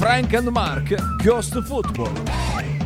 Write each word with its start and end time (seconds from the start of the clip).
Frank 0.00 0.32
and 0.32 0.48
Mark 0.48 0.94
Ghost 1.22 1.60
Football. 1.60 2.22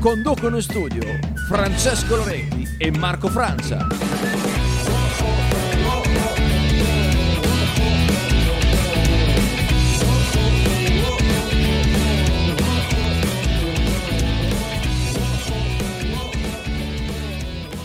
Conducono 0.01 0.57
in 0.57 0.63
studio 0.63 1.05
Francesco 1.47 2.17
Loretti 2.17 2.67
e 2.77 2.91
Marco 2.91 3.29
Francia. 3.29 4.54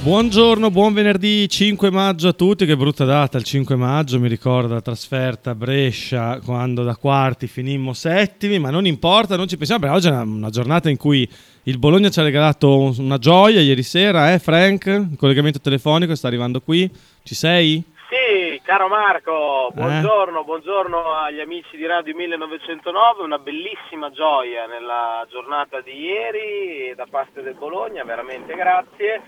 Buongiorno, 0.01 0.71
buon 0.71 0.93
venerdì 0.93 1.47
5 1.49 1.91
maggio 1.91 2.29
a 2.29 2.33
tutti, 2.33 2.65
che 2.65 2.77
brutta 2.77 3.03
data 3.03 3.37
il 3.37 3.43
5 3.43 3.75
maggio, 3.75 4.17
mi 4.17 4.29
ricorda 4.29 4.75
la 4.75 4.81
trasferta 4.81 5.49
a 5.51 5.55
Brescia 5.55 6.39
quando 6.43 6.83
da 6.83 6.95
quarti 6.95 7.47
finimmo 7.47 7.91
settimi, 7.93 8.59
ma 8.59 8.69
non 8.69 8.85
importa, 8.85 9.35
non 9.35 9.49
ci 9.49 9.57
pensiamo, 9.57 9.81
perché 9.81 9.95
oggi 9.97 10.07
è 10.07 10.11
una, 10.11 10.21
una 10.21 10.49
giornata 10.49 10.89
in 10.89 10.95
cui 10.95 11.27
il 11.63 11.77
Bologna 11.77 12.09
ci 12.09 12.19
ha 12.21 12.23
regalato 12.23 12.77
un- 12.79 12.95
una 12.97 13.17
gioia 13.17 13.59
ieri 13.59 13.83
sera, 13.83 14.31
eh 14.31 14.39
Frank? 14.39 14.85
Il 14.85 15.17
collegamento 15.17 15.59
telefonico 15.59 16.15
sta 16.15 16.27
arrivando 16.27 16.61
qui, 16.61 16.89
ci 17.23 17.35
sei? 17.35 17.83
Sì, 18.09 18.59
caro 18.63 18.85
Eh? 18.85 18.89
Marco, 18.89 19.69
buongiorno, 19.73 20.43
buongiorno 20.45 21.13
agli 21.13 21.41
amici 21.41 21.75
di 21.75 21.85
Radio 21.85 22.15
1909, 22.15 23.21
una 23.23 23.37
bellissima 23.37 24.09
gioia 24.11 24.65
nella 24.65 25.27
giornata 25.29 25.81
di 25.81 25.91
ieri 25.91 26.95
da 26.95 27.05
parte 27.07 27.41
del 27.41 27.55
Bologna, 27.55 28.03
veramente 28.05 28.55
grazie. 28.55 29.21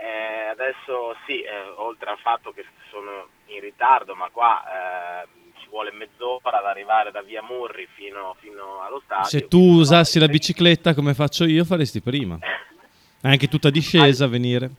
Eh, 0.00 0.48
adesso 0.48 1.14
sì, 1.26 1.42
eh, 1.42 1.60
oltre 1.76 2.08
al 2.10 2.18
fatto 2.18 2.52
che 2.52 2.64
sono 2.90 3.28
in 3.46 3.60
ritardo, 3.60 4.14
ma 4.14 4.30
qua 4.32 4.62
eh, 4.64 5.26
ci 5.60 5.68
vuole 5.68 5.92
mezz'ora 5.92 6.58
ad 6.58 6.64
arrivare 6.64 7.10
da 7.10 7.20
via 7.20 7.42
Murri 7.42 7.86
fino, 7.94 8.34
fino 8.40 8.80
allo 8.80 9.02
stadio. 9.04 9.28
Se 9.28 9.46
tu 9.46 9.60
usassi 9.60 10.18
la 10.18 10.26
bicicletta 10.26 10.94
come 10.94 11.12
faccio 11.12 11.44
io 11.44 11.66
faresti 11.66 12.00
prima, 12.00 12.38
anche 13.22 13.48
tutta 13.48 13.68
discesa 13.68 14.24
a 14.24 14.28
venire. 14.28 14.70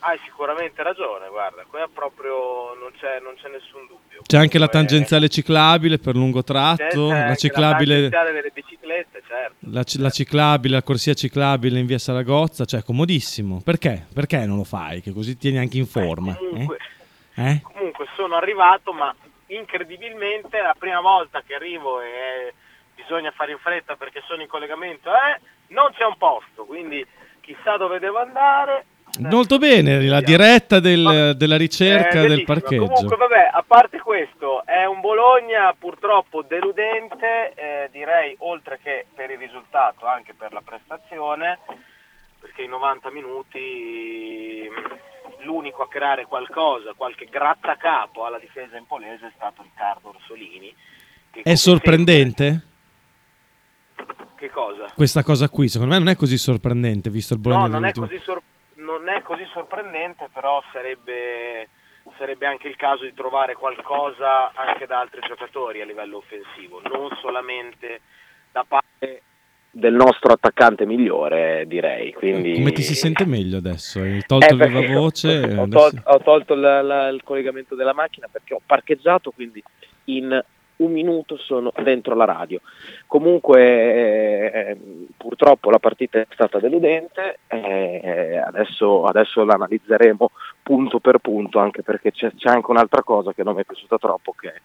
Hai 0.00 0.18
sicuramente 0.24 0.82
ragione, 0.82 1.28
guarda, 1.28 1.64
qua 1.68 1.88
proprio 1.92 2.74
non 2.74 2.92
c'è, 2.98 3.20
non 3.20 3.34
c'è 3.36 3.48
nessun 3.48 3.86
dubbio. 3.86 4.03
C'è 4.26 4.38
anche 4.38 4.58
la 4.58 4.68
Comunque, 4.68 4.88
tangenziale 4.96 5.28
ciclabile 5.28 5.98
per 5.98 6.14
lungo 6.16 6.42
tratto, 6.42 7.10
anche 7.10 7.28
la 7.28 7.34
ciclabile... 7.34 7.94
tangenziale 7.94 8.32
delle 8.32 8.50
biciclette, 8.52 9.22
certo. 9.26 9.54
La, 9.70 9.84
la 10.02 10.10
ciclabile, 10.10 10.74
la 10.74 10.82
corsia 10.82 11.14
ciclabile 11.14 11.78
in 11.78 11.86
via 11.86 11.98
Saragozza, 11.98 12.64
cioè 12.64 12.82
comodissimo. 12.82 13.60
Perché? 13.62 14.06
Perché 14.12 14.46
non 14.46 14.56
lo 14.56 14.64
fai? 14.64 15.02
Che 15.02 15.12
così 15.12 15.36
tieni 15.36 15.58
anche 15.58 15.76
in 15.76 15.86
forma. 15.86 16.34
Comunque, 16.34 16.78
Eh? 17.34 17.50
Eh? 17.50 17.60
comunque 17.62 18.06
sono 18.16 18.36
arrivato, 18.36 18.92
ma 18.92 19.14
incredibilmente 19.46 20.60
la 20.60 20.74
prima 20.78 21.00
volta 21.00 21.42
che 21.46 21.54
arrivo 21.54 22.00
e 22.00 22.54
bisogna 22.94 23.30
fare 23.32 23.52
in 23.52 23.58
fretta 23.58 23.96
perché 23.96 24.22
sono 24.26 24.40
in 24.40 24.48
collegamento, 24.48 25.10
eh, 25.10 25.40
non 25.68 25.92
c'è 25.92 26.04
un 26.04 26.16
posto, 26.16 26.64
quindi 26.64 27.04
chissà 27.40 27.76
dove 27.76 27.98
devo 27.98 28.20
andare. 28.20 28.86
Molto 29.20 29.58
bene, 29.58 30.00
la 30.02 30.20
diretta 30.20 30.80
del- 30.80 31.34
della 31.36 31.56
ricerca 31.56 32.22
Eh, 32.22 32.26
del 32.26 32.44
parcheggio. 32.44 32.86
Comunque, 32.86 33.16
vabbè, 33.16 33.50
a 33.52 33.62
parte 33.66 33.98
questo, 34.00 34.64
è 34.66 34.84
un 34.86 35.00
Bologna 35.00 35.72
purtroppo 35.78 36.42
deludente, 36.42 37.52
eh, 37.54 37.88
direi 37.92 38.34
oltre 38.40 38.78
che 38.82 39.06
per 39.14 39.30
il 39.30 39.38
risultato, 39.38 40.06
anche 40.06 40.34
per 40.34 40.52
la 40.52 40.62
prestazione, 40.64 41.58
perché 42.40 42.62
in 42.62 42.70
90 42.70 43.10
minuti 43.10 44.68
l'unico 45.44 45.82
a 45.82 45.88
creare 45.88 46.24
qualcosa, 46.26 46.92
qualche 46.96 47.26
grattacapo 47.26 48.24
alla 48.24 48.38
difesa 48.38 48.76
impolese 48.76 49.26
è 49.26 49.32
stato 49.36 49.62
Riccardo 49.62 50.08
Orsolini. 50.08 50.74
che 51.30 51.42
È 51.42 51.54
sorprendente 51.54 52.62
Che 54.36 54.50
cosa? 54.50 54.86
questa 54.94 55.22
cosa 55.22 55.48
qui? 55.48 55.68
Secondo 55.68 55.92
me 55.94 55.98
non 55.98 56.08
è 56.08 56.16
così 56.16 56.36
sorprendente 56.38 57.10
visto 57.10 57.34
il 57.34 57.40
Bologna 57.40 57.66
No, 57.66 57.72
non 57.72 57.84
è, 57.86 57.92
così 57.92 58.18
sor- 58.22 58.42
non 58.98 59.08
è 59.08 59.22
così 59.22 59.44
sorprendente, 59.52 60.28
però 60.32 60.62
sarebbe, 60.72 61.68
sarebbe 62.18 62.46
anche 62.46 62.68
il 62.68 62.76
caso 62.76 63.04
di 63.04 63.14
trovare 63.14 63.54
qualcosa 63.54 64.52
anche 64.54 64.86
da 64.86 65.00
altri 65.00 65.20
giocatori 65.26 65.80
a 65.80 65.84
livello 65.84 66.18
offensivo, 66.18 66.80
non 66.84 67.10
solamente 67.20 68.00
da 68.52 68.64
parte 68.66 69.22
del 69.70 69.92
nostro 69.94 70.32
attaccante 70.32 70.86
migliore, 70.86 71.64
direi. 71.66 72.12
Quindi... 72.12 72.54
Come 72.54 72.70
ti 72.70 72.82
si 72.82 72.94
sente 72.94 73.24
meglio 73.26 73.56
adesso? 73.58 74.00
Hai 74.00 74.22
tolto 74.24 74.54
Eh, 74.54 74.68
viva 74.68 74.86
voce? 75.00 75.28
Ho, 75.56 75.62
adesso- 75.62 75.90
tol- 75.90 76.02
ho 76.04 76.18
tolto 76.20 76.54
la- 76.54 76.82
la- 76.82 77.08
il 77.08 77.22
collegamento 77.24 77.74
della 77.74 77.92
macchina 77.92 78.28
perché 78.30 78.54
ho 78.54 78.60
parcheggiato, 78.64 79.32
quindi 79.32 79.60
in 80.04 80.40
un 80.76 80.92
minuto 80.92 81.36
sono 81.36 81.72
dentro 81.82 82.14
la 82.14 82.24
radio. 82.24 82.60
Comunque, 83.06 83.60
eh, 84.52 84.76
purtroppo 85.16 85.70
la 85.70 85.78
partita 85.78 86.20
è 86.20 86.26
stata 86.30 86.58
deludente, 86.58 87.38
eh, 87.46 88.42
adesso, 88.44 89.04
adesso 89.04 89.44
l'analizzeremo 89.44 90.30
punto 90.62 90.98
per 90.98 91.18
punto, 91.18 91.58
anche 91.58 91.82
perché 91.82 92.10
c'è, 92.10 92.32
c'è 92.34 92.48
anche 92.50 92.70
un'altra 92.70 93.02
cosa 93.02 93.32
che 93.32 93.42
non 93.42 93.54
mi 93.54 93.60
è 93.60 93.64
piaciuta 93.64 93.98
troppo, 93.98 94.32
che 94.32 94.52
è 94.52 94.60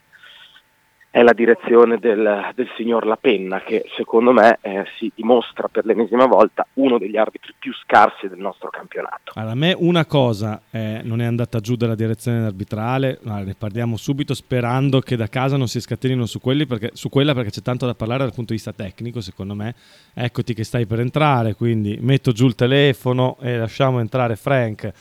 la 1.12 1.34
direzione 1.34 1.98
del, 1.98 2.52
del 2.54 2.70
signor 2.78 3.06
La 3.06 3.18
Penna, 3.18 3.62
che 3.62 3.86
secondo 3.96 4.32
me 4.32 4.60
eh, 4.62 4.86
si 4.98 5.12
dimostra 5.16 5.68
per 5.68 5.86
l'ennesima 5.86 6.28
volta 6.28 6.66
uno 6.74 7.00
degli 7.00 7.18
arbitri 7.18 7.54
più 7.58 7.74
scarsi 7.74 8.28
del 8.28 8.38
nostro 8.38 8.70
campionato. 8.70 9.32
Allora, 9.34 9.52
a 9.52 9.56
me 9.56 9.76
una 9.78 10.06
cosa 10.06 10.62
eh, 10.70 11.02
non 11.04 11.20
è 11.22 11.26
andata 11.26 11.60
giù 11.60 11.76
dalla 11.76 11.96
direzione 11.96 12.46
arbitrale, 12.46 13.20
ma 13.24 13.42
ne 13.42 13.56
parliamo 13.58 13.98
subito 13.98 14.34
sperando 14.34 15.00
che 15.00 15.16
da 15.16 15.28
casa 15.28 15.58
non 15.58 15.68
si 15.68 15.82
scatenino 15.82 16.26
su, 16.28 16.40
perché, 16.40 16.92
su 16.94 17.10
quella 17.10 17.34
perché 17.34 17.50
c'è 17.50 17.62
tanto 17.62 17.86
da 17.86 17.96
parlare 17.96 18.24
dal 18.24 18.34
punto 18.34 18.54
di 18.54 18.60
vista 18.60 18.74
tecnico, 18.74 19.20
secondo 19.20 19.56
me. 19.56 19.74
Eccoti 20.14 20.54
che 20.54 20.64
stai 20.64 20.86
per 20.86 21.00
entrare, 21.00 21.56
quindi 21.56 21.98
metto 22.02 22.32
giù 22.32 22.46
il 22.46 22.56
telefono 22.56 23.38
e 23.42 23.58
lasciamo 23.58 24.00
entrare 24.00 24.36
Frank 24.36 24.92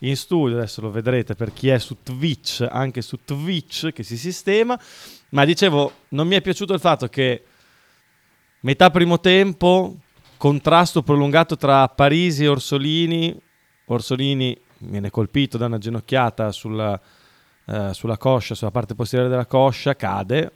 in 0.00 0.16
studio, 0.16 0.56
adesso 0.56 0.80
lo 0.80 0.90
vedrete 0.90 1.34
per 1.34 1.52
chi 1.52 1.68
è 1.70 1.78
su 1.78 1.96
Twitch, 2.02 2.66
anche 2.68 3.02
su 3.02 3.18
Twitch 3.24 3.92
che 3.92 4.02
si 4.02 4.16
sistema, 4.16 4.78
ma 5.30 5.44
dicevo, 5.44 5.92
non 6.08 6.26
mi 6.26 6.36
è 6.36 6.40
piaciuto 6.40 6.72
il 6.72 6.80
fatto 6.80 7.08
che 7.08 7.44
metà 8.60 8.90
primo 8.90 9.20
tempo, 9.20 9.96
contrasto 10.36 11.02
prolungato 11.02 11.56
tra 11.56 11.88
Parisi 11.88 12.44
e 12.44 12.48
Orsolini, 12.48 13.38
Orsolini 13.86 14.58
viene 14.78 15.10
colpito 15.10 15.58
da 15.58 15.66
una 15.66 15.78
ginocchiata 15.78 16.52
sulla, 16.52 16.98
eh, 17.66 17.90
sulla 17.92 18.16
coscia, 18.16 18.54
sulla 18.54 18.70
parte 18.70 18.94
posteriore 18.94 19.30
della 19.30 19.46
coscia, 19.46 19.96
cade, 19.96 20.52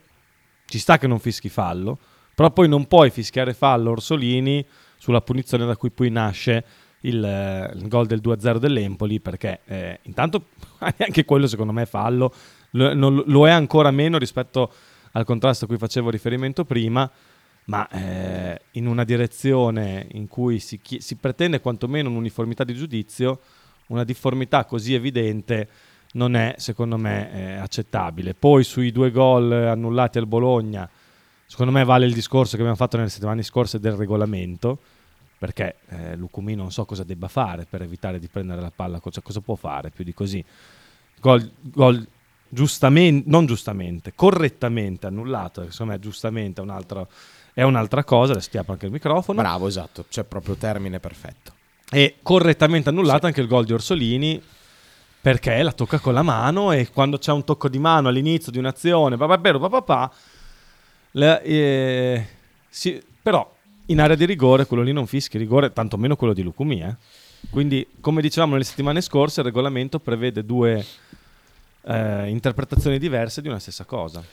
ci 0.65 0.79
sta 0.79 0.97
che 0.97 1.07
non 1.07 1.19
fischi 1.19 1.49
fallo, 1.49 1.97
però 2.33 2.51
poi 2.51 2.67
non 2.67 2.87
puoi 2.87 3.09
fischiare 3.09 3.53
fallo 3.53 3.91
Orsolini 3.91 4.65
sulla 4.97 5.21
punizione 5.21 5.65
da 5.65 5.75
cui 5.75 5.91
poi 5.91 6.09
nasce 6.09 6.65
il, 7.01 7.71
il 7.75 7.87
gol 7.87 8.07
del 8.07 8.21
2-0 8.23 8.57
dell'Empoli, 8.57 9.19
perché 9.19 9.59
eh, 9.65 9.99
intanto 10.03 10.47
anche 10.79 11.25
quello 11.25 11.47
secondo 11.47 11.73
me 11.73 11.83
è 11.83 11.85
fallo, 11.87 12.33
lo, 12.73 12.93
non- 12.93 13.23
lo 13.25 13.47
è 13.47 13.51
ancora 13.51 13.91
meno 13.91 14.17
rispetto 14.17 14.71
al 15.13 15.25
contrasto 15.25 15.65
a 15.65 15.67
cui 15.67 15.77
facevo 15.77 16.09
riferimento 16.09 16.65
prima, 16.65 17.09
ma 17.65 17.87
eh, 17.89 18.61
in 18.71 18.87
una 18.87 19.03
direzione 19.03 20.07
in 20.11 20.27
cui 20.27 20.59
si, 20.59 20.79
chi- 20.79 20.99
si 21.01 21.15
pretende 21.15 21.61
quantomeno 21.61 22.09
un'uniformità 22.09 22.63
di 22.63 22.73
giudizio, 22.73 23.39
una 23.87 24.03
difformità 24.03 24.65
così 24.65 24.93
evidente 24.93 25.69
non 26.13 26.35
è 26.35 26.55
secondo 26.57 26.97
me 26.97 27.31
eh, 27.31 27.53
accettabile. 27.55 28.33
Poi 28.33 28.63
sui 28.63 28.91
due 28.91 29.11
gol 29.11 29.51
annullati 29.51 30.17
al 30.17 30.27
Bologna, 30.27 30.89
secondo 31.45 31.71
me 31.71 31.83
vale 31.83 32.05
il 32.05 32.13
discorso 32.13 32.51
che 32.51 32.57
abbiamo 32.57 32.75
fatto 32.75 32.97
nelle 32.97 33.09
settimane 33.09 33.43
scorse 33.43 33.79
del 33.79 33.93
regolamento, 33.93 34.79
perché 35.37 35.75
eh, 35.89 36.15
Lucumi 36.15 36.55
non 36.55 36.71
so 36.71 36.85
cosa 36.85 37.03
debba 37.03 37.27
fare 37.27 37.65
per 37.69 37.81
evitare 37.81 38.19
di 38.19 38.27
prendere 38.27 38.61
la 38.61 38.71
palla, 38.73 38.99
cosa, 38.99 39.21
cosa 39.21 39.41
può 39.41 39.55
fare 39.55 39.89
più 39.89 40.03
di 40.03 40.13
così. 40.13 40.43
Gol, 41.19 41.51
gol 41.61 42.05
giustamente, 42.53 43.29
non 43.29 43.45
giustamente, 43.45 44.13
correttamente 44.15 45.07
annullato, 45.07 45.69
secondo 45.71 45.93
me 45.93 45.99
giustamente 45.99 46.61
è, 46.61 46.63
un 46.63 46.69
altro- 46.69 47.07
è 47.53 47.63
un'altra 47.63 48.03
cosa, 48.03 48.33
adesso 48.33 48.49
ti 48.49 48.57
apro 48.57 48.73
anche 48.73 48.85
il 48.85 48.91
microfono. 48.91 49.41
Bravo, 49.41 49.67
esatto, 49.67 50.05
c'è 50.09 50.23
proprio 50.23 50.55
termine 50.55 50.99
perfetto. 50.99 51.51
E 51.89 52.15
correttamente 52.21 52.89
annullato 52.89 53.25
anche 53.25 53.41
il 53.41 53.47
gol 53.47 53.65
di 53.65 53.73
Orsolini 53.73 54.41
perché 55.21 55.61
la 55.61 55.71
tocca 55.71 55.99
con 55.99 56.13
la 56.13 56.23
mano 56.23 56.71
e 56.71 56.89
quando 56.89 57.17
c'è 57.17 57.31
un 57.31 57.43
tocco 57.43 57.69
di 57.69 57.79
mano 57.79 58.07
all'inizio 58.09 58.51
di 58.51 58.57
un'azione, 58.57 59.15
papà, 59.17 59.37
papà, 59.39 59.69
papà, 59.69 60.11
la- 61.11 61.41
eh, 61.41 62.27
si- 62.69 63.01
però 63.21 63.51
in 63.87 63.99
area 64.01 64.15
di 64.15 64.25
rigore 64.25 64.65
quello 64.65 64.83
lì 64.83 64.91
non 64.91 65.07
fischi 65.07 65.37
rigore, 65.37 65.71
tantomeno 65.73 66.15
quello 66.15 66.33
di 66.33 66.41
Lucumi. 66.41 66.81
eh. 66.81 66.95
Quindi, 67.49 67.85
come 67.99 68.21
dicevamo 68.21 68.53
nelle 68.53 68.63
settimane 68.63 69.01
scorse, 69.01 69.41
il 69.41 69.45
regolamento 69.45 69.99
prevede 69.99 70.45
due 70.45 70.83
eh, 71.85 72.29
interpretazioni 72.29 72.97
diverse 72.97 73.41
di 73.41 73.47
una 73.47 73.59
stessa 73.59 73.85
cosa. 73.85 74.23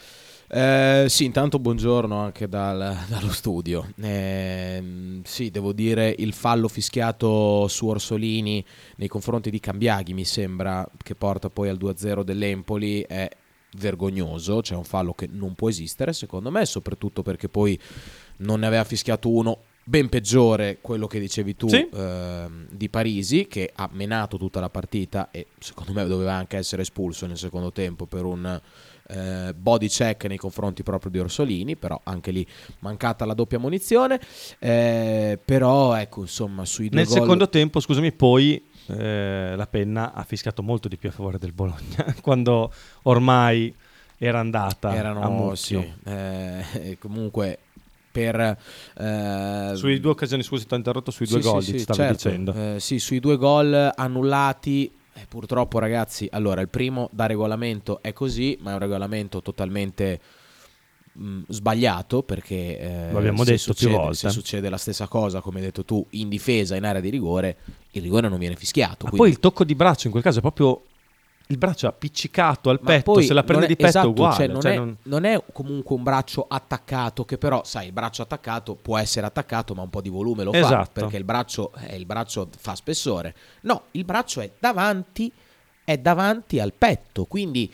Eh, 0.53 1.07
sì, 1.09 1.27
intanto 1.27 1.61
buongiorno 1.61 2.19
anche 2.19 2.49
dal- 2.49 2.97
dallo 3.07 3.31
studio. 3.31 3.93
Ehm, 4.01 5.23
sì, 5.23 5.51
devo 5.51 5.73
dire 5.73 6.13
il 6.19 6.33
fallo 6.33 6.67
fischiato 6.67 7.69
su 7.69 7.87
Orsolini 7.87 8.65
nei 8.97 9.07
confronti 9.07 9.51
di 9.51 9.61
Cambiaghi 9.61 10.13
mi 10.13 10.25
sembra 10.25 10.85
che 11.01 11.15
porta 11.15 11.51
poi 11.51 11.69
al 11.69 11.77
2-0 11.77 12.23
dell'Empoli 12.23 13.03
è 13.03 13.29
vergognoso, 13.75 14.61
c'è 14.61 14.75
un 14.75 14.83
fallo 14.83 15.13
che 15.13 15.29
non 15.31 15.55
può 15.55 15.69
esistere 15.69 16.13
secondo 16.13 16.51
me, 16.51 16.67
soprattutto 16.67 17.23
perché 17.23 17.49
poi 17.49 17.79
non 18.39 18.61
ne 18.61 18.67
aveva 18.67 18.83
fischiato 18.83 19.29
uno 19.29 19.59
ben 19.91 20.09
peggiore 20.09 20.79
quello 20.81 21.09
che 21.09 21.19
dicevi 21.19 21.57
tu 21.57 21.69
Sì. 21.69 21.89
ehm, 21.93 22.69
di 22.71 22.89
Parisi 22.89 23.49
che 23.49 23.73
ha 23.75 23.89
menato 23.93 24.39
tutta 24.39 24.61
la 24.61 24.71
partita 24.71 25.31
e 25.33 25.49
secondo 25.59 25.93
me 25.93 26.07
doveva 26.07 26.33
anche 26.33 26.57
essere 26.57 26.83
espulso 26.83 27.27
nel 27.27 27.37
secondo 27.37 27.73
tempo 27.73 28.07
per 28.07 28.25
un 28.25 28.61
eh, 29.09 29.53
body 29.53 29.89
check 29.89 30.27
nei 30.27 30.37
confronti 30.37 30.85
proprio 30.85 31.11
di 31.11 31.19
Orsolini 31.19 31.75
però 31.75 32.01
anche 32.05 32.31
lì 32.31 32.47
mancata 32.79 33.25
la 33.25 33.35
doppia 33.35 33.59
munizione 33.59 34.21
eh, 34.61 35.37
però 35.45 35.97
ecco 35.97 36.21
insomma 36.21 36.65
sui 36.65 36.89
due 36.89 37.01
Nel 37.01 37.09
gol 37.09 37.19
secondo 37.19 37.49
tempo, 37.49 37.81
scusami, 37.81 38.13
poi 38.13 38.65
eh, 38.87 39.55
la 39.57 39.67
penna 39.67 40.13
ha 40.13 40.23
fischiato 40.23 40.63
molto 40.63 40.87
di 40.87 40.99
più 40.99 41.09
a 41.09 41.13
favore 41.13 41.39
del 41.39 41.53
Bologna 41.53 42.15
quando 42.23 42.73
ormai 43.03 43.75
era 44.23 44.39
andata 44.39 44.91
a 44.91 44.95
erano 44.95 45.55
sì, 45.57 45.83
eh, 46.05 46.97
comunque 47.01 47.59
per 48.21 48.59
eh, 48.99 49.73
Sulle 49.77 50.01
due 50.01 50.11
occasioni, 50.11 50.43
scusi, 50.43 50.67
ti 50.67 50.75
ho 50.75 50.77
interrotto 50.77 51.11
sui 51.11 51.27
due 51.27 51.41
sì, 51.41 51.49
gol, 51.49 51.63
sì, 51.63 51.73
ti 51.73 51.79
stavo 51.79 51.99
certo. 51.99 52.29
dicendo. 52.29 52.53
Eh, 52.53 52.81
sì, 52.81 52.99
sui 52.99 53.21
due 53.21 53.37
gol 53.37 53.93
annullati. 53.95 54.91
eh, 55.15 55.27
purtroppo, 55.29 55.79
ragazzi, 55.79 56.29
allora 56.31 56.61
il 56.61 56.69
primo 56.69 57.09
da 57.13 57.27
regolamento 57.27 58.01
è 58.03 58.13
così, 58.13 58.57
ma 58.61 58.71
è 58.71 58.75
un 58.75 58.79
regolamento 58.81 59.43
totalmente 59.43 60.21
mh, 61.13 61.41
sbagliato 61.49 62.23
perché 62.23 62.79
eh, 62.79 63.13
Lo 63.13 63.19
abbiamo 63.19 63.45
se 63.45 63.53
detto 63.53 63.65
più 63.73 63.75
succede- 63.75 63.97
volte. 63.97 64.15
Se 64.17 64.31
succede 64.31 64.69
la 64.69 64.77
stessa 64.79 65.07
cosa, 65.09 65.41
come 65.41 65.59
hai 65.59 65.65
detto 65.67 65.85
tu, 65.85 66.05
in 66.11 66.29
difesa, 66.29 66.77
in 66.77 66.85
area 66.85 67.01
di 67.01 67.11
rigore, 67.11 67.57
il 67.93 68.03
rigore 68.03 68.29
non 68.29 68.39
viene 68.39 68.55
fischiato. 68.57 69.05
Ma 69.05 69.11
quindi- 69.11 69.17
poi 69.19 69.29
il 69.31 69.39
tocco 69.41 69.65
di 69.65 69.75
braccio 69.75 70.07
in 70.07 70.13
quel 70.13 70.23
caso 70.23 70.39
è 70.39 70.43
proprio 70.43 70.83
il 71.51 71.59
braccio 71.59 71.87
appiccicato 71.89 72.71
al 72.71 72.79
Ma 72.81 72.91
petto, 72.91 73.21
se 73.21 73.33
la 73.35 73.43
prende 73.43 73.67
di 73.67 73.75
petto 73.77 73.89
esatto, 73.89 74.07
è 74.07 74.11
uguale. 74.11 74.35
cioè, 74.37 74.47
non, 74.47 74.61
cioè 74.61 74.73
è, 74.73 74.77
non- 74.77 74.97
non 75.03 75.25
è 75.25 75.43
comunque 75.53 75.97
un 75.97 76.03
braccio 76.03 76.47
attaccato, 76.49 77.25
che 77.25 77.39
però, 77.39 77.63
sai, 77.65 77.87
il 77.87 77.93
braccio 77.93 78.23
attaccato 78.23 78.75
può 78.77 78.97
essere 78.99 79.27
attaccato, 79.27 79.75
ma 79.75 79.83
un 79.83 79.91
po' 79.91 80.01
di 80.01 80.09
volume 80.09 80.45
lo 80.45 80.53
fa, 80.53 80.59
Esatto. 80.59 80.91
perché 80.93 81.17
il 81.17 81.25
braccio, 81.25 81.73
eh, 81.87 81.97
il 81.97 82.07
braccio 82.07 82.49
fa 82.57 82.75
spessore. 82.75 83.35
No, 83.63 83.83
il 83.93 84.05
braccio 84.05 84.41
è 84.41 84.51
davanti, 84.59 85.31
è 85.85 85.99
davanti 85.99 86.61
al 86.61 86.73
petto, 86.73 87.25
quindi 87.25 87.73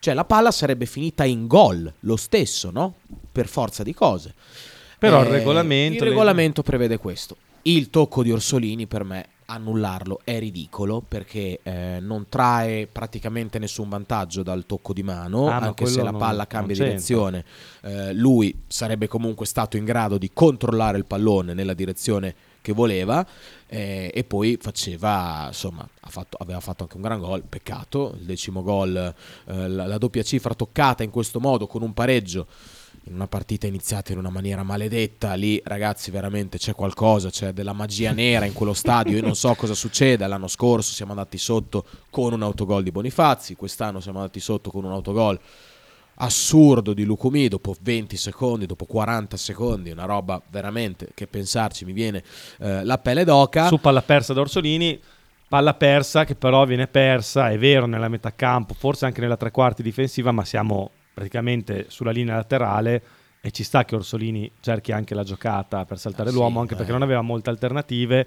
cioè, 0.00 0.12
la 0.12 0.24
palla 0.24 0.50
sarebbe 0.50 0.84
finita 0.86 1.24
in 1.24 1.46
gol 1.46 1.90
lo 2.00 2.16
stesso, 2.16 2.70
no? 2.70 2.96
Per 3.32 3.46
forza 3.48 3.82
di 3.82 3.94
cose. 3.94 4.34
Però 4.98 5.22
il 5.22 5.28
Eh, 5.28 5.30
regolamento- 5.30 6.02
Il 6.04 6.10
regolamento 6.10 6.62
prevede 6.62 6.98
questo. 6.98 7.36
Il 7.62 7.88
tocco 7.88 8.22
di 8.22 8.30
Orsolini 8.30 8.86
per 8.86 9.04
me 9.04 9.26
annullarlo. 9.46 10.20
È 10.24 10.38
ridicolo 10.38 11.02
perché 11.06 11.60
eh, 11.62 11.98
non 12.00 12.26
trae 12.28 12.86
praticamente 12.86 13.58
nessun 13.58 13.88
vantaggio 13.88 14.42
dal 14.42 14.66
tocco 14.66 14.92
di 14.92 15.02
mano, 15.02 15.48
Ah, 15.48 15.56
anche 15.58 15.86
se 15.86 16.02
la 16.02 16.12
palla 16.12 16.36
non 16.38 16.46
cambia 16.48 16.74
direzione. 16.76 17.44
eh, 17.82 18.12
lui 18.12 18.62
sarebbe 18.66 19.06
comunque 19.08 19.46
stato 19.46 19.76
in 19.76 19.84
grado 19.84 20.18
di 20.18 20.30
controllare 20.32 20.98
il 20.98 21.04
pallone 21.04 21.54
nella 21.54 21.74
direzione 21.74 22.34
che 22.60 22.72
voleva 22.72 23.26
eh, 23.66 24.10
e 24.14 24.24
poi 24.24 24.56
faceva, 24.58 25.44
insomma, 25.48 25.86
ha 26.00 26.08
fatto- 26.08 26.38
aveva 26.40 26.60
fatto 26.60 26.84
anche 26.84 26.96
un 26.96 27.02
gran 27.02 27.20
gol, 27.20 27.42
peccato, 27.46 28.14
il 28.18 28.24
decimo 28.24 28.62
gol, 28.62 28.96
eh, 28.96 29.68
la, 29.68 29.86
la 29.86 29.98
doppia 29.98 30.22
cifra 30.22 30.54
toccata 30.54 31.02
in 31.02 31.10
questo 31.10 31.40
modo 31.40 31.66
con 31.66 31.82
un 31.82 31.92
pareggio 31.92 32.46
in 33.06 33.14
una 33.14 33.26
partita 33.26 33.66
iniziata 33.66 34.12
in 34.12 34.18
una 34.18 34.30
maniera 34.30 34.62
maledetta, 34.62 35.34
lì 35.34 35.60
ragazzi 35.64 36.10
veramente 36.10 36.56
c'è 36.56 36.74
qualcosa, 36.74 37.28
c'è 37.28 37.52
della 37.52 37.74
magia 37.74 38.12
nera 38.12 38.46
in 38.46 38.54
quello 38.54 38.72
stadio, 38.72 39.16
io 39.16 39.22
non 39.22 39.36
so 39.36 39.54
cosa 39.54 39.74
succede, 39.74 40.26
l'anno 40.26 40.48
scorso 40.48 40.92
siamo 40.92 41.12
andati 41.12 41.36
sotto 41.36 41.84
con 42.08 42.32
un 42.32 42.42
autogol 42.42 42.82
di 42.82 42.90
Bonifazzi, 42.90 43.56
quest'anno 43.56 44.00
siamo 44.00 44.18
andati 44.20 44.40
sotto 44.40 44.70
con 44.70 44.84
un 44.84 44.92
autogol 44.92 45.38
assurdo 46.16 46.94
di 46.94 47.04
Lucumi 47.04 47.48
dopo 47.48 47.74
20 47.78 48.16
secondi, 48.16 48.66
dopo 48.66 48.86
40 48.86 49.36
secondi, 49.36 49.90
una 49.90 50.04
roba 50.06 50.40
veramente 50.48 51.08
che 51.12 51.26
pensarci 51.26 51.84
mi 51.84 51.92
viene 51.92 52.22
eh, 52.60 52.84
la 52.84 52.98
pelle 52.98 53.24
d'oca. 53.24 53.66
su 53.66 53.80
palla 53.80 54.00
persa 54.00 54.32
da 54.32 54.40
Orsolini, 54.40 54.98
palla 55.46 55.74
persa 55.74 56.24
che 56.24 56.36
però 56.36 56.64
viene 56.64 56.86
persa, 56.86 57.50
è 57.50 57.58
vero, 57.58 57.84
nella 57.84 58.08
metà 58.08 58.32
campo, 58.34 58.72
forse 58.72 59.04
anche 59.04 59.20
nella 59.20 59.36
tre 59.36 59.50
quarti 59.50 59.82
difensiva, 59.82 60.32
ma 60.32 60.44
siamo 60.44 60.90
praticamente 61.14 61.86
sulla 61.88 62.10
linea 62.10 62.34
laterale 62.34 63.02
e 63.40 63.50
ci 63.50 63.62
sta 63.62 63.84
che 63.84 63.94
Orsolini 63.94 64.50
cerchi 64.60 64.90
anche 64.90 65.14
la 65.14 65.22
giocata 65.22 65.84
per 65.84 65.98
saltare 65.98 66.30
Ah, 66.30 66.32
sì, 66.32 66.38
l'uomo, 66.38 66.60
anche 66.60 66.72
eh. 66.72 66.76
perché 66.76 66.92
non 66.92 67.02
aveva 67.02 67.20
molte 67.20 67.50
alternative, 67.50 68.26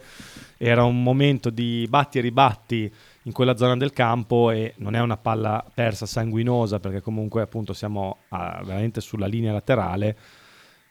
era 0.57 0.83
un 0.83 1.01
momento 1.01 1.49
di 1.49 1.85
batti 1.89 2.19
e 2.19 2.21
ribatti 2.21 2.93
in 3.23 3.31
quella 3.31 3.57
zona 3.57 3.75
del 3.75 3.91
campo 3.93 4.51
e 4.51 4.75
non 4.77 4.95
è 4.95 4.99
una 4.99 5.17
palla 5.17 5.65
persa 5.73 6.05
sanguinosa 6.05 6.79
perché 6.79 7.01
comunque 7.01 7.41
appunto 7.41 7.73
siamo 7.73 8.17
ah, 8.29 8.61
veramente 8.63 9.01
sulla 9.01 9.25
linea 9.25 9.51
laterale. 9.51 10.17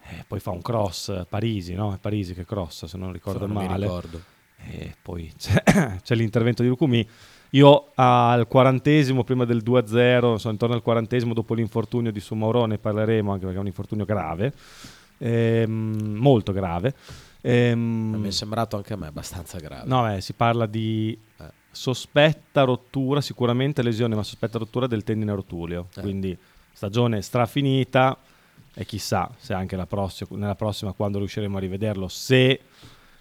Eh, 0.08 0.24
poi 0.26 0.38
fa 0.40 0.50
un 0.50 0.60
cross 0.62 1.24
Parisi, 1.28 1.74
no? 1.74 1.94
È 1.94 1.98
Parisi 1.98 2.34
che 2.34 2.44
crossa 2.44 2.86
se 2.86 2.98
non 2.98 3.12
ricordo 3.12 3.46
non 3.46 3.56
mi 3.56 3.66
male. 3.68 3.84
ricordo. 3.86 4.20
E 4.70 4.94
poi 5.00 5.32
c'è, 5.36 5.62
c'è 6.02 6.14
l'intervento 6.14 6.62
di 6.62 6.68
Lukumi. 6.68 7.06
Io 7.50 7.90
al 7.94 8.46
quarantesimo, 8.48 9.22
prima 9.24 9.44
del 9.44 9.62
2-0, 9.64 10.34
sono 10.34 10.52
intorno 10.52 10.74
al 10.74 10.82
quarantesimo, 10.82 11.32
dopo 11.32 11.54
l'infortunio 11.54 12.10
di 12.10 12.20
Sumauro, 12.20 12.66
ne 12.66 12.76
parleremo 12.78 13.30
anche 13.30 13.44
perché 13.44 13.58
è 13.58 13.60
un 13.60 13.66
infortunio 13.68 14.04
grave, 14.04 14.52
ehm, 15.18 16.16
molto 16.18 16.52
grave. 16.52 16.94
Ehm, 17.40 18.16
Mi 18.20 18.28
è 18.28 18.32
sembrato 18.32 18.76
anche 18.76 18.92
a 18.92 18.96
me 18.96 19.06
abbastanza 19.06 19.58
grave. 19.58 19.84
no, 19.86 20.12
eh, 20.12 20.20
si 20.20 20.32
parla 20.32 20.66
di 20.66 21.16
Eh. 21.38 21.44
sospetta 21.70 22.62
rottura, 22.64 23.20
sicuramente 23.20 23.82
lesione, 23.82 24.14
ma 24.16 24.22
sospetta 24.22 24.58
rottura 24.58 24.86
del 24.86 25.04
tendine 25.04 25.32
rotuleo. 25.32 25.86
Eh. 25.96 26.00
Quindi 26.00 26.36
stagione 26.72 27.22
strafinita 27.22 28.16
e 28.74 28.84
chissà 28.84 29.30
se 29.38 29.54
anche 29.54 29.76
la 29.76 29.86
prossima, 29.86 30.28
nella 30.32 30.56
prossima, 30.56 30.92
quando 30.92 31.18
riusciremo 31.18 31.56
a 31.56 31.60
rivederlo, 31.60 32.08
se 32.08 32.60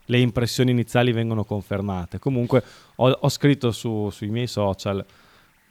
le 0.06 0.20
impressioni 0.20 0.72
iniziali 0.72 1.12
vengono 1.12 1.44
confermate. 1.44 2.20
Comunque 2.20 2.64
ho, 2.96 3.10
ho 3.10 3.30
scritto 3.30 3.72
su- 3.72 4.10
sui 4.12 4.30
miei 4.30 4.48
social, 4.48 5.04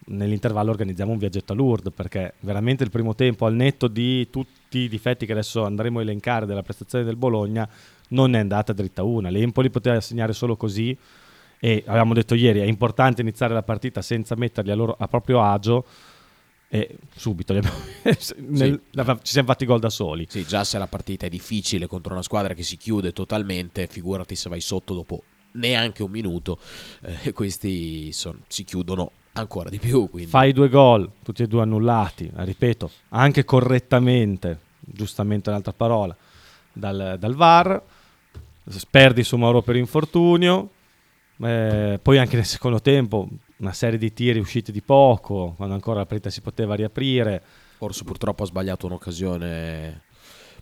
nell'intervallo 0.07 0.71
organizziamo 0.71 1.13
un 1.13 1.19
viaggetto 1.19 1.53
a 1.53 1.57
Lourdes 1.57 1.93
perché 1.95 2.35
veramente 2.41 2.85
il 2.85 2.91
primo 2.91 3.15
tempo, 3.15 3.47
al 3.47 3.55
netto 3.55 3.89
di 3.89 4.29
tutti 4.31 4.79
i 4.79 4.89
difetti 4.89 5.27
che 5.27 5.33
adesso 5.33 5.65
andremo 5.65 5.99
a 5.99 6.03
elencare 6.03 6.47
della 6.47 6.63
prestazione 6.63 7.05
del 7.05 7.17
Bologna, 7.17 7.69
non 8.09 8.35
è 8.35 8.39
andata 8.39 8.73
dritta 8.73 9.03
una. 9.03 9.31
L'Empoli 9.31 9.71
poteva 9.71 10.01
segnare 10.01 10.33
solo 10.33 10.57
così 10.57 10.97
e 11.59 11.83
avevamo 11.87 12.13
detto 12.13 12.35
ieri 12.35 12.61
è 12.61 12.65
importante 12.65 13.23
iniziare 13.23 13.55
la 13.55 13.63
partita 13.63 14.03
senza 14.03 14.35
metterli 14.37 14.71
a, 14.71 14.75
loro, 14.75 14.97
a 14.99 15.09
proprio 15.09 15.43
agio 15.43 15.85
e 16.75 16.97
subito 17.15 17.53
abbiamo- 17.55 17.77
nel- 18.49 18.81
ci 19.23 19.33
siamo 19.33 19.47
fatti 19.47 19.65
gol 19.65 19.79
da 19.79 19.91
soli. 19.91 20.27
Sì, 20.29 20.45
già 20.45 20.65
se 20.65 20.77
la 20.77 20.89
partita 20.89 21.25
è 21.25 21.29
difficile 21.29 21.87
contro 21.87 22.13
una 22.15 22.23
squadra 22.23 22.53
che 22.53 22.65
si 22.65 22.77
chiude 22.77 23.13
totalmente, 23.13 23.87
figurati 23.87 24.35
se 24.35 24.49
vai 24.49 24.61
sotto 24.61 24.93
dopo 24.93 25.23
neanche 25.53 26.03
un 26.03 26.11
minuto, 26.11 26.59
eh, 27.03 27.33
questi 27.33 28.11
son- 28.13 28.41
si 28.49 28.65
chiudono 28.65 29.13
ancora 29.35 29.71
di 29.71 29.79
più. 29.79 30.11
Quindi. 30.11 30.29
Fai 30.29 30.53
due 30.53 30.69
gol, 30.69 31.09
tutti 31.23 31.45
e 31.45 31.47
due 31.47 31.63
annullati, 31.63 32.25
eh, 32.37 32.45
ripeto, 32.45 32.91
anche 33.11 33.45
correttamente, 33.45 34.59
giustamente 34.81 35.51
un'altra 35.51 35.73
parola, 35.73 36.17
dal, 36.73 37.17
dal 37.21 37.35
VAR, 37.37 37.81
perdi 38.91 39.23
su 39.23 39.37
Mauro 39.37 39.63
per 39.63 39.77
infortunio, 39.77 40.71
eh, 41.41 42.01
poi 42.03 42.19
anche 42.19 42.35
nel 42.35 42.47
secondo 42.47 42.81
tempo 42.81 43.29
una 43.59 43.73
serie 43.73 43.99
di 43.99 44.13
tiri 44.13 44.39
usciti 44.39 44.73
di 44.73 44.83
poco, 44.83 45.55
quando 45.57 45.75
ancora 45.75 45.99
la 46.01 46.07
partita 46.07 46.31
si 46.31 46.41
poteva 46.41 46.75
riaprire. 46.75 47.43
Orso 47.79 48.05
purtroppo 48.05 48.43
ha 48.43 48.47
sbagliato 48.47 48.87
un'occasione 48.87 50.03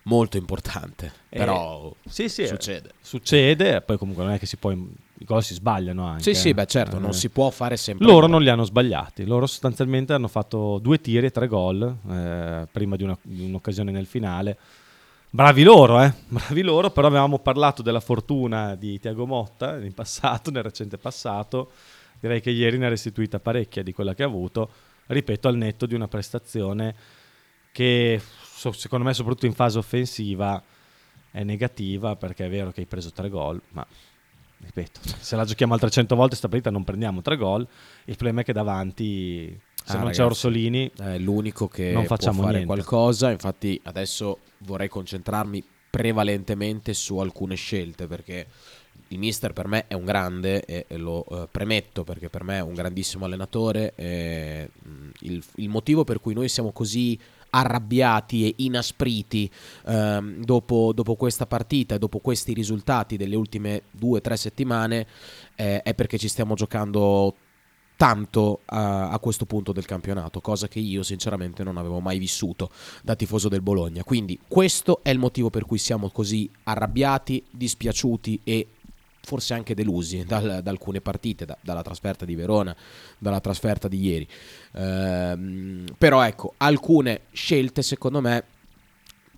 molto 0.04 0.36
importante, 0.36 1.12
Eh, 1.28 1.38
però 1.38 1.94
Sì, 2.08 2.28
sì, 2.28 2.46
succede. 2.46 2.90
Succede, 3.00 3.80
poi 3.82 3.96
comunque 3.98 4.24
non 4.24 4.32
è 4.34 4.38
che 4.38 4.46
si 4.46 4.56
può... 4.56 4.72
I 4.72 5.24
gol 5.24 5.42
si 5.44 5.54
sbagliano 5.54 6.04
anche. 6.04 6.22
Sì, 6.22 6.34
sì, 6.34 6.48
eh. 6.48 6.54
beh 6.54 6.66
certo, 6.66 6.98
non 6.98 7.10
Eh, 7.10 7.12
si 7.12 7.28
può 7.28 7.48
fare 7.50 7.76
sempre 7.76 8.04
Loro 8.06 8.26
non 8.26 8.42
li 8.42 8.48
hanno 8.48 8.64
sbagliati, 8.64 9.24
loro 9.24 9.46
sostanzialmente 9.46 10.12
hanno 10.12 10.26
fatto 10.26 10.78
due 10.80 11.00
tiri 11.00 11.26
e 11.26 11.30
tre 11.30 11.46
gol 11.46 11.96
eh, 12.10 12.66
prima 12.72 12.96
di, 12.96 13.04
una- 13.04 13.16
di 13.22 13.44
un'occasione 13.44 13.92
nel 13.92 14.06
finale. 14.06 14.58
Bravi 15.30 15.62
loro, 15.62 16.02
eh? 16.02 16.12
bravi 16.26 16.62
loro, 16.62 16.90
però 16.90 17.06
avevamo 17.06 17.38
parlato 17.38 17.82
della 17.82 18.00
fortuna 18.00 18.74
di 18.74 18.98
Tiago 18.98 19.24
Motta 19.24 19.76
in 19.78 19.94
passato, 19.94 20.50
nel 20.50 20.64
recente 20.64 20.98
passato. 20.98 21.70
Direi 22.22 22.40
che 22.40 22.50
ieri 22.50 22.78
ne 22.78 22.86
ha 22.86 22.88
restituita 22.88 23.40
parecchia 23.40 23.82
di 23.82 23.92
quella 23.92 24.14
che 24.14 24.22
ha 24.22 24.26
avuto, 24.26 24.70
ripeto, 25.08 25.48
al 25.48 25.56
netto 25.56 25.86
di 25.86 25.94
una 25.96 26.06
prestazione 26.06 26.94
che 27.72 28.20
secondo 28.72 29.04
me 29.04 29.12
soprattutto 29.12 29.46
in 29.46 29.54
fase 29.54 29.78
offensiva 29.78 30.62
è 31.32 31.42
negativa 31.42 32.14
perché 32.14 32.46
è 32.46 32.48
vero 32.48 32.70
che 32.70 32.82
hai 32.82 32.86
preso 32.86 33.10
tre 33.10 33.28
gol, 33.28 33.60
ma 33.70 33.84
ripeto, 34.60 35.00
se 35.18 35.34
la 35.34 35.44
giochiamo 35.44 35.74
altre 35.74 35.90
100 35.90 36.14
volte 36.14 36.36
sta 36.36 36.46
partita 36.46 36.70
non 36.70 36.84
prendiamo 36.84 37.22
tre 37.22 37.36
gol, 37.36 37.62
il 38.04 38.14
problema 38.14 38.42
è 38.42 38.44
che 38.44 38.52
davanti 38.52 39.60
se 39.84 39.94
Ah, 39.94 39.94
non 39.94 40.10
c'è 40.12 40.18
ragazzi, 40.18 40.20
Orsolini 40.20 40.92
è 40.96 41.18
l'unico 41.18 41.66
che 41.66 41.90
Non 41.90 42.04
può 42.06 42.14
facciamo 42.16 42.42
fare 42.42 42.58
niente. 42.58 42.72
qualcosa. 42.72 43.32
Infatti, 43.32 43.80
adesso 43.82 44.38
vorrei 44.58 44.86
concentrarmi 44.86 45.64
prevalentemente 45.90 46.94
su 46.94 47.18
alcune 47.18 47.56
scelte 47.56 48.06
perché 48.06 48.46
il 49.12 49.18
mister 49.18 49.52
per 49.52 49.68
me 49.68 49.86
è 49.86 49.94
un 49.94 50.04
grande 50.04 50.64
e, 50.64 50.84
e 50.88 50.96
lo 50.96 51.24
eh, 51.30 51.48
premetto 51.50 52.04
perché 52.04 52.28
per 52.28 52.42
me 52.44 52.56
è 52.56 52.62
un 52.62 52.74
grandissimo 52.74 53.24
allenatore. 53.24 53.92
e, 53.94 54.70
mh, 54.82 55.10
il, 55.20 55.42
il 55.56 55.68
motivo 55.68 56.04
per 56.04 56.20
cui 56.20 56.34
noi 56.34 56.48
siamo 56.48 56.72
così 56.72 57.18
arrabbiati 57.54 58.46
e 58.46 58.54
inaspriti 58.64 59.50
ehm, 59.86 60.42
dopo, 60.42 60.92
dopo, 60.94 61.16
questa 61.16 61.46
partita 61.46 61.94
e 61.94 61.98
dopo 61.98 62.18
questi 62.18 62.54
risultati 62.54 63.16
delle 63.16 63.36
ultime 63.36 63.82
due 63.90 64.18
o 64.18 64.20
tre 64.22 64.36
settimane 64.36 65.06
eh, 65.54 65.82
è 65.82 65.94
perché 65.94 66.16
ci 66.16 66.28
stiamo 66.28 66.54
giocando 66.54 67.34
tanto 67.94 68.62
a, 68.64 69.10
a, 69.10 69.18
questo 69.18 69.44
punto 69.44 69.72
del 69.72 69.84
campionato, 69.84 70.40
cosa 70.40 70.66
che 70.66 70.80
io 70.80 71.02
sinceramente 71.02 71.62
non 71.62 71.76
avevo 71.76 72.00
mai 72.00 72.18
vissuto 72.18 72.70
da 73.02 73.14
tifoso 73.14 73.48
del 73.48 73.60
Bologna. 73.60 74.02
Quindi 74.02 74.40
questo 74.48 75.00
è 75.02 75.10
il 75.10 75.18
motivo 75.18 75.50
per 75.50 75.66
cui 75.66 75.78
siamo 75.78 76.10
così 76.10 76.50
arrabbiati, 76.64 77.44
dispiaciuti 77.50 78.40
e 78.42 78.66
forse 79.22 79.54
anche 79.54 79.74
delusi 79.74 80.24
dal, 80.26 80.60
da 80.62 80.70
alcune 80.70 81.00
partite, 81.00 81.44
da, 81.44 81.56
dalla 81.60 81.82
trasferta 81.82 82.24
di 82.24 82.34
Verona, 82.34 82.76
dalla 83.18 83.40
trasferta 83.40 83.88
di 83.88 84.00
ieri. 84.00 84.28
Ehm, 84.74 85.84
però 85.96 86.22
ecco, 86.22 86.54
alcune 86.58 87.22
scelte 87.32 87.82
secondo 87.82 88.20
me 88.20 88.44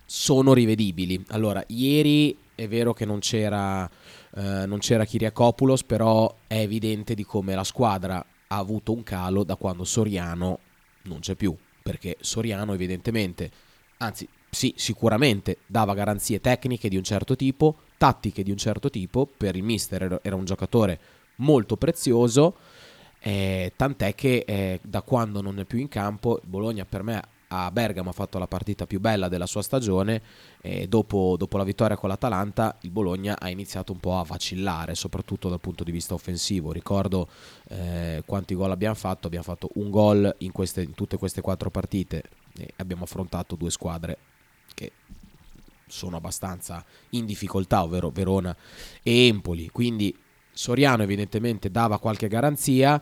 sono 0.05 0.53
rivedibili. 0.53 1.23
Allora, 1.29 1.63
ieri 1.69 2.37
è 2.55 2.69
vero 2.69 2.93
che 2.93 3.05
non 3.05 3.19
c'era, 3.19 3.89
eh, 4.35 4.67
non 4.67 4.79
c'era 4.79 5.05
Kiriakopoulos, 5.05 5.85
però 5.85 6.35
è 6.47 6.59
evidente 6.59 7.15
di 7.15 7.25
come 7.25 7.55
la 7.55 7.65
squadra 7.65 8.25
ha 8.49 8.57
avuto 8.57 8.93
un 8.93 9.03
calo 9.03 9.43
da 9.43 9.57
quando 9.57 9.85
Soriano 9.85 10.59
non 11.03 11.21
c'è 11.21 11.35
più, 11.35 11.55
perché 11.83 12.17
Soriano 12.21 12.73
evidentemente, 12.73 13.51
anzi 13.99 14.29
sì, 14.55 14.73
sicuramente. 14.77 15.59
Dava 15.67 15.95
garanzie 15.95 16.41
tecniche 16.41 16.89
di 16.89 16.97
un 16.97 17.05
certo 17.05 17.37
tipo, 17.37 17.77
tattiche 17.99 18.43
di 18.43 18.51
un 18.51 18.57
certo 18.57 18.89
tipo, 18.89 19.27
per 19.27 19.57
il 19.57 19.63
mister 19.63 20.21
era 20.23 20.37
un 20.37 20.45
giocatore 20.45 20.99
molto 21.37 21.77
prezioso, 21.77 22.57
eh, 23.21 23.73
tant'è 23.77 24.15
che 24.15 24.45
eh, 24.47 24.81
da 24.83 25.03
quando 25.03 25.41
non 25.41 25.59
è 25.59 25.65
più 25.65 25.79
in 25.79 25.89
campo, 25.89 26.41
Bologna 26.45 26.85
per 26.85 27.03
me 27.03 27.23
a 27.49 27.71
Bergamo 27.71 28.11
ha 28.11 28.13
fatto 28.13 28.39
la 28.39 28.47
partita 28.47 28.87
più 28.87 28.99
bella 29.01 29.29
della 29.29 29.47
sua 29.47 29.63
stagione 29.63 30.21
e 30.61 30.89
dopo, 30.89 31.37
dopo, 31.39 31.57
la 31.57 31.65
vittoria 31.65 31.97
con 31.97 32.09
l'Atalanta 32.09 32.77
il 32.81 32.91
Bologna 32.91 33.39
ha 33.39 33.49
iniziato 33.49 33.93
un 33.93 34.01
po' 34.01 34.19
a 34.19 34.25
vacillare, 34.25 34.95
soprattutto 34.95 35.49
dal 35.49 35.61
punto 35.61 35.85
di 35.85 35.93
vista 35.93 36.15
offensivo. 36.15 36.73
Ricordo 36.73 37.29
eh, 37.69 38.23
quanti 38.27 38.55
gol 38.55 38.71
abbiamo 38.71 38.95
fatto, 38.95 39.27
abbiamo 39.27 39.45
fatto 39.45 39.71
un 39.75 39.91
gol 39.91 40.35
in, 40.39 40.53
queste, 40.53 40.83
in 40.83 40.95
tutte 40.95 41.17
queste 41.17 41.41
quattro 41.41 41.71
partite 41.71 42.25
e 42.59 42.73
abbiamo 42.77 43.05
affrontato 43.05 43.55
due 43.55 43.71
squadre 43.71 44.19
che 44.75 44.93
sono 45.87 46.17
abbastanza 46.17 46.85
in 47.11 47.25
difficoltà, 47.25 47.83
ovvero 47.83 48.11
Verona 48.11 48.55
e 49.03 49.27
Empoli. 49.29 49.69
Quindi 49.71 50.15
Soriano 50.53 51.03
evidentemente 51.03 51.71
dava 51.71 51.99
qualche 51.99 52.29
garanzia. 52.29 53.01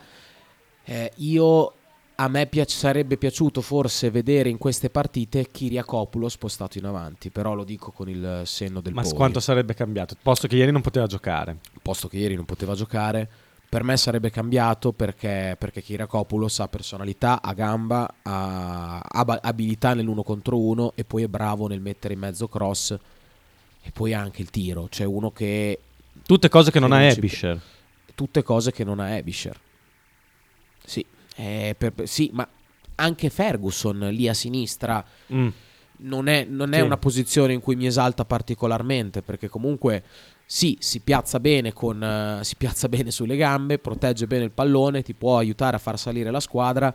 Eh, 0.84 1.12
io 1.16 1.74
a 2.16 2.28
me 2.28 2.46
piace, 2.46 2.76
sarebbe 2.76 3.16
piaciuto 3.16 3.60
forse 3.60 4.10
vedere 4.10 4.48
in 4.48 4.58
queste 4.58 4.90
partite 4.90 5.48
Kiriakopoulos 5.50 6.32
spostato 6.32 6.78
in 6.78 6.84
avanti, 6.84 7.30
però 7.30 7.54
lo 7.54 7.64
dico 7.64 7.90
con 7.90 8.08
il 8.08 8.42
senno 8.44 8.80
del 8.80 8.92
Ma 8.92 9.02
poi. 9.02 9.12
quanto 9.12 9.40
sarebbe 9.40 9.74
cambiato? 9.74 10.16
Posto 10.20 10.46
che 10.46 10.56
ieri 10.56 10.70
non 10.70 10.82
poteva 10.82 11.06
giocare. 11.06 11.58
Posto 11.80 12.08
che 12.08 12.18
ieri 12.18 12.34
non 12.34 12.44
poteva 12.44 12.74
giocare, 12.74 13.28
per 13.72 13.84
me 13.84 13.96
sarebbe 13.96 14.28
cambiato 14.28 14.92
perché, 14.92 15.56
perché 15.58 15.80
Kiriakopoulos 15.80 16.60
ha 16.60 16.68
personalità, 16.68 17.40
ha 17.40 17.54
gamba, 17.54 18.16
ha, 18.20 18.98
ha 18.98 19.38
abilità 19.40 19.94
nell'uno 19.94 20.22
contro 20.22 20.58
uno 20.58 20.92
e 20.94 21.04
poi 21.04 21.22
è 21.22 21.26
bravo 21.26 21.68
nel 21.68 21.80
mettere 21.80 22.12
in 22.12 22.20
mezzo 22.20 22.48
cross 22.48 22.90
e 23.82 23.90
poi 23.90 24.12
ha 24.12 24.20
anche 24.20 24.42
il 24.42 24.50
tiro, 24.50 24.88
cioè 24.90 25.06
uno 25.06 25.30
che... 25.30 25.80
Tutte 26.26 26.50
cose 26.50 26.70
che 26.70 26.80
non 26.80 26.92
ha 26.92 27.00
Ebisher. 27.00 27.58
Tutte 28.14 28.42
cose 28.42 28.72
che 28.72 28.84
non 28.84 29.00
ha 29.00 29.16
Ebisher. 29.16 29.58
Sì, 30.84 31.06
per, 31.34 31.94
sì, 32.02 32.28
ma 32.34 32.46
anche 32.96 33.30
Ferguson 33.30 34.00
lì 34.10 34.28
a 34.28 34.34
sinistra 34.34 35.02
mm. 35.32 35.48
non, 35.96 36.26
è, 36.26 36.44
non 36.44 36.72
sì. 36.72 36.78
è, 36.78 36.82
una 36.82 36.98
posizione 36.98 37.54
in 37.54 37.60
cui 37.60 37.76
mi 37.76 37.86
esalta 37.86 38.26
particolarmente 38.26 39.22
perché 39.22 39.48
comunque 39.48 40.04
sì, 40.54 40.76
si 40.80 41.00
piazza 41.00 41.40
bene, 41.40 41.72
con, 41.72 42.38
uh, 42.38 42.44
si 42.44 42.56
piazza 42.56 42.86
bene 42.86 43.10
sulle 43.10 43.36
gambe, 43.36 43.78
protegge 43.78 44.26
bene 44.26 44.44
il 44.44 44.50
pallone, 44.50 45.02
ti 45.02 45.14
può 45.14 45.38
aiutare 45.38 45.76
a 45.76 45.78
far 45.78 45.98
salire 45.98 46.30
la 46.30 46.40
squadra, 46.40 46.94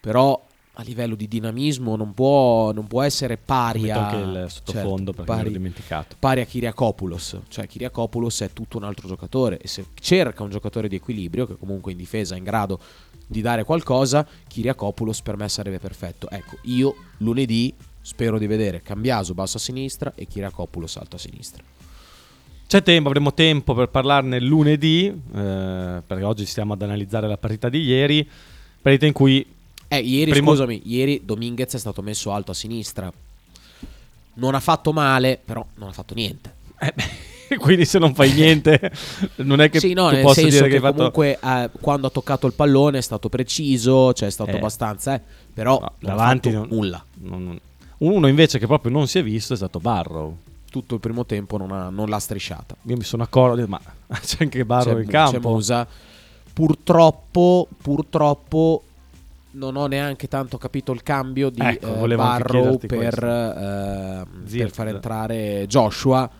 però 0.00 0.44
a 0.72 0.82
livello 0.82 1.14
di 1.14 1.28
dinamismo 1.28 1.94
non 1.94 2.14
può, 2.14 2.72
non 2.72 2.88
può 2.88 3.02
essere 3.02 3.36
pari 3.36 3.92
a 3.92 4.08
anche 4.08 4.16
il 4.16 4.46
sottofondo 4.50 5.12
certo, 5.14 5.32
pari, 5.32 5.52
dimenticato. 5.52 6.16
pari 6.18 6.40
a 6.40 6.44
Kiriakopoulos 6.44 7.42
cioè 7.46 7.68
Kiriakopoulos 7.68 8.40
è 8.40 8.52
tutto 8.52 8.76
un 8.76 8.82
altro 8.82 9.06
giocatore 9.06 9.58
e 9.58 9.68
se 9.68 9.86
cerca 9.94 10.42
un 10.42 10.50
giocatore 10.50 10.88
di 10.88 10.96
equilibrio 10.96 11.46
che 11.46 11.56
comunque 11.56 11.92
in 11.92 11.98
difesa 11.98 12.34
è 12.34 12.38
in 12.38 12.44
grado 12.44 12.80
di 13.24 13.40
dare 13.40 13.62
qualcosa, 13.62 14.26
Kiriakopoulos 14.48 15.22
per 15.22 15.36
me 15.36 15.48
sarebbe 15.48 15.78
perfetto. 15.78 16.28
Ecco, 16.28 16.56
io 16.62 16.96
lunedì 17.18 17.72
spero 18.00 18.36
di 18.36 18.48
vedere 18.48 18.82
Cambiaso 18.82 19.32
basso 19.32 19.58
a 19.58 19.60
sinistra 19.60 20.12
e 20.16 20.26
Kiriakopoulos 20.26 20.96
alto 20.96 21.14
a 21.14 21.20
sinistra. 21.20 21.62
C'è 22.66 22.82
tempo, 22.82 23.08
avremo 23.08 23.32
tempo 23.32 23.74
per 23.74 23.88
parlarne 23.88 24.40
lunedì, 24.40 25.06
eh, 25.06 26.02
perché 26.04 26.24
oggi 26.24 26.46
stiamo 26.46 26.72
ad 26.72 26.82
analizzare 26.82 27.28
la 27.28 27.36
partita 27.36 27.68
di 27.68 27.82
ieri, 27.82 28.28
partita 28.82 29.06
in 29.06 29.12
cui... 29.12 29.46
Eh, 29.88 29.98
ieri, 29.98 30.32
primo... 30.32 30.50
scusami, 30.50 30.82
ieri 30.84 31.22
Dominguez 31.24 31.74
è 31.74 31.78
stato 31.78 32.02
messo 32.02 32.32
alto 32.32 32.50
a 32.50 32.54
sinistra. 32.54 33.12
Non 34.34 34.54
ha 34.54 34.60
fatto 34.60 34.92
male, 34.92 35.40
però 35.42 35.64
non 35.76 35.90
ha 35.90 35.92
fatto 35.92 36.14
niente. 36.14 36.54
Eh 36.80 36.92
beh. 36.94 37.34
quindi 37.58 37.84
se 37.84 37.98
non 37.98 38.14
fai 38.14 38.32
niente 38.32 38.90
non 39.36 39.60
è 39.60 39.70
che 39.70 39.78
sì, 39.78 39.92
no, 39.92 40.10
tu 40.10 40.20
possa 40.20 40.42
dire 40.42 40.68
che, 40.68 40.80
che 40.80 40.92
comunque 40.92 41.38
fatto... 41.40 41.76
eh, 41.76 41.80
quando 41.80 42.06
ha 42.08 42.10
toccato 42.10 42.46
il 42.46 42.52
pallone 42.52 42.98
è 42.98 43.02
stato 43.02 43.28
preciso, 43.28 44.12
cioè 44.12 44.28
è 44.28 44.32
stato 44.32 44.50
eh. 44.50 44.56
abbastanza, 44.56 45.14
eh, 45.14 45.20
però 45.54 45.78
no, 45.80 45.92
davanti 45.98 46.50
non, 46.50 46.66
nulla. 46.68 47.04
Non, 47.20 47.44
non. 47.44 47.60
Uno 47.98 48.26
invece 48.26 48.58
che 48.58 48.66
proprio 48.66 48.90
non 48.90 49.06
si 49.06 49.18
è 49.18 49.22
visto 49.22 49.54
è 49.54 49.56
stato 49.56 49.78
Barrow. 49.78 50.36
Tutto 50.76 50.96
il 50.96 51.00
primo 51.00 51.24
tempo 51.24 51.56
non, 51.56 51.72
ha, 51.72 51.88
non 51.88 52.10
l'ha 52.10 52.18
strisciata. 52.18 52.76
Io 52.82 52.96
mi 52.98 53.02
sono 53.02 53.22
accorto, 53.22 53.66
ma 53.66 53.80
c'è 54.20 54.36
anche 54.40 54.62
Barrow 54.66 54.96
c'è, 54.96 55.00
in 55.00 55.08
campo. 55.08 55.38
C'è 55.38 55.46
Musa. 55.46 55.86
Purtroppo, 56.52 57.66
purtroppo 57.80 58.82
non 59.52 59.76
ho 59.76 59.86
neanche 59.86 60.28
tanto 60.28 60.58
capito 60.58 60.92
il 60.92 61.02
cambio 61.02 61.48
di 61.48 61.62
ecco, 61.62 62.04
eh, 62.04 62.14
Barrow 62.14 62.76
per, 62.76 63.24
eh, 63.24 64.26
per 64.50 64.70
far 64.70 64.88
entrare 64.88 65.64
Joshua 65.66 66.30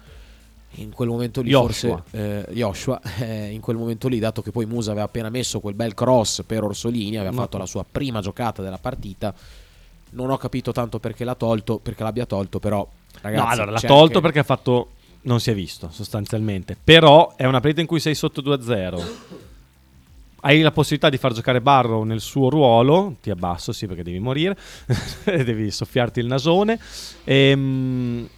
in 0.73 0.93
quel 0.93 1.09
momento 1.09 1.41
lì 1.41 1.49
Joshua. 1.49 1.97
forse 1.97 2.47
eh, 2.47 2.53
Joshua 2.53 3.01
eh, 3.21 3.53
in 3.53 3.61
quel 3.61 3.79
momento 3.79 4.07
lì 4.09 4.19
dato 4.19 4.43
che 4.43 4.51
poi 4.51 4.67
Musa 4.67 4.91
aveva 4.91 5.07
appena 5.07 5.31
messo 5.31 5.61
quel 5.61 5.73
bel 5.73 5.95
cross 5.95 6.43
per 6.45 6.63
Orsolini 6.63 7.17
aveva 7.17 7.35
no. 7.35 7.41
fatto 7.41 7.57
la 7.57 7.65
sua 7.65 7.87
prima 7.91 8.21
giocata 8.21 8.61
della 8.61 8.77
partita 8.77 9.35
non 10.11 10.31
ho 10.31 10.37
capito 10.37 10.73
tanto 10.73 10.99
perché 10.99 11.25
l'ha 11.25 11.35
tolto 11.35 11.79
perché 11.79 12.03
l'abbia 12.03 12.27
tolto 12.27 12.59
però 12.59 12.87
ragazzi 13.21 13.45
no 13.45 13.51
allora 13.51 13.71
l'ha 13.73 13.81
tolto 13.81 14.05
anche... 14.05 14.21
perché 14.21 14.39
ha 14.39 14.45
fatto 14.45 14.91
non 15.27 15.41
si 15.41 15.51
è 15.51 15.55
visto 15.55 15.89
sostanzialmente. 15.93 16.77
Però 16.83 17.35
è 17.37 17.45
una 17.45 17.61
partita 17.61 17.81
in 17.81 17.87
cui 17.87 18.01
sei 18.01 18.15
sotto 18.15 18.41
2-0 18.43 19.05
hai 20.41 20.61
la 20.61 20.71
possibilità 20.71 21.09
di 21.09 21.17
far 21.17 21.33
giocare 21.33 21.61
Barrow 21.61 22.05
nel 22.05 22.21
suo 22.21 22.49
ruolo 22.49 23.17
ti 23.21 23.31
abbasso 23.31 23.73
sì 23.73 23.89
perché 23.89 24.05
devi 24.05 24.21
morire 24.21 24.57
devi 25.25 25.71
soffiarti 25.71 26.21
il 26.21 26.27
nasone. 26.27 26.79
Ehm, 27.25 28.29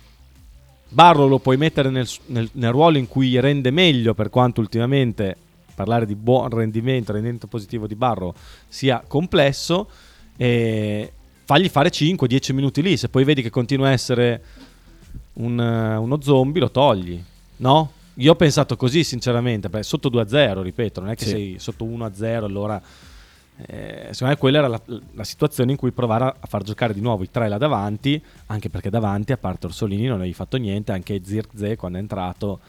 Barro 0.91 1.27
lo 1.27 1.39
puoi 1.39 1.59
mettere 1.59 1.91
nel, 1.91 2.09
nel, 2.27 2.49
nel, 2.53 2.71
ruolo 2.71 2.97
in 2.97 3.09
cui 3.09 3.39
rende 3.41 3.71
meglio, 3.71 4.15
per 4.15 4.31
quanto 4.31 4.63
ultimamente 4.63 5.37
parlare 5.75 6.07
di 6.07 6.15
buon 6.15 6.49
rendimento, 6.49 7.13
rendimento 7.13 7.47
positivo 7.47 7.87
di 7.87 7.95
Barro 7.95 8.35
sia 8.67 9.05
complesso. 9.07 9.91
E 10.35 11.13
fagli 11.49 11.71
fare 11.71 11.89
5-10 11.89 12.53
minuti 12.53 12.83
lì. 12.83 12.99
Se 12.99 13.09
poi 13.09 13.25
vedi 13.25 13.41
che 13.41 13.49
continua 13.49 13.89
a 13.89 13.93
essere 13.93 14.43
un, 15.35 15.59
uno 15.59 16.21
zombie, 16.21 16.61
lo 16.61 16.71
togli. 16.71 17.19
No? 17.57 17.93
Io 18.17 18.33
ho 18.33 18.37
pensato 18.37 18.77
così, 18.77 19.03
sinceramente. 19.03 19.71
Beh, 19.71 19.83
sotto 19.83 20.11
2-0, 20.11 20.61
ripeto, 20.61 21.01
non 21.01 21.09
è 21.09 21.17
che 21.17 21.25
sì. 21.25 21.31
sei 21.31 21.57
sotto 21.59 21.87
1-0, 21.87 22.45
allora 22.45 22.79
eh, 23.65 24.09
secondo 24.11 24.35
me 24.35 24.37
quella 24.37 24.59
era 24.59 24.69
la, 24.69 24.81
la, 25.15 25.25
situazione 25.25 25.71
in 25.71 25.79
cui 25.79 25.91
provare 25.91 26.25
a, 26.25 26.47
far 26.47 26.65
giocare 26.65 26.93
di 26.93 27.01
nuovo 27.01 27.23
i 27.23 27.31
tre 27.31 27.49
là 27.49 27.57
davanti, 27.57 28.23
anche 28.47 28.69
perché 28.69 28.91
davanti, 28.91 29.33
a 29.33 29.39
parte 29.39 29.67
Orsolini, 29.67 30.05
non 30.05 30.17
avevi 30.19 30.35
fatto 30.35 30.59
niente, 30.59 30.93
anche 30.93 31.23
Zirkze 31.25 31.77
quando 31.77 31.97
è 31.97 32.01
entrato 32.03 32.61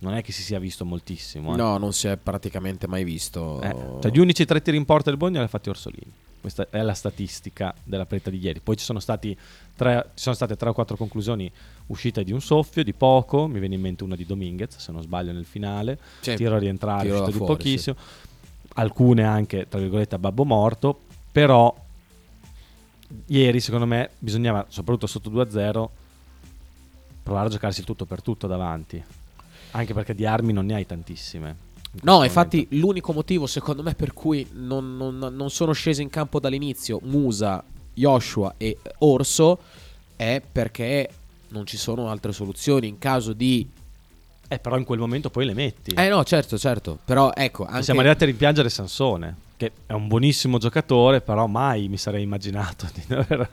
non 0.00 0.12
è 0.12 0.22
che 0.22 0.30
si 0.30 0.42
sia 0.42 0.58
visto 0.58 0.84
moltissimo. 0.84 1.54
Eh. 1.54 1.56
No, 1.56 1.78
non 1.78 1.94
si 1.94 2.06
è 2.06 2.18
praticamente 2.18 2.86
mai 2.86 3.02
visto. 3.02 3.62
Eh, 3.62 3.74
cioè 4.02 4.10
gli 4.10 4.18
unici 4.18 4.44
tre 4.44 4.60
tiri 4.60 4.76
in 4.76 4.84
porta 4.84 5.08
del 5.08 5.18
Bologna 5.18 5.38
li 5.38 5.46
ha 5.46 5.48
fatti 5.48 5.70
Orsolini. 5.70 6.24
Questa 6.46 6.68
è 6.70 6.82
la 6.82 6.94
statistica 6.94 7.74
della 7.82 8.06
partita 8.06 8.30
di 8.30 8.38
ieri. 8.38 8.60
Poi 8.60 8.76
ci 8.76 8.84
sono, 8.84 9.00
tre, 9.00 10.10
ci 10.14 10.22
sono 10.22 10.34
state 10.34 10.56
tre 10.56 10.68
o 10.68 10.72
quattro 10.72 10.96
conclusioni 10.96 11.50
uscite 11.86 12.22
di 12.22 12.32
un 12.32 12.40
soffio, 12.40 12.84
di 12.84 12.92
poco. 12.92 13.46
Mi 13.48 13.58
viene 13.58 13.74
in 13.74 13.80
mente 13.80 14.04
una 14.04 14.14
di 14.14 14.24
Dominguez, 14.24 14.76
se 14.76 14.92
non 14.92 15.02
sbaglio, 15.02 15.32
nel 15.32 15.44
finale. 15.44 15.98
Cioè, 16.20 16.36
tiro 16.36 16.54
a 16.54 16.58
rientrare, 16.58 17.10
uscito 17.10 17.30
di 17.30 17.38
pochissimo. 17.38 17.96
Sì 17.98 18.34
alcune 18.76 19.24
anche 19.24 19.68
tra 19.68 19.78
virgolette 19.78 20.14
a 20.14 20.18
babbo 20.18 20.44
morto, 20.44 21.00
però 21.30 21.74
ieri 23.26 23.60
secondo 23.60 23.86
me 23.86 24.10
bisognava, 24.18 24.66
soprattutto 24.68 25.06
sotto 25.06 25.30
2-0, 25.30 25.88
provare 27.22 27.46
a 27.46 27.50
giocarsi 27.50 27.80
il 27.80 27.86
tutto 27.86 28.04
per 28.04 28.22
tutto 28.22 28.46
davanti, 28.46 29.02
anche 29.72 29.94
perché 29.94 30.14
di 30.14 30.26
armi 30.26 30.52
non 30.52 30.66
ne 30.66 30.74
hai 30.74 30.86
tantissime. 30.86 31.65
No, 32.02 32.24
infatti 32.24 32.66
l'unico 32.70 33.12
motivo 33.12 33.46
secondo 33.46 33.82
me 33.82 33.94
per 33.94 34.12
cui 34.12 34.46
non, 34.52 34.96
non, 34.96 35.18
non 35.18 35.50
sono 35.50 35.72
sceso 35.72 36.02
in 36.02 36.10
campo 36.10 36.40
dall'inizio 36.40 37.00
Musa 37.02 37.62
Joshua 37.94 38.54
e 38.58 38.78
Orso 38.98 39.58
è 40.14 40.42
perché 40.50 41.08
non 41.48 41.66
ci 41.66 41.76
sono 41.76 42.08
altre 42.08 42.32
soluzioni 42.32 42.88
in 42.88 42.98
caso 42.98 43.32
di... 43.32 43.68
Eh, 44.48 44.58
però 44.58 44.76
in 44.76 44.84
quel 44.84 44.98
momento 44.98 45.30
poi 45.30 45.44
le 45.44 45.54
metti. 45.54 45.92
Eh 45.94 46.08
no, 46.08 46.22
certo, 46.22 46.56
certo, 46.56 46.98
però 47.04 47.32
ecco, 47.34 47.64
anche... 47.66 47.82
Siamo 47.82 48.00
arrivati 48.00 48.24
a 48.24 48.26
rimpiangere 48.26 48.68
Sansone, 48.68 49.36
che 49.56 49.72
è 49.86 49.92
un 49.92 50.06
buonissimo 50.06 50.58
giocatore, 50.58 51.20
però 51.20 51.46
mai 51.46 51.88
mi 51.88 51.96
sarei 51.96 52.22
immaginato 52.22 52.86
di 52.94 53.14
aver... 53.14 53.50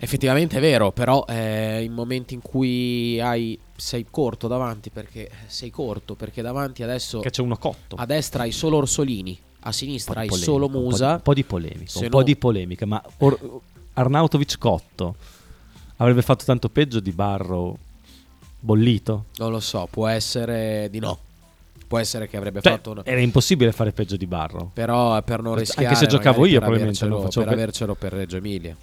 Effettivamente 0.00 0.56
è 0.56 0.60
vero, 0.60 0.92
però 0.92 1.24
eh, 1.28 1.82
in 1.82 1.92
momenti 1.92 2.34
in 2.34 2.40
cui 2.40 3.20
hai, 3.20 3.58
sei 3.76 4.06
corto 4.08 4.46
davanti, 4.46 4.90
perché 4.90 5.28
sei 5.46 5.70
corto, 5.70 6.14
perché 6.14 6.40
davanti 6.40 6.82
adesso 6.82 7.18
Che 7.20 7.30
c'è 7.30 7.42
uno 7.42 7.56
cotto. 7.56 7.96
a 7.96 8.06
destra 8.06 8.44
hai 8.44 8.52
solo 8.52 8.76
Orsolini, 8.76 9.36
a 9.60 9.72
sinistra 9.72 10.20
hai 10.20 10.28
polemica, 10.28 10.50
solo 10.52 10.66
un 10.66 10.72
po' 10.72 10.78
di- 10.78 10.84
Musa. 10.84 11.12
Un 11.14 11.20
po' 11.22 11.34
di 11.34 11.44
polemica, 11.44 11.98
un 11.98 12.08
po' 12.08 12.18
no- 12.18 12.22
di 12.24 12.36
polemica, 12.36 12.86
ma 12.86 13.02
Or- 13.18 13.60
Arnautovic 13.94 14.56
cotto 14.58 15.16
avrebbe 15.96 16.22
fatto 16.22 16.44
tanto 16.44 16.68
peggio 16.68 17.00
di 17.00 17.10
Barro 17.10 17.76
bollito? 18.60 19.24
Non 19.38 19.50
lo 19.50 19.60
so, 19.60 19.88
può 19.90 20.06
essere 20.06 20.88
di 20.90 21.00
no. 21.00 21.18
Può 21.88 21.98
essere 21.98 22.28
che 22.28 22.36
avrebbe 22.36 22.60
Cioè, 22.60 22.72
fatto 22.74 22.90
una... 22.90 23.02
era 23.04 23.18
impossibile 23.20 23.72
fare 23.72 23.92
peggio 23.92 24.16
di 24.16 24.26
Barro. 24.26 24.70
Però 24.74 25.20
per 25.22 25.40
non 25.40 25.52
Anche 25.54 25.64
rischiare 25.64 25.94
se 25.94 26.06
giocavo 26.06 26.44
io, 26.44 26.58
probabilmente 26.60 26.98
avercelo, 27.04 27.14
non 27.14 27.24
facevo 27.24 27.44
per 27.46 27.54
pe- 27.54 27.60
avercelo 27.62 27.94
per 27.94 28.12
Reggio 28.12 28.36
Emilia. 28.36 28.76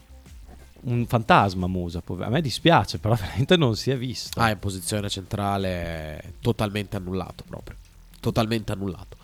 Un 0.86 1.06
fantasma 1.08 1.68
Musa, 1.68 2.02
a 2.06 2.30
me 2.30 2.42
dispiace, 2.42 2.98
però 3.00 3.16
veramente 3.20 3.58
non 3.58 3.76
si 3.76 3.92
è 3.92 3.98
visto. 3.98 4.40
Ah, 4.40 4.50
in 4.50 4.60
posizione 4.60 5.10
centrale 5.10 6.34
totalmente 6.42 6.96
annullato 6.98 7.44
proprio. 7.48 7.76
Totalmente 8.20 8.72
annullato. 8.72 9.18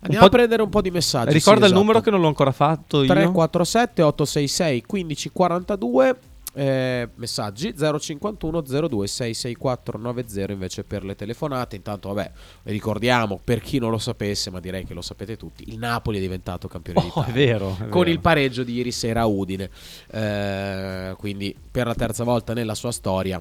Andiamo 0.00 0.26
a 0.26 0.28
prendere 0.30 0.62
un 0.62 0.68
po' 0.68 0.80
di 0.80 0.90
messaggi. 0.90 1.32
Ricorda 1.32 1.66
sì, 1.66 1.70
il 1.70 1.74
numero 1.74 1.98
esatto. 1.98 2.04
che 2.04 2.10
non 2.10 2.20
l'ho 2.20 2.28
ancora 2.28 2.50
fatto 2.50 3.02
io. 3.02 3.06
347 3.06 4.02
866 4.02 4.84
1542 4.88 6.16
eh, 6.54 7.08
messaggi 7.14 7.74
051 7.76 8.60
02 8.60 9.06
664 9.06 9.98
90 9.98 10.52
invece 10.52 10.84
per 10.84 11.04
le 11.04 11.14
telefonate 11.14 11.76
intanto 11.76 12.08
vabbè 12.12 12.30
ricordiamo 12.64 13.40
per 13.42 13.60
chi 13.60 13.78
non 13.78 13.90
lo 13.90 13.98
sapesse 13.98 14.50
ma 14.50 14.60
direi 14.60 14.84
che 14.84 14.94
lo 14.94 15.02
sapete 15.02 15.36
tutti 15.36 15.64
il 15.68 15.78
Napoli 15.78 16.18
è 16.18 16.20
diventato 16.20 16.68
campione 16.68 17.00
Oh, 17.00 17.02
d'Italia 17.04 17.28
è 17.30 17.32
vero. 17.32 17.70
è 17.70 17.88
con 17.88 18.00
vero. 18.02 18.10
il 18.10 18.20
pareggio 18.20 18.62
di 18.64 18.74
ieri 18.74 18.92
sera 18.92 19.22
a 19.22 19.26
Udine 19.26 19.70
Eh, 20.10 21.14
quindi 21.18 21.54
per 21.70 21.86
la 21.86 21.94
terza 21.94 22.24
volta 22.24 22.52
nella 22.54 22.74
sua 22.74 22.92
storia 22.92 23.40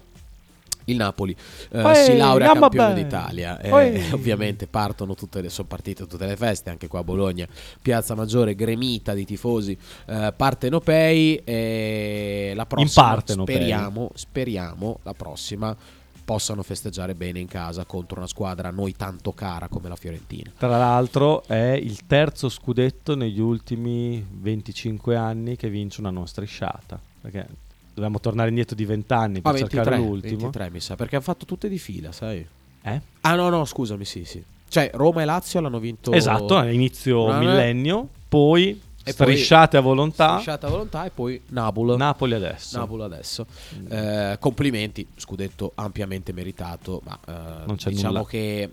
il 0.85 0.95
Napoli 0.95 1.35
eh, 1.71 1.81
Poi, 1.81 1.95
si 1.95 2.17
laurea 2.17 2.53
campione 2.53 2.93
bene. 2.93 3.03
d'Italia 3.03 3.59
e 3.59 3.69
Poi- 3.69 4.03
ovviamente 4.13 4.67
partono 4.67 5.13
tutte 5.15 5.41
le, 5.41 5.49
sono 5.49 5.67
partite 5.67 6.07
tutte 6.07 6.25
le 6.25 6.35
feste 6.35 6.69
anche 6.69 6.87
qua 6.87 6.99
a 6.99 7.03
Bologna 7.03 7.47
Piazza 7.81 8.15
Maggiore 8.15 8.55
gremita 8.55 9.13
di 9.13 9.25
tifosi 9.25 9.77
eh, 10.07 10.33
partenopei 10.35 11.35
e 11.43 12.53
la 12.55 12.65
prossima 12.65 13.07
partenopei. 13.07 13.55
speriamo 13.55 14.11
speriamo 14.13 14.99
la 15.03 15.13
prossima 15.13 15.75
possano 16.23 16.63
festeggiare 16.63 17.15
bene 17.15 17.39
in 17.39 17.47
casa 17.47 17.83
contro 17.85 18.17
una 18.19 18.27
squadra 18.27 18.69
a 18.69 18.71
noi 18.71 18.95
tanto 18.95 19.33
cara 19.33 19.67
come 19.67 19.89
la 19.89 19.95
Fiorentina 19.95 20.51
Tra 20.57 20.77
l'altro 20.77 21.43
è 21.45 21.71
il 21.71 22.05
terzo 22.05 22.47
scudetto 22.47 23.15
negli 23.15 23.39
ultimi 23.39 24.25
25 24.29 25.15
anni 25.15 25.55
che 25.57 25.69
vince 25.69 25.99
una 25.99 26.09
non 26.11 26.27
strisciata. 26.27 26.99
Perché 27.21 27.47
dobbiamo 27.93 28.19
tornare 28.19 28.49
indietro 28.49 28.75
di 28.75 28.85
20 28.85 29.13
anni 29.13 29.41
per 29.41 29.53
Ah, 29.53 29.57
cercare 29.57 29.89
23, 29.91 30.07
l'ultimo. 30.07 30.39
23 30.41 30.69
mi 30.71 30.79
sa 30.79 30.95
perché 30.95 31.15
hanno 31.15 31.23
fatto 31.23 31.45
tutte 31.45 31.67
di 31.69 31.77
fila 31.77 32.11
sai 32.11 32.45
Eh? 32.83 33.01
Ah 33.21 33.35
no 33.35 33.49
no 33.49 33.65
scusami 33.65 34.05
sì 34.05 34.23
sì 34.25 34.43
Cioè 34.69 34.91
Roma 34.93 35.21
e 35.21 35.25
Lazio 35.25 35.59
l'hanno 35.59 35.79
vinto 35.79 36.11
Esatto, 36.11 36.57
all'inizio 36.57 37.31
No, 37.31 37.37
millennio, 37.39 38.07
poi 38.29 38.79
E 39.03 39.11
strisciate 39.11 39.77
a 39.77 39.81
volontà, 39.81 40.31
Strisciata 40.39 40.67
a 40.67 40.69
volontà 40.69 41.05
e 41.05 41.09
poi 41.09 41.41
Napoli 41.49 41.97
Napoli 41.97 42.33
adesso. 42.33 42.77
Napoli 42.77 43.03
adesso 43.03 43.45
Eh, 43.89 44.37
Complimenti 44.39 45.05
Scudetto 45.17 45.71
ampiamente 45.75 46.31
meritato 46.33 47.01
Ma 47.03 47.19
eh, 47.27 47.65
Non 47.65 47.75
c'è 47.75 47.89
diciamo 47.89 48.13
nulla. 48.13 48.25
che 48.25 48.69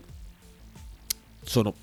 Sono 1.42 1.74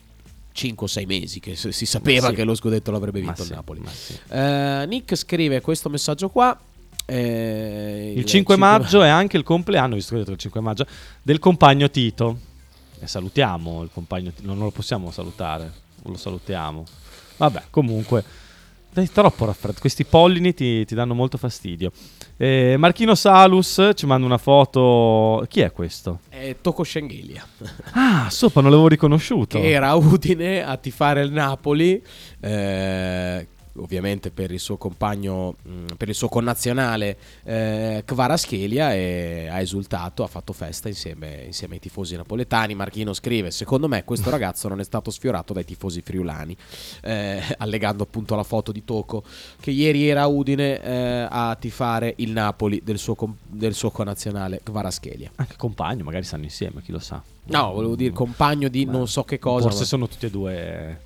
5-6 0.55 1.05
mesi 1.05 1.39
che 1.41 1.55
si 1.57 1.85
sapeva 1.85 2.29
sì. 2.29 2.35
che 2.35 2.43
lo 2.45 2.55
scudetto 2.55 2.89
l'avrebbe 2.91 3.19
Ma 3.19 3.25
vinto 3.25 3.41
il 3.41 3.47
sì, 3.47 3.53
Napoli 3.53 3.81
sì. 3.91 4.17
Eh, 4.29 4.85
Nick 4.87 5.15
scrive 5.17 5.59
questo 5.59 5.89
messaggio 5.89 6.29
qua 6.29 6.57
eh, 7.05 8.13
Il 8.15 8.25
5 8.25 8.55
maggio 8.57 9.01
è 9.03 9.09
anche 9.09 9.37
il 9.37 9.43
compleanno, 9.43 9.95
visto 9.95 10.11
che 10.11 10.15
ho 10.15 10.19
detto 10.19 10.31
il 10.31 10.37
5 10.39 10.61
maggio, 10.61 10.85
del 11.21 11.39
compagno 11.39 11.89
Tito. 11.89 12.37
E 12.99 13.07
salutiamo 13.07 13.83
il 13.83 13.89
compagno 13.93 14.31
Tito, 14.31 14.47
non 14.47 14.59
lo 14.59 14.71
possiamo 14.71 15.11
salutare, 15.11 15.71
lo 16.03 16.17
salutiamo. 16.17 16.83
Vabbè, 17.37 17.63
comunque, 17.69 18.23
dai, 18.91 19.11
troppo 19.11 19.45
raffreddo. 19.45 19.79
Questi 19.79 20.05
pollini 20.05 20.53
ti, 20.53 20.85
ti 20.85 20.95
danno 20.95 21.13
molto 21.13 21.37
fastidio. 21.37 21.91
Eh, 22.37 22.75
Marchino 22.77 23.13
Salus 23.15 23.91
ci 23.93 24.05
manda 24.05 24.25
una 24.25 24.37
foto. 24.37 25.45
Chi 25.49 25.61
è 25.61 25.71
questo? 25.71 26.19
È 26.29 26.55
Tocco 26.61 26.83
Schengelia 26.83 27.45
Ah, 27.93 28.29
sopra 28.29 28.61
non 28.61 28.71
l'avevo 28.71 28.87
riconosciuto. 28.89 29.59
che 29.59 29.69
era 29.69 29.93
Udine 29.95 30.63
a 30.63 30.75
tifare 30.77 31.21
il 31.23 31.31
Napoli, 31.31 32.01
eh, 32.39 33.47
ovviamente 33.77 34.31
per 34.31 34.51
il 34.51 34.59
suo 34.59 34.77
compagno, 34.77 35.55
per 35.97 36.09
il 36.09 36.15
suo 36.15 36.29
connazionale 36.29 37.17
eh, 37.43 38.03
Kvaratskhelia 38.05 38.93
e 38.93 39.47
ha 39.49 39.59
esultato, 39.59 40.23
ha 40.23 40.27
fatto 40.27 40.53
festa 40.53 40.87
insieme, 40.87 41.43
insieme 41.45 41.75
ai 41.75 41.79
tifosi 41.79 42.15
napoletani. 42.15 42.75
Marchino 42.75 43.13
scrive: 43.13 43.51
Secondo 43.51 43.87
me 43.87 44.03
questo 44.03 44.29
ragazzo 44.31 44.67
non 44.67 44.79
è 44.79 44.83
stato 44.83 45.11
sfiorato 45.11 45.53
dai 45.53 45.65
tifosi 45.65 46.01
friulani, 46.01 46.55
eh, 47.01 47.41
allegando 47.57 48.03
appunto 48.03 48.35
la 48.35 48.43
foto 48.43 48.71
di 48.71 48.83
Toco 48.83 49.23
che 49.59 49.71
ieri 49.71 50.07
era 50.07 50.23
a 50.23 50.27
Udine 50.27 50.81
eh, 50.81 51.27
a 51.29 51.55
tifare 51.59 52.13
il 52.17 52.31
Napoli 52.31 52.81
del 52.83 52.97
suo, 52.97 53.15
del 53.45 53.73
suo 53.73 53.91
connazionale 53.91 54.61
Kvaratskhelia. 54.63 55.31
Anche 55.35 55.55
compagno, 55.57 56.03
magari 56.03 56.23
stanno 56.23 56.43
insieme, 56.43 56.81
chi 56.81 56.91
lo 56.91 56.99
sa. 56.99 57.21
No, 57.47 57.73
volevo 57.73 57.95
dire 57.95 58.11
compagno 58.11 58.69
di 58.69 58.85
Beh, 58.85 58.91
non 58.91 59.07
so 59.07 59.23
che 59.23 59.37
cosa. 59.37 59.65
Forse 59.65 59.81
ma- 59.81 59.85
sono 59.85 60.07
tutti 60.07 60.25
e 60.25 60.31
due 60.31 60.99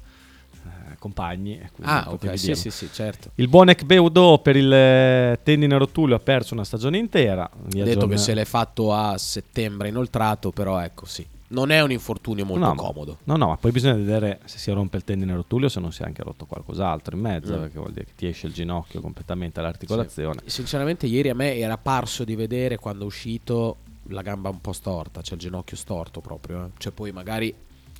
compagni. 0.99 1.59
Ah, 1.81 2.05
ok, 2.09 2.37
sì, 2.37 2.53
sì, 2.55 2.69
sì, 2.69 2.89
certo. 2.91 3.31
Il 3.35 3.47
buon 3.47 3.69
Ekbeudo 3.69 4.39
per 4.39 4.55
il 4.55 4.71
eh, 4.71 5.39
tendine 5.43 5.77
rotulio 5.77 6.15
ha 6.15 6.19
perso 6.19 6.53
una 6.53 6.63
stagione 6.63 6.97
intera. 6.97 7.43
Ha 7.45 7.49
Via 7.67 7.83
detto 7.85 7.99
giorn- 8.01 8.11
che 8.11 8.17
se 8.17 8.33
l'è 8.33 8.45
fatto 8.45 8.93
a 8.93 9.17
settembre 9.17 9.87
inoltrato, 9.87 10.51
però 10.51 10.79
ecco 10.79 11.05
sì. 11.05 11.25
Non 11.51 11.71
è 11.71 11.81
un 11.81 11.89
infortunio 11.91 12.45
molto 12.45 12.63
No, 12.63 12.75
comodo. 12.75 13.17
No, 13.23 13.35
no, 13.35 13.47
ma 13.47 13.57
poi 13.57 13.71
bisogna 13.71 13.95
vedere 13.95 14.39
se 14.45 14.59
si 14.59 14.69
rompe 14.69 14.97
il 14.97 15.03
tendine 15.03 15.33
rotulio 15.33 15.65
o 15.65 15.69
se 15.69 15.79
non 15.79 15.91
si 15.91 16.03
è 16.03 16.05
anche 16.05 16.21
rotto 16.21 16.45
qualcos'altro 16.45 17.15
in 17.15 17.21
mezzo, 17.23 17.55
Mm. 17.55 17.59
perché 17.61 17.79
vuol 17.79 17.91
dire 17.91 18.05
che 18.05 18.11
ti 18.15 18.27
esce 18.27 18.45
il 18.45 18.53
ginocchio 18.53 19.01
completamente 19.01 19.59
all'articolazione. 19.59 20.41
Sinceramente 20.45 21.07
ieri 21.07 21.29
a 21.29 21.33
me 21.33 21.57
era 21.57 21.77
parso 21.77 22.23
di 22.23 22.35
vedere 22.35 22.77
quando 22.77 23.03
è 23.03 23.07
uscito 23.07 23.77
la 24.09 24.21
gamba 24.21 24.49
un 24.49 24.61
po' 24.61 24.73
storta, 24.73 25.21
cioè 25.21 25.35
il 25.35 25.39
ginocchio 25.41 25.75
storto 25.75 26.21
proprio. 26.21 26.65
eh. 26.65 26.69
Cioè 26.77 26.91
poi 26.91 27.11
magari, 27.11 27.51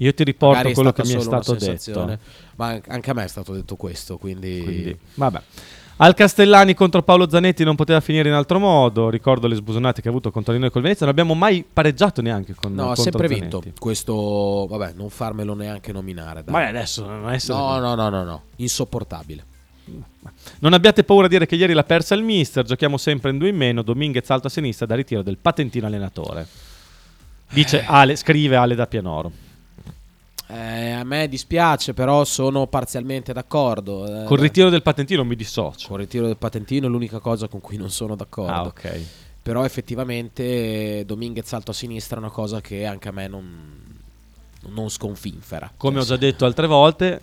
Io 0.02 0.14
ti 0.14 0.24
riporto 0.24 0.72
quello 0.72 0.92
che 0.94 1.04
mi 1.06 1.14
è 1.14 1.20
stato 1.20 1.54
detto. 1.56 2.18
Ma 2.56 2.68
an- 2.68 2.82
anche 2.88 3.10
a 3.10 3.14
me 3.14 3.24
è 3.24 3.28
stato 3.28 3.54
detto 3.54 3.76
questo, 3.76 4.18
quindi... 4.18 4.62
Quindi, 4.64 4.98
vabbè. 5.16 5.42
Al 6.02 6.14
Castellani 6.14 6.74
contro 6.74 7.04
Paolo 7.04 7.30
Zanetti 7.30 7.66
non 7.66 7.76
poteva 7.76 8.00
finire 8.00 8.30
in 8.30 8.36
altro 8.36 8.58
modo. 8.58 9.10
Ricordo 9.10 9.48
le 9.48 9.56
sbusonate 9.56 10.02
che 10.02 10.08
ha 10.08 10.12
avuto 10.12 10.32
contro 10.32 10.54
di 10.54 10.60
noi 10.60 10.72
col 10.72 10.82
Venezia. 10.82 11.06
Non 11.06 11.14
abbiamo 11.14 11.34
mai 11.38 11.66
pareggiato 11.72 12.22
neanche 12.22 12.56
con 12.56 12.74
No, 12.74 12.92
ha 12.92 12.96
sempre 12.96 13.28
Zanetti. 13.28 13.60
vinto. 13.60 13.64
Questo, 13.78 14.66
vabbè, 14.70 14.94
non 14.96 15.10
farmelo 15.10 15.54
neanche 15.54 15.92
nominare. 15.92 16.42
dai. 16.46 16.54
Ma 16.54 16.66
adesso 16.66 17.06
non 17.06 17.30
essere 17.34 17.58
No, 17.58 17.80
no, 17.80 17.96
no, 17.96 18.08
no, 18.08 18.24
no, 18.24 18.44
insopportabile. 18.56 19.44
Non 20.60 20.72
abbiate 20.72 21.04
paura 21.04 21.28
di 21.28 21.34
dire 21.34 21.46
che 21.46 21.56
ieri 21.56 21.74
l'ha 21.74 21.84
persa 21.84 22.16
il 22.16 22.24
mister, 22.24 22.64
giochiamo 22.64 22.96
sempre 22.96 23.32
in 23.32 23.38
due 23.38 23.50
in 23.50 23.58
meno, 23.58 23.82
Dominguez 23.82 24.30
alto 24.30 24.48
a 24.48 24.50
sinistra 24.50 24.86
da 24.86 24.96
ritiro 24.96 25.22
del 25.22 25.38
patentino 25.38 25.88
allenatore. 25.88 26.48
Dice 27.50 27.84
Ale, 27.86 28.16
scrive 28.16 28.56
Ale 28.56 28.76
da 28.76 28.88
Pianoro. 28.88 29.32
Eh, 30.52 30.92
a 30.92 31.04
me 31.04 31.28
dispiace, 31.28 31.94
però 31.94 32.24
sono 32.26 32.66
parzialmente 32.66 33.34
d'accordo. 33.34 34.24
Eh, 34.24 34.26
Col 34.26 34.40
ritiro 34.40 34.70
del 34.70 34.82
patentino 34.82 35.24
mi 35.24 35.36
dissocio. 35.36 35.88
Col 35.88 36.00
ritiro 36.00 36.26
del 36.26 36.38
patentino 36.38 36.88
è 36.88 36.90
l'unica 36.90 37.20
cosa 37.20 37.48
con 37.48 37.62
cui 37.62 37.78
non 37.78 37.92
sono 37.92 38.16
d'accordo. 38.16 38.52
Ah, 38.52 38.64
ok. 38.64 39.02
Però 39.44 39.64
effettivamente 39.64 41.04
Dominguez 41.06 41.52
alto 41.54 41.72
a 41.72 41.74
sinistra 41.74 42.18
è 42.18 42.20
una 42.20 42.32
cosa 42.32 42.62
che 42.62 42.86
anche 42.86 43.10
a 43.10 43.12
me 43.12 43.28
non, 43.28 44.00
non 44.70 44.90
sconfinfera. 44.90 45.72
Come 45.78 45.98
ho 46.00 46.04
Cioè, 46.04 46.10
già 46.10 46.18
detto 46.18 46.46
altre 46.46 46.68
volte, 46.68 47.22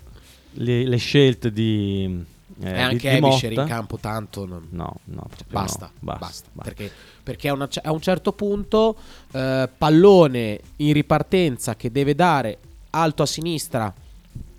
le, 0.52 0.86
le 0.86 0.96
scelte 0.96 1.52
di 1.52 2.24
eh, 2.60 2.68
E 2.68 2.72
di- 2.72 2.80
anche 2.80 3.20
Motta- 3.20 3.46
in 3.48 3.64
campo 3.66 3.96
tanto 3.98 4.46
non- 4.46 4.68
No, 4.70 4.94
no, 5.04 5.20
proprio 5.28 5.44
basta, 5.48 5.90
no. 5.98 6.16
basta, 6.16 6.48
Perché, 6.62 6.90
perché 7.22 7.48
a, 7.48 7.52
una- 7.52 7.68
a 7.82 7.92
un 7.92 8.00
certo 8.00 8.32
punto 8.32 8.96
eh, 9.32 9.68
pallone 9.76 10.60
in 10.76 10.92
ripartenza 10.92 11.74
che 11.76 11.90
deve 11.92 12.14
dare 12.14 12.58
alto 12.96 13.22
a 13.22 13.26
sinistra, 13.26 13.92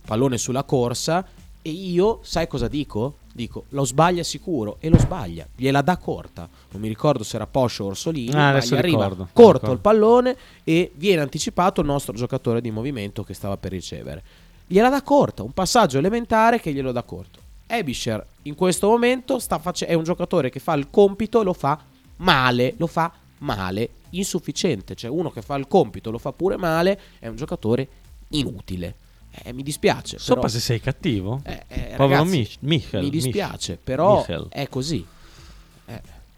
pallone 0.06 0.38
sulla 0.38 0.64
corsa 0.64 1.26
e 1.62 1.70
io, 1.70 2.20
sai 2.22 2.48
cosa 2.48 2.68
dico? 2.68 3.18
Dico, 3.34 3.66
lo 3.70 3.84
sbaglia 3.84 4.24
sicuro 4.24 4.78
e 4.80 4.90
lo 4.90 4.98
sbaglia, 4.98 5.46
gliela 5.56 5.82
dà 5.82 5.98
corta. 5.98 6.48
Non 6.72 6.82
mi 6.82 6.88
ricordo 6.88 7.24
se 7.24 7.36
era 7.36 7.46
Poscio 7.46 7.84
o 7.84 7.88
Orsolini, 7.88 8.32
Ah, 8.34 8.52
ma 8.54 8.60
gli 8.60 8.74
arriva 8.74 9.04
ricordo, 9.04 9.28
corto 9.34 9.52
ricordo. 9.52 9.72
il 9.74 9.80
pallone 9.80 10.38
e 10.64 10.92
viene 10.96 11.22
anticipato 11.22 11.82
il 11.82 11.88
nostro 11.88 12.14
giocatore 12.14 12.62
di 12.62 12.72
movimento 12.72 13.24
che 13.24 13.34
stava 13.34 13.58
per 13.58 13.72
ricevere. 13.72 14.24
Gliela 14.66 14.90
dà 14.90 15.02
corta, 15.02 15.44
un 15.44 15.52
passaggio 15.54 15.98
elementare 15.98 16.60
che 16.60 16.74
glielo 16.74 16.92
dà 16.92 17.04
corto. 17.04 17.40
Ebisher 17.68 18.26
in 18.44 18.56
questo 18.56 18.88
momento 18.88 19.40
face- 19.40 19.86
è 19.86 19.94
un 19.94 20.04
giocatore 20.04 20.50
che 20.50 20.60
fa 20.60 20.74
il 20.74 20.88
compito 20.90 21.42
e 21.42 21.44
lo 21.44 21.54
fa 21.54 21.80
male, 22.18 22.74
lo 22.78 22.88
fa 22.88 23.12
male, 23.40 23.90
insufficiente. 24.12 24.96
Cioè 24.96 25.10
uno 25.12 25.30
che 25.32 25.42
fa 25.42 25.56
il 25.56 25.68
compito 25.68 26.10
lo 26.12 26.18
fa 26.18 26.32
pure 26.32 26.58
male, 26.58 27.00
è 27.20 27.28
un 27.28 27.36
giocatore 27.36 27.88
inutile. 28.30 28.96
Eh, 29.44 29.54
mi 29.54 29.62
dispiace. 29.64 30.18
Sopra 30.18 30.42
però- 30.44 30.54
se 30.54 30.60
sei 30.60 30.80
cattivo. 30.80 31.42
eh, 31.44 31.64
eh, 31.68 31.80
Povero 31.96 32.22
ragazzi, 32.24 32.38
Mich- 32.38 32.58
Michel. 32.62 33.04
mi 33.04 33.10
Mich- 33.10 33.24
dispiace, 33.24 33.78
però 33.84 34.18
Michel. 34.18 34.48
è 34.50 34.68
così. 34.68 35.06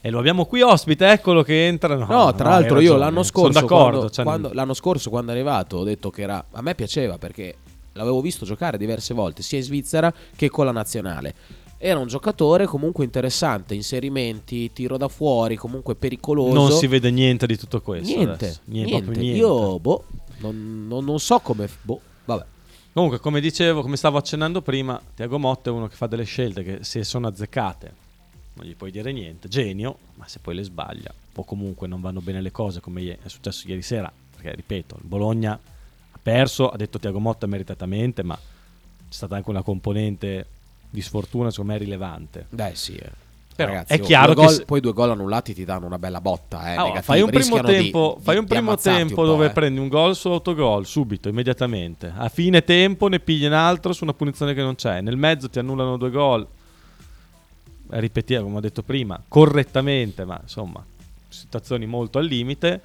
E 0.02 0.10
lo 0.12 0.20
abbiamo 0.20 0.46
qui 0.46 0.62
ospite, 0.62 1.10
eccolo 1.12 1.44
che 1.44 1.68
entra. 1.68 1.96
No, 1.96 2.06
No, 2.06 2.34
tra 2.34 2.46
no, 2.46 2.50
l'altro 2.52 2.80
io 2.80 2.96
l'anno 2.96 3.22
scorso, 3.24 3.66
quando- 3.66 4.10
quando- 4.24 4.52
l'anno 4.54 4.74
scorso 4.74 5.10
quando 5.10 5.32
è 5.32 5.36
arrivato 5.36 5.78
ho 5.78 5.84
detto 5.84 6.10
che 6.10 6.22
era, 6.22 6.44
a 6.52 6.62
me 6.62 6.74
piaceva 6.74 7.18
perché 7.18 7.56
l'avevo 7.94 8.22
visto 8.22 8.46
giocare 8.46 8.78
diverse 8.78 9.14
volte 9.14 9.42
sia 9.44 9.58
in 9.58 9.64
Svizzera 9.66 10.14
che 10.36 10.50
con 10.50 10.64
la 10.66 10.72
nazionale. 10.72 11.34
Era 11.78 12.00
un 12.00 12.08
giocatore 12.08 12.66
comunque 12.66 13.04
interessante, 13.04 13.74
inserimenti, 13.74 14.72
tiro 14.72 14.96
da 14.98 15.08
fuori, 15.10 15.56
comunque 15.58 15.96
pericoloso. 15.96 16.54
non 16.54 16.72
si 16.72 16.88
vede 16.88 17.12
niente 17.12 17.46
di 17.46 17.58
tutto 17.58 17.82
questo. 17.82 18.16
niente, 18.16 18.58
niente. 18.66 18.92
proprio 19.02 19.20
niente. 19.22 19.38
Io 19.38 19.80
boh, 19.80 20.04
non, 20.40 20.88
non- 20.88 21.06
non 21.06 21.20
so 21.20 21.40
come 21.40 21.70
boh, 21.82 22.02
vabbè. 22.26 22.46
Comunque, 22.92 23.20
come 23.20 23.40
dicevo, 23.40 23.82
come 23.82 23.96
stavo 23.98 24.18
accennando 24.18 24.62
prima, 24.62 25.00
Tiago 25.16 25.38
Motta 25.38 25.70
è 25.70 25.74
uno 25.74 25.88
che 25.88 25.96
fa 25.96 26.08
delle 26.08 26.24
scelte 26.24 26.64
che 26.64 26.84
se 26.84 27.04
sono 27.04 27.28
azzeccate 27.28 28.08
non 28.56 28.66
gli 28.66 28.76
puoi 28.76 28.92
dire 28.92 29.12
niente. 29.12 29.48
Genio, 29.48 29.98
ma 30.16 30.28
se 30.28 30.40
poi 30.40 30.56
le 30.56 30.64
sbaglia 30.64 31.14
o 31.34 31.44
comunque 31.46 31.88
non 31.88 32.02
vanno 32.02 32.20
bene 32.20 32.42
le 32.42 32.52
cose 32.52 32.82
come 32.82 33.18
è 33.24 33.28
successo 33.30 33.68
ieri 33.68 33.82
sera, 33.82 34.12
perché 34.36 34.54
ripeto, 34.54 34.98
il 35.02 35.08
Bologna 35.08 35.54
ha 35.54 36.20
perso, 36.22 36.70
ha 36.70 36.76
detto 36.76 37.00
Tiago 37.00 37.20
Motta 37.20 37.48
meritatamente, 37.48 38.24
ma 38.24 38.36
c'è 38.36 38.42
stata 39.16 39.36
anche 39.36 39.50
una 39.50 39.62
componente 39.62 40.46
di 40.90 41.02
sfortuna, 41.02 41.52
secondo 41.52 41.72
me, 41.74 41.78
rilevante. 41.78 42.48
Beh, 42.50 42.76
sì. 42.76 42.96
eh. 42.96 43.12
Però 43.64 43.74
Ragazzi, 43.74 43.94
è 43.94 44.00
oh, 44.02 44.06
chiaro 44.06 44.34
due 44.34 44.44
che 44.44 44.48
gol- 44.48 44.58
se- 44.60 44.66
poi 44.66 44.80
due 44.80 44.94
gol 44.94 45.10
annullati 45.12 45.54
ti 45.54 45.66
danno 45.66 45.86
una 45.86 46.00
bella 46.00 46.22
botta, 46.22 46.72
eh, 46.72 46.76
Ah, 46.76 46.84
oh, 46.84 46.88
negativa. 46.88 47.02
fai 47.02 47.22
un 47.22 47.30
primo 47.30 47.60
tempo, 47.62 48.16
di- 48.18 48.24
fai 48.24 48.38
un 48.38 48.46
primo 48.46 48.78
tempo 48.78 49.20
un 49.22 49.28
dove 49.28 49.46
eh. 49.48 49.50
prendi 49.50 49.80
un 49.80 49.88
gol 49.90 50.16
su 50.16 50.30
autogol 50.30 50.86
subito, 50.86 51.28
immediatamente. 51.28 52.14
A 52.16 52.30
fine 52.30 52.64
tempo 52.64 53.08
ne 53.08 53.20
pigli 53.20 53.46
un 53.46 53.54
altro 53.54 53.92
su 53.92 54.04
una 54.04 54.14
punizione 54.14 54.54
che 54.54 54.62
non 54.62 54.76
c'è. 54.76 55.02
Nel 55.02 55.18
mezzo 55.18 55.50
ti 55.50 55.60
annullano 55.60 55.98
due 55.98 56.10
gol. 56.10 56.48
Ripetiamo, 57.92 58.46
come 58.46 58.58
ho 58.58 58.62
detto 58.62 58.84
prima, 58.84 59.20
correttamente, 59.28 60.24
ma 60.24 60.40
insomma, 60.42 60.84
situazioni 61.28 61.86
molto 61.88 62.20
al 62.20 62.26
limite. 62.26 62.82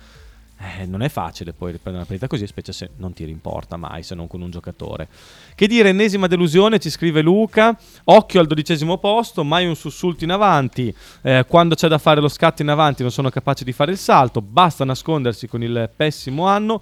Eh, 0.56 0.86
non 0.86 1.02
è 1.02 1.08
facile 1.08 1.52
poi 1.52 1.72
riprendere 1.72 2.04
una 2.04 2.06
partita 2.06 2.26
così, 2.26 2.46
specie 2.46 2.72
se 2.72 2.90
non 2.96 3.12
ti 3.12 3.24
rimporta 3.24 3.76
mai, 3.76 4.02
se 4.02 4.14
non 4.14 4.26
con 4.26 4.40
un 4.40 4.50
giocatore. 4.50 5.08
Che 5.54 5.66
dire, 5.66 5.90
ennesima 5.90 6.26
delusione, 6.26 6.78
ci 6.78 6.90
scrive 6.90 7.22
Luca. 7.22 7.76
Occhio 8.04 8.40
al 8.40 8.46
dodicesimo 8.46 8.98
posto, 8.98 9.44
mai 9.44 9.66
un 9.66 9.76
sussulto 9.76 10.24
in 10.24 10.30
avanti. 10.30 10.94
Eh, 11.22 11.44
quando 11.48 11.74
c'è 11.74 11.88
da 11.88 11.98
fare 11.98 12.20
lo 12.20 12.28
scatto 12.28 12.62
in 12.62 12.68
avanti 12.68 13.02
non 13.02 13.10
sono 13.10 13.30
capaci 13.30 13.64
di 13.64 13.72
fare 13.72 13.90
il 13.90 13.98
salto. 13.98 14.40
Basta 14.40 14.84
nascondersi 14.84 15.48
con 15.48 15.62
il 15.62 15.90
pessimo 15.94 16.46
anno. 16.46 16.80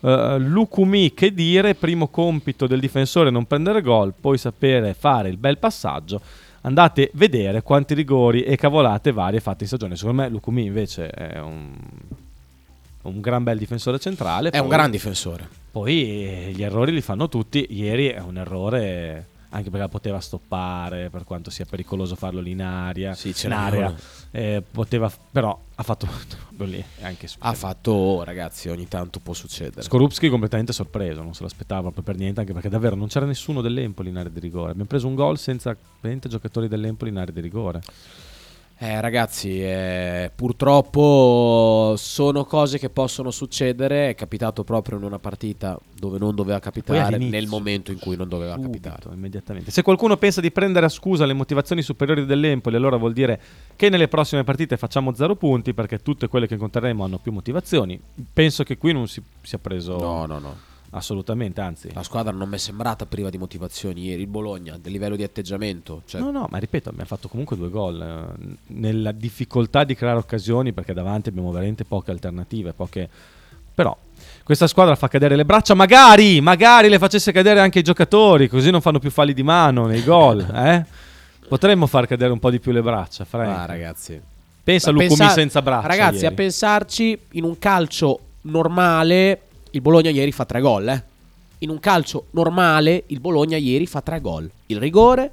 Uh, 0.00 0.36
Lukumi, 0.36 1.14
che 1.14 1.32
dire, 1.32 1.74
primo 1.74 2.08
compito 2.08 2.66
del 2.66 2.78
difensore 2.78 3.30
non 3.30 3.46
prendere 3.46 3.80
gol, 3.80 4.12
poi 4.12 4.36
sapere 4.36 4.92
fare 4.92 5.30
il 5.30 5.38
bel 5.38 5.56
passaggio. 5.56 6.20
Andate 6.60 7.04
a 7.04 7.10
vedere 7.14 7.62
quanti 7.62 7.94
rigori 7.94 8.42
e 8.42 8.56
cavolate 8.56 9.12
varie 9.12 9.40
fatte 9.40 9.62
in 9.62 9.68
stagione. 9.68 9.96
Secondo 9.96 10.20
me 10.20 10.28
Lukumi 10.28 10.66
invece 10.66 11.08
è 11.08 11.40
un, 11.40 11.74
un 13.04 13.20
gran 13.20 13.42
bel 13.42 13.58
difensore 13.58 13.98
centrale. 13.98 14.50
È 14.50 14.58
un 14.58 14.66
poi- 14.66 14.76
gran 14.76 14.90
difensore. 14.90 15.48
poi 15.70 16.02
eh, 16.02 16.52
gli 16.54 16.62
errori 16.62 16.92
li 16.92 17.00
fanno 17.00 17.28
tutti. 17.28 17.66
Ieri 17.70 18.08
è 18.08 18.20
un 18.20 18.38
errore 18.38 19.26
anche 19.54 19.70
perché 19.70 19.88
poteva 19.88 20.18
stoppare, 20.18 21.10
per 21.10 21.22
quanto 21.22 21.48
sia 21.48 21.64
pericoloso 21.64 22.16
farlo 22.16 22.40
lì 22.40 22.50
in 22.50 22.62
aria. 22.62 23.14
Sì, 23.14 23.32
in 23.44 23.52
uno. 23.52 23.94
Eh, 24.32 24.62
poteva, 24.68 25.10
però 25.30 25.56
ha 25.76 25.82
fatto 25.84 26.08
lì. 26.64 26.84
Anche 27.02 27.28
Ha 27.38 27.52
fatto, 27.52 27.92
oh, 27.92 28.24
ragazzi, 28.24 28.68
ogni 28.68 28.88
tanto 28.88 29.20
può 29.20 29.32
succedere. 29.32 29.82
Skorupski 29.82 30.28
completamente 30.28 30.72
sorpreso, 30.72 31.22
non 31.22 31.34
se 31.34 31.44
l'aspettava 31.44 31.82
proprio 31.82 32.02
per 32.02 32.16
niente, 32.16 32.40
anche 32.40 32.52
perché 32.52 32.68
davvero 32.68 32.96
non 32.96 33.06
c'era 33.06 33.26
nessuno 33.26 33.60
dell'Empoli 33.60 34.08
in 34.08 34.16
area 34.16 34.32
di 34.32 34.40
rigore. 34.40 34.70
Abbiamo 34.70 34.88
preso 34.88 35.06
un 35.06 35.14
gol 35.14 35.38
senza 35.38 35.70
praticamente 35.74 36.28
giocatori 36.28 36.66
dell'Empoli 36.66 37.10
in 37.10 37.18
area 37.18 37.32
di 37.32 37.40
rigore. 37.40 37.80
Eh, 38.76 39.00
ragazzi, 39.00 39.62
eh, 39.62 40.32
purtroppo 40.34 41.94
sono 41.96 42.44
cose 42.44 42.78
che 42.78 42.90
possono 42.90 43.30
succedere. 43.30 44.10
È 44.10 44.14
capitato 44.14 44.64
proprio 44.64 44.98
in 44.98 45.04
una 45.04 45.18
partita 45.18 45.78
dove 45.96 46.18
non 46.18 46.34
doveva 46.34 46.58
capitare, 46.58 47.16
nel 47.16 47.46
momento 47.46 47.92
in 47.92 47.98
cui 47.98 48.16
non 48.16 48.28
doveva 48.28 48.54
Subito, 48.54 48.88
capitare. 48.90 49.14
immediatamente. 49.14 49.70
Se 49.70 49.82
qualcuno 49.82 50.16
pensa 50.16 50.40
di 50.40 50.50
prendere 50.50 50.86
a 50.86 50.88
scusa 50.88 51.24
le 51.24 51.34
motivazioni 51.34 51.82
superiori 51.82 52.26
dell'Empoli, 52.26 52.76
allora 52.76 52.96
vuol 52.96 53.12
dire 53.12 53.40
che 53.76 53.88
nelle 53.88 54.08
prossime 54.08 54.42
partite 54.42 54.76
facciamo 54.76 55.14
zero 55.14 55.36
punti 55.36 55.72
perché 55.72 56.02
tutte 56.02 56.26
quelle 56.28 56.46
che 56.48 56.54
incontreremo 56.54 57.04
hanno 57.04 57.18
più 57.18 57.32
motivazioni. 57.32 57.98
Penso 58.32 58.64
che 58.64 58.76
qui 58.76 58.92
non 58.92 59.06
si 59.06 59.22
sia 59.40 59.58
preso 59.58 59.96
No, 59.98 60.26
no, 60.26 60.38
no. 60.38 60.56
Assolutamente, 60.96 61.60
anzi. 61.60 61.90
La 61.92 62.02
squadra 62.02 62.32
non 62.32 62.48
mi 62.48 62.54
è 62.56 62.58
sembrata 62.58 63.06
priva 63.06 63.30
di 63.30 63.38
motivazioni 63.38 64.04
ieri. 64.04 64.22
Il 64.22 64.28
Bologna, 64.28 64.76
del 64.80 64.92
livello 64.92 65.16
di 65.16 65.22
atteggiamento. 65.22 66.02
Cioè, 66.06 66.20
No, 66.20 66.30
no, 66.30 66.46
ma 66.50 66.58
ripeto, 66.58 66.88
abbiamo 66.88 67.06
fatto 67.08 67.28
comunque 67.28 67.56
due 67.56 67.68
gol. 67.68 68.00
eh, 68.00 68.56
Nella 68.68 69.12
difficoltà 69.12 69.84
di 69.84 69.94
creare 69.94 70.18
occasioni, 70.18 70.72
perché 70.72 70.92
davanti 70.94 71.28
abbiamo 71.28 71.50
veramente 71.50 71.84
poche 71.84 72.10
alternative, 72.10 72.72
poche... 72.72 73.08
Però 73.74 73.96
questa 74.44 74.66
squadra 74.68 74.94
fa 74.94 75.08
cadere 75.08 75.34
le 75.34 75.44
braccia, 75.44 75.74
magari, 75.74 76.40
magari 76.40 76.88
le 76.88 76.98
facesse 76.98 77.32
cadere 77.32 77.58
anche 77.60 77.80
i 77.80 77.82
giocatori, 77.82 78.46
così 78.48 78.70
non 78.70 78.80
fanno 78.80 79.00
più 79.00 79.10
falli 79.10 79.34
di 79.34 79.42
mano 79.42 79.86
nei 79.86 80.04
gol, 80.04 80.40
eh? 80.54 80.84
Potremmo 81.48 81.86
far 81.86 82.06
cadere 82.06 82.30
un 82.32 82.38
po' 82.38 82.50
di 82.50 82.60
più 82.60 82.70
le 82.72 82.82
braccia, 82.82 83.24
Frank. 83.24 83.58
ah, 83.58 83.64
ragazzi. 83.66 84.20
Pensa 84.62 84.90
a 84.90 84.92
Lucumi 84.92 85.08
pensa- 85.16 85.28
senza 85.30 85.60
braccia. 85.60 85.88
Ragazzi, 85.88 86.14
ieri. 86.22 86.26
a 86.26 86.30
pensarci, 86.32 87.18
in 87.32 87.42
un 87.44 87.58
calcio 87.58 88.20
normale, 88.42 89.40
il 89.74 89.80
Bologna 89.80 90.10
ieri 90.10 90.30
fa 90.30 90.44
tre 90.44 90.60
gol. 90.60 90.88
Eh? 90.88 91.04
In 91.58 91.70
un 91.70 91.80
calcio 91.80 92.26
normale, 92.30 93.04
il 93.08 93.20
Bologna 93.20 93.56
ieri 93.56 93.86
fa 93.86 94.00
tre 94.00 94.20
gol. 94.20 94.48
Il 94.66 94.78
rigore, 94.78 95.32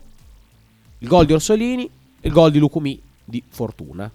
il 1.00 1.08
gol 1.08 1.26
di 1.28 1.34
Orsolini, 1.34 1.90
il 2.22 2.32
gol 2.32 2.52
di 2.52 2.58
Lucumi 2.58 3.00
di 3.24 3.42
Fortuna. 3.48 4.12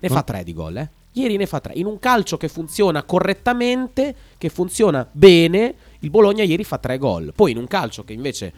Ne 0.00 0.08
Ma- 0.08 0.14
fa 0.14 0.22
tre 0.22 0.44
di 0.44 0.54
gol, 0.54 0.76
eh? 0.76 0.88
Ieri 1.12 1.36
ne 1.36 1.46
fa 1.46 1.58
tre. 1.58 1.72
In 1.74 1.86
un 1.86 1.98
calcio 1.98 2.36
che 2.36 2.46
funziona 2.46 3.02
correttamente, 3.02 4.14
che 4.38 4.48
funziona 4.48 5.04
bene, 5.10 5.74
il 6.00 6.10
Bologna 6.10 6.44
ieri 6.44 6.62
fa 6.62 6.78
tre 6.78 6.96
gol. 6.96 7.32
Poi 7.34 7.50
in 7.50 7.56
un 7.56 7.66
calcio 7.66 8.04
che 8.04 8.12
invece 8.12 8.52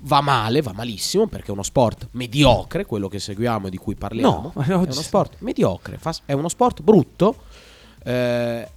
va 0.00 0.20
male, 0.20 0.60
va 0.60 0.72
malissimo, 0.74 1.28
perché 1.28 1.48
è 1.48 1.52
uno 1.52 1.62
sport 1.62 2.08
mediocre, 2.10 2.84
quello 2.84 3.08
che 3.08 3.18
seguiamo 3.18 3.68
e 3.68 3.70
di 3.70 3.78
cui 3.78 3.94
parliamo. 3.94 4.52
No, 4.54 4.62
è 4.62 4.74
uno 4.74 4.92
sport 4.92 5.36
mediocre, 5.38 5.96
fa- 5.96 6.14
è 6.26 6.32
uno 6.32 6.50
sport 6.50 6.82
brutto. 6.82 7.36
eh, 8.04 8.68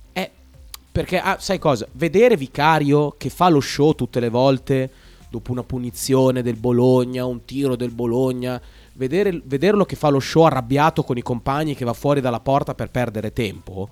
perché, 0.94 1.18
ah, 1.18 1.38
sai 1.40 1.58
cosa? 1.58 1.88
Vedere 1.94 2.38
Vicario 2.38 3.16
che 3.18 3.32
fa 3.32 3.50
lo 3.50 3.60
show 3.60 3.96
tutte 3.96 4.20
le 4.20 4.30
volte 4.30 4.90
dopo 5.28 5.52
una 5.52 5.64
punizione 5.64 6.44
del 6.44 6.56
Bologna, 6.56 7.26
un 7.26 7.44
tiro 7.46 7.76
del 7.76 7.90
Bologna, 7.90 8.62
vedere- 8.94 9.42
vederlo 9.44 9.86
che 9.86 9.96
fa 9.96 10.10
lo 10.10 10.20
show 10.20 10.44
arrabbiato 10.44 11.02
con 11.02 11.18
i 11.18 11.24
compagni 11.24 11.74
che 11.74 11.84
va 11.84 11.94
fuori 11.94 12.22
dalla 12.22 12.40
porta 12.40 12.76
per 12.76 12.92
perdere 12.92 13.34
tempo. 13.34 13.90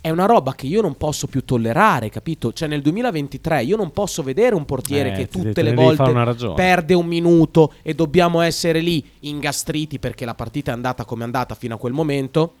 È 0.00 0.10
una 0.10 0.26
roba 0.26 0.56
che 0.56 0.66
io 0.66 0.82
non 0.82 0.96
posso 0.96 1.28
più 1.28 1.44
tollerare, 1.44 2.10
capito? 2.10 2.52
Cioè 2.52 2.66
nel 2.66 2.82
2023 2.82 3.62
io 3.62 3.76
non 3.76 3.92
posso 3.92 4.24
vedere 4.24 4.56
un 4.56 4.64
portiere 4.64 5.12
Eh, 5.12 5.12
che 5.12 5.28
tutte 5.28 5.52
te 5.52 5.62
le 5.62 5.72
volte 5.72 6.52
perde 6.54 6.94
un 6.94 7.06
minuto 7.06 7.74
e 7.80 7.94
dobbiamo 7.94 8.40
essere 8.40 8.80
lì 8.80 9.02
ingastriti 9.20 10.00
perché 10.00 10.24
la 10.24 10.34
partita 10.34 10.72
è 10.72 10.74
andata 10.74 11.04
come 11.04 11.22
è 11.22 11.26
andata 11.26 11.54
fino 11.54 11.76
a 11.76 11.78
quel 11.78 11.92
momento. 11.92 12.54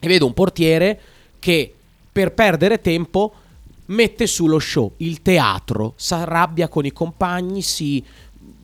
E 0.00 0.08
vedo 0.08 0.26
un 0.26 0.34
portiere 0.34 0.98
che 1.38 1.74
per 2.12 2.32
perdere 2.32 2.80
tempo 2.80 3.32
mette 3.86 4.26
sullo 4.26 4.58
show 4.58 4.92
il 4.98 5.22
teatro, 5.22 5.94
si 5.96 6.14
arrabbia 6.14 6.68
con 6.68 6.84
i 6.84 6.92
compagni, 6.92 7.62
si 7.62 8.02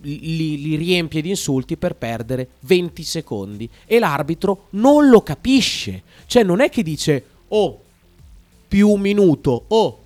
li, 0.03 0.63
li 0.63 0.77
riempie 0.77 1.21
di 1.23 1.31
insulti 1.31 1.77
per 1.77 1.97
perdere 1.97 2.49
20 2.61 3.03
secondi 3.03 3.69
e 3.87 3.99
l'arbitro 3.99 4.67
non 4.71 5.09
lo 5.09 5.23
capisce. 5.23 6.03
Cioè 6.27 6.43
non 6.43 6.61
è 6.61 6.69
che 6.71 6.83
dice 6.83 7.25
"Oh, 7.49 7.81
più 8.69 8.91
un 8.91 9.01
minuto, 9.01 9.65
oh, 9.69 9.99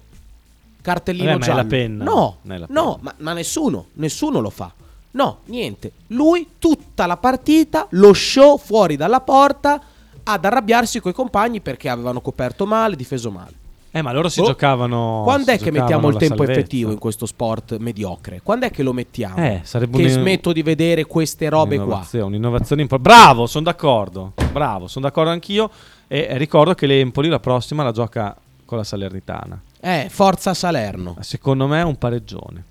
cartellino 0.81 1.31
Eh, 1.31 1.35
ma 1.35 1.39
è 1.39 1.43
giallo". 1.45 1.57
la 1.63 1.65
penna. 1.67 2.05
No, 2.05 2.37
la 2.43 2.57
no, 2.57 2.95
penna. 2.95 2.97
ma, 3.01 3.15
ma 3.19 3.33
nessuno, 3.33 3.87
nessuno 3.95 4.41
lo 4.41 4.51
fa. 4.51 4.73
No, 5.13 5.41
niente. 5.47 5.93
Lui 6.09 6.47
tutta 6.59 7.05
la 7.07 7.19
partita, 7.19 7.87
lo 7.91 8.15
show 8.15 8.57
fuori 8.57 8.97
dalla 8.97 9.21
porta 9.21 9.83
ad 10.25 10.45
arrabbiarsi 10.45 11.01
coi 11.01 11.13
compagni 11.13 11.61
perché 11.61 11.89
avevano 11.89 12.21
coperto 12.21 12.67
male, 12.67 12.97
difeso 12.97 13.31
male. 13.31 13.61
Eh, 13.95 14.01
ma 14.01 14.11
loro 14.13 14.31
si 14.31 14.41
Oh, 14.41 14.47
giocavano. 14.47 15.21
Quando 15.23 15.51
si 15.51 15.57
è 15.57 15.59
che 15.59 15.71
mettiamo 15.71 16.09
il 16.09 16.17
tempo 16.17 16.37
salvezza. 16.39 16.61
effettivo 16.61 16.93
in 16.93 16.99
questo 16.99 17.27
sport 17.27 17.77
mediocre? 17.77 18.41
Quando 18.43 18.65
è 18.65 18.71
che 18.71 18.83
lo 18.83 18.95
mettiamo? 18.95 19.37
Eh, 19.37 19.61
sarebbe 19.65 19.99
che 19.99 20.05
un- 20.05 20.09
smetto 20.09 20.53
di 20.53 20.63
vedere 20.63 21.05
queste 21.05 21.51
robe 21.51 21.77
qua. 21.77 21.85
Un'innovazione, 21.85 22.25
un'innovazione 22.25 22.83
impo- 22.83 22.99
Bravo, 22.99 23.47
sono 23.47 23.65
d'accordo. 23.65 24.33
Bravo, 24.51 24.89
sono 24.89 25.05
d'accordo 25.05 25.31
anch'io. 25.31 25.71
E 26.09 26.27
e 26.31 26.39
ricordo 26.39 26.73
che 26.75 26.87
l'Empoli 26.87 27.29
la 27.29 27.39
prossima 27.41 27.83
la 27.83 27.93
gioca 27.93 28.35
con 28.65 28.79
la 28.79 28.85
Salernitana. 28.85 29.61
Eh, 29.81 30.07
forza 30.09 30.55
Salerno. 30.55 31.17
Secondo 31.21 31.67
me 31.67 31.81
è 31.81 31.85
un 31.85 31.99
pareggione. 31.99 32.65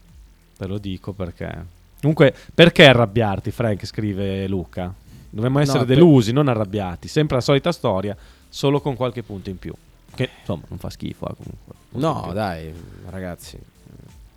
Te 0.57 0.65
lo 0.65 0.79
dico 0.79 1.11
perché 1.11 1.65
Comunque, 2.01 2.33
perché 2.55 2.87
arrabbiarti, 2.87 3.51
Frank? 3.51 3.85
Scrive 3.85 4.47
Luca. 4.47 4.91
Dovremmo 5.31 5.59
essere 5.59 5.79
No, 5.79 5.85
per- 5.85 5.95
delusi, 5.95 6.31
non 6.31 6.47
arrabbiati. 6.47 7.07
Sempre 7.07 7.37
la 7.37 7.41
solita 7.41 7.71
storia, 7.71 8.15
solo 8.49 8.79
con 8.81 8.95
qualche 8.95 9.23
punto 9.23 9.49
in 9.49 9.57
più. 9.57 9.73
Che 10.13 10.29
insomma 10.39 10.63
non 10.67 10.77
fa 10.77 10.89
schifo. 10.89 11.27
eh, 11.29 11.35
comunque. 11.35 11.73
No, 11.91 12.31
dai, 12.33 12.71
ragazzi. 13.09 13.57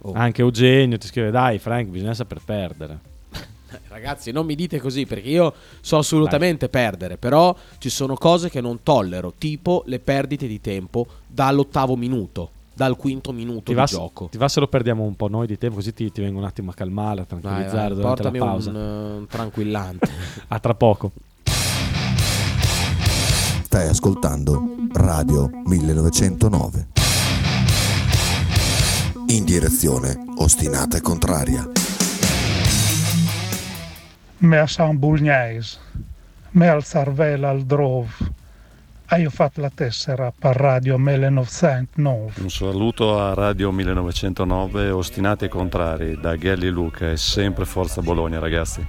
Oh. 0.03 0.13
Anche 0.15 0.41
Eugenio 0.43 0.97
ti 0.99 1.07
scrive: 1.09 1.31
Dai, 1.31 1.59
Frank, 1.59 1.89
bisogna 1.89 2.15
saper 2.15 2.41
perdere. 2.45 2.99
Ragazzi, 3.89 4.31
non 4.31 4.47
mi 4.47 4.55
dite 4.55 4.79
così 4.79 5.05
perché 5.05 5.29
io 5.29 5.53
so 5.81 5.99
assolutamente 5.99 6.69
perdere, 6.69 7.17
però 7.17 7.55
ci 7.79 7.89
sono 7.91 8.15
cose 8.15 8.49
che 8.49 8.61
non 8.61 8.83
tollero, 8.85 9.33
tipo 9.37 9.83
le 9.87 9.99
perdite 9.99 10.47
di 10.47 10.61
tempo 10.61 11.07
dall'ottavo 11.27 11.97
minuto, 11.97 12.51
dal 12.75 12.97
quinto 12.97 13.33
minuto 13.33 13.61
Ti 13.63 13.73
di 13.73 13.75
va, 13.75 13.85
gioco. 13.85 14.29
ti 14.31 14.37
va 14.39 14.49
se 14.49 14.61
lo 14.61 14.67
perdiamo 14.69 15.05
un 15.05 15.15
po' 15.17 15.29
noi 15.29 15.47
di 15.47 15.57
tempo, 15.59 15.77
così 15.77 15.93
ti, 15.95 16.11
ti 16.13 16.21
vengo 16.21 16.39
un 16.39 16.45
attimo 16.45 16.71
a 16.71 16.75
calmare, 16.75 17.21
a 17.23 17.27
Vai, 17.29 17.41
tranquillizzare 17.41 17.95
vai, 17.95 18.03
durante 18.03 18.23
la 18.25 18.31
pausa. 18.33 18.71
un, 18.71 18.77
eh, 18.77 19.17
un 19.19 19.27
tranquillante. 19.29 20.09
A 20.49 20.59
tra 20.59 20.75
poco. 20.75 21.13
Stai 23.65 23.89
ascoltando 23.89 24.63
Radio 24.93 25.51
1909. 25.65 26.89
In 29.29 29.45
direzione 29.45 30.25
ostinata 30.37 30.97
e 30.97 31.01
contraria. 31.01 31.69
me 34.39 34.59
a 34.59 34.67
San 34.67 34.99
Bulgnais, 34.99 35.79
me 36.51 36.69
al 36.69 36.85
Sarvela 36.85 37.49
al 37.49 37.63
Drove. 37.65 38.11
E 39.07 39.21
io 39.21 39.29
ho 39.29 39.31
fatto 39.31 39.61
la 39.61 39.71
tessera 39.73 40.33
per 40.37 40.57
Radio 40.57 40.99
1909. 40.99 42.33
Un 42.41 42.51
saluto 42.51 43.19
a 43.21 43.35
Radio 43.35 43.71
1909, 43.71 44.91
ostinati 44.91 45.45
e 45.45 45.49
contrari, 45.49 46.19
da 46.21 46.37
Gelli 46.37 46.69
Luca 46.71 47.11
e 47.11 47.17
sempre 47.17 47.65
Forza 47.65 48.01
Bologna 48.01 48.39
ragazzi. 48.39 48.85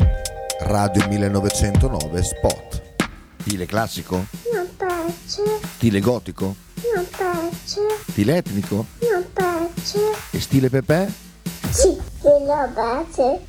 Radio 0.62 1.06
1909 1.08 2.24
Spot. 2.24 2.82
Stile 3.42 3.66
classico? 3.66 4.26
Non 4.54 4.68
piace, 4.78 5.44
Stile 5.76 6.00
gotico? 6.00 6.56
non 6.96 7.06
piace, 7.16 7.82
Stile 8.10 8.38
etnico? 8.38 8.86
non 9.12 9.26
piace. 9.34 10.00
E 10.32 10.40
stile 10.40 10.70
Pepe? 10.70 11.12
Sì, 11.70 11.96
quello 12.20 12.72
piace. 12.74 13.42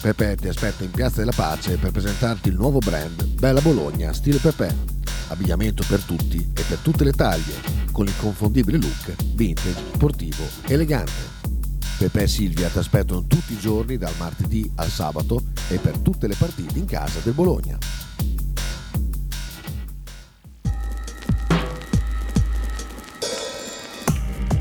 Pepe 0.00 0.36
ti 0.36 0.48
aspetta 0.48 0.84
in 0.84 0.90
Piazza 0.92 1.18
della 1.18 1.32
Pace 1.34 1.76
per 1.76 1.90
presentarti 1.90 2.48
il 2.48 2.54
nuovo 2.54 2.78
brand 2.78 3.24
Bella 3.38 3.60
Bologna 3.60 4.12
Stile 4.12 4.38
Pepe. 4.38 4.95
Abbigliamento 5.28 5.84
per 5.88 6.00
tutti 6.02 6.38
e 6.38 6.62
per 6.62 6.78
tutte 6.78 7.04
le 7.04 7.12
taglie, 7.12 7.54
con 7.92 8.04
l'inconfondibile 8.04 8.78
look 8.78 9.14
vintage, 9.34 9.82
sportivo, 9.94 10.44
elegante. 10.66 11.34
Pepe 11.98 12.22
e 12.22 12.28
Silvia 12.28 12.68
ti 12.68 12.78
aspettano 12.78 13.26
tutti 13.26 13.54
i 13.54 13.58
giorni 13.58 13.96
dal 13.96 14.12
martedì 14.18 14.70
al 14.76 14.90
sabato 14.90 15.42
e 15.68 15.78
per 15.78 15.98
tutte 15.98 16.26
le 16.26 16.34
partite 16.34 16.78
in 16.78 16.84
casa 16.84 17.20
del 17.22 17.32
Bologna. 17.32 17.78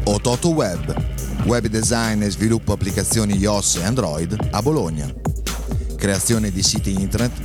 Ototo 0.07 0.49
Web, 0.49 0.95
web 1.45 1.67
design 1.67 2.21
e 2.21 2.29
sviluppo 2.29 2.73
applicazioni 2.73 3.37
iOS 3.37 3.75
e 3.77 3.83
Android 3.83 4.49
a 4.51 4.61
Bologna. 4.61 5.11
Creazione 5.95 6.51
di 6.51 6.61
siti 6.61 6.93
internet 6.93 7.44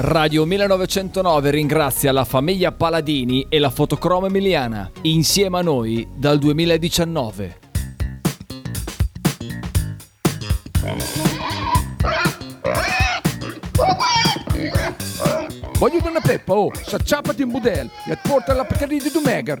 Radio 0.00 0.44
1909 0.44 1.50
ringrazia 1.50 2.12
la 2.12 2.24
famiglia 2.24 2.70
Paladini 2.70 3.46
e 3.48 3.58
la 3.58 3.68
fotocromo 3.68 4.26
emiliana, 4.26 4.88
insieme 5.02 5.58
a 5.58 5.62
noi 5.62 6.06
dal 6.14 6.38
2019. 6.38 7.58
Voglio 15.78 16.08
una 16.08 16.20
peppa, 16.20 16.54
oh, 16.54 16.70
s'acciappati 16.72 17.42
in 17.42 17.50
budel 17.50 17.90
e 18.06 18.16
porta 18.22 18.54
la 18.54 18.64
Pcaridi 18.64 19.02
di 19.02 19.10
Dumegar. 19.10 19.60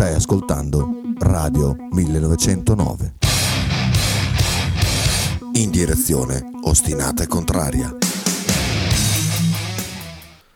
Stai 0.00 0.14
ascoltando 0.14 1.02
Radio 1.18 1.76
1909. 1.90 3.14
In 5.56 5.70
direzione 5.70 6.40
ostinata 6.62 7.22
e 7.22 7.26
contraria. 7.26 7.94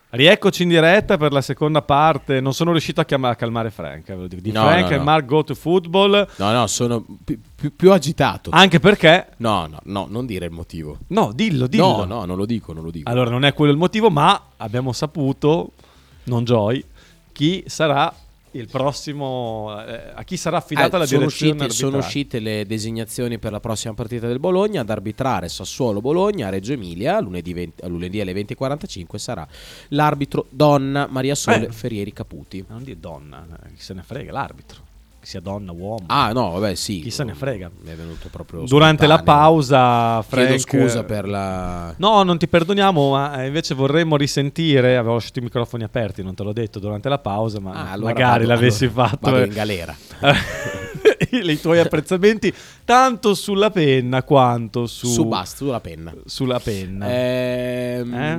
Rieccoci 0.08 0.62
in 0.62 0.70
diretta 0.70 1.18
per 1.18 1.32
la 1.32 1.42
seconda 1.42 1.82
parte. 1.82 2.40
Non 2.40 2.54
sono 2.54 2.70
riuscito 2.70 3.02
a, 3.02 3.04
chiama- 3.04 3.28
a 3.28 3.34
calmare 3.34 3.70
Frank. 3.70 4.08
eh, 4.08 4.14
ve 4.14 4.20
lo 4.22 4.28
dico. 4.28 4.40
Di 4.40 4.50
No, 4.50 4.62
Frank 4.62 4.88
no, 4.88 4.94
e 4.94 4.96
no. 4.96 5.04
Mark 5.04 5.26
Go 5.26 5.44
to 5.44 5.54
Football. 5.54 6.26
No, 6.36 6.50
no, 6.50 6.66
sono 6.66 7.04
pi- 7.22 7.38
più, 7.54 7.76
più 7.76 7.92
agitato. 7.92 8.48
Anche 8.50 8.80
perché. 8.80 9.32
No, 9.36 9.66
no, 9.66 9.78
no, 9.82 10.06
non 10.08 10.24
dire 10.24 10.46
il 10.46 10.52
motivo. 10.52 11.00
No, 11.08 11.32
dillo, 11.34 11.66
dillo. 11.66 11.96
No, 11.96 12.04
no, 12.04 12.24
non 12.24 12.38
lo 12.38 12.46
dico, 12.46 12.72
non 12.72 12.82
lo 12.82 12.90
dico. 12.90 13.10
Allora, 13.10 13.28
non 13.28 13.44
è 13.44 13.52
quello 13.52 13.72
il 13.72 13.78
motivo, 13.78 14.08
ma 14.08 14.40
abbiamo 14.56 14.94
saputo, 14.94 15.72
non 16.22 16.44
Joy, 16.44 16.82
chi 17.30 17.62
sarà 17.66 18.10
il 18.54 18.68
prossimo. 18.68 19.74
eh, 19.86 20.12
a 20.14 20.22
chi 20.24 20.36
sarà 20.36 20.58
affidata 20.58 20.96
Eh, 20.96 21.00
la 21.00 21.06
sono, 21.06 21.20
direzione 21.20 21.52
uscite, 21.52 21.74
sono 21.74 21.96
uscite 21.98 22.38
le 22.40 22.66
designazioni 22.66 23.38
per 23.38 23.52
la 23.52 23.60
prossima 23.60 23.94
partita 23.94 24.26
del 24.26 24.38
Bologna 24.38 24.80
ad 24.80 24.90
arbitrare 24.90 25.48
Sassuolo-Bologna 25.48 26.46
a 26.46 26.50
Reggio 26.50 26.72
Emilia 26.72 27.20
lunedì, 27.20 27.52
20 27.52 27.84
a 27.84 27.88
lunedì 27.88 28.20
alle 28.20 28.32
20.45 28.32 29.16
sarà 29.16 29.46
l'arbitro 29.88 30.46
donna 30.50 31.06
Maria 31.10 31.34
Sole 31.34 31.66
Eh. 31.68 31.72
Ferrieri 31.72 32.12
Caputi. 32.12 32.64
Non 32.68 32.82
dire 32.82 32.98
donna, 32.98 33.46
eh, 33.64 33.74
chi 33.74 33.82
se 33.82 33.94
ne 33.94 34.02
frega, 34.02 34.32
l'arbitro. 34.32 34.92
Sia 35.24 35.40
donna, 35.40 35.72
uomo. 35.72 36.04
Ah 36.08 36.32
no, 36.32 36.50
vabbè 36.50 36.74
sì. 36.74 37.00
Chi 37.00 37.10
se 37.10 37.24
ne 37.24 37.34
frega. 37.34 37.70
Mi 37.82 37.90
è 37.90 37.94
venuto 37.94 38.28
proprio 38.30 38.64
Durante 38.64 39.06
la 39.06 39.14
spontaneo. 39.16 39.42
pausa, 39.42 40.22
Frank. 40.22 40.46
Chiedo 40.46 40.58
scusa 40.60 41.02
per 41.04 41.26
la... 41.26 41.94
No, 41.96 42.22
non 42.24 42.36
ti 42.38 42.46
perdoniamo, 42.46 43.10
ma 43.10 43.42
eh, 43.42 43.46
invece 43.46 43.74
vorremmo 43.74 44.16
risentire. 44.16 44.96
Avevo 44.98 45.14
lasciato 45.14 45.38
i 45.38 45.42
microfoni 45.42 45.82
aperti, 45.82 46.22
non 46.22 46.34
te 46.34 46.42
l'ho 46.42 46.52
detto 46.52 46.78
durante 46.78 47.08
la 47.08 47.18
pausa, 47.18 47.58
ma 47.58 47.72
Ah, 47.72 47.92
allora 47.92 48.12
magari 48.12 48.44
vado- 48.44 48.54
l'avessi 48.54 48.84
allora 48.84 49.06
fatto. 49.08 49.30
Vado 49.30 49.38
eh. 49.42 49.46
in 49.46 49.52
galera. 49.52 49.96
I 51.30 51.60
tuoi 51.60 51.78
apprezzamenti, 51.80 52.52
tanto 52.84 53.34
sulla 53.34 53.70
penna 53.70 54.22
quanto 54.22 54.86
su, 54.86 55.06
Su 55.06 55.24
basta, 55.24 55.56
sulla 55.56 55.80
penna. 55.80 56.12
sulla 56.26 56.60
penna. 56.60 57.06
Ehm, 57.10 58.14
Eh? 58.14 58.36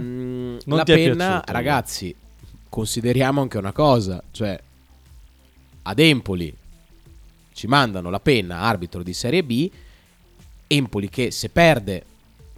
Non 0.66 0.78
la 0.78 0.84
ti 0.84 0.94
penna, 0.94 1.26
piaciuto? 1.28 1.52
ragazzi, 1.52 2.16
consideriamo 2.70 3.42
anche 3.42 3.58
una 3.58 3.72
cosa, 3.72 4.22
cioè 4.32 4.58
ad 5.88 6.00
Empoli 6.00 6.54
ci 7.56 7.68
mandano 7.68 8.10
la 8.10 8.20
penna 8.20 8.60
arbitro 8.60 9.02
di 9.02 9.14
Serie 9.14 9.42
B 9.44 9.72
Empoli 10.68 11.10
che 11.10 11.32
se 11.32 11.50
perde 11.50 12.04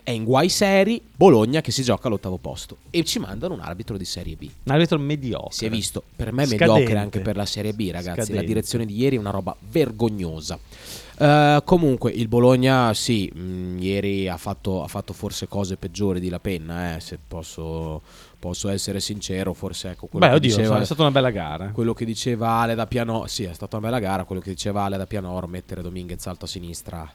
è 0.01 0.11
in 0.11 0.23
guai 0.23 0.47
seri, 0.47 1.01
Bologna 1.13 1.59
che 1.59 1.71
si 1.71 1.83
gioca 1.83 2.07
all'ottavo 2.07 2.37
posto 2.37 2.77
e 2.89 3.03
ci 3.03 3.19
mandano 3.19 3.55
un 3.55 3.59
arbitro 3.59 3.97
di 3.97 4.05
Serie 4.05 4.37
B. 4.37 4.49
Un 4.63 4.71
arbitro 4.71 4.97
mediocre. 4.97 5.53
Si 5.53 5.65
è 5.65 5.69
visto, 5.69 6.01
per 6.15 6.31
me 6.31 6.43
è 6.43 6.45
Scadente. 6.45 6.71
mediocre 6.71 6.97
anche 6.97 7.19
per 7.19 7.35
la 7.35 7.45
Serie 7.45 7.73
B, 7.73 7.89
ragazzi. 7.91 8.19
La 8.19 8.23
Scadente. 8.23 8.45
direzione 8.45 8.85
di 8.85 8.95
ieri 8.95 9.17
è 9.17 9.19
una 9.19 9.31
roba 9.31 9.53
vergognosa. 9.69 10.57
Eh, 11.17 11.61
comunque, 11.65 12.11
il 12.11 12.29
Bologna, 12.29 12.93
sì, 12.93 13.29
mh, 13.33 13.79
ieri 13.81 14.29
ha 14.29 14.37
fatto, 14.37 14.81
ha 14.81 14.87
fatto 14.87 15.11
forse 15.11 15.49
cose 15.49 15.75
peggiori 15.75 16.21
di 16.21 16.29
La 16.29 16.39
Penna, 16.39 16.95
eh, 16.95 17.01
se 17.01 17.19
posso, 17.27 18.01
posso 18.39 18.69
essere 18.69 18.99
sincero. 18.99 19.53
Forse 19.53 19.89
ecco 19.91 20.07
quello 20.07 20.25
Beh, 20.25 20.31
che 20.31 20.37
oddio, 20.37 20.55
diceva, 20.57 20.79
è 20.81 20.85
stata 20.85 21.01
una 21.01 21.11
bella 21.11 21.31
gara. 21.31 21.69
quello 21.69 21.93
che 21.93 22.05
diceva 22.05 22.49
Ale 22.59 22.75
da 22.75 22.87
Piano, 22.87 23.27
sì, 23.27 23.43
è 23.43 23.53
stata 23.53 23.77
una 23.77 23.87
bella 23.87 23.99
gara. 23.99 24.23
Quello 24.23 24.41
che 24.41 24.49
diceva 24.51 24.83
Ale 24.83 24.97
da 24.97 25.05
Pianoro, 25.05 25.47
mettere 25.47 25.81
Dominguez 25.81 26.25
alto 26.27 26.45
a 26.45 26.47
sinistra. 26.47 27.11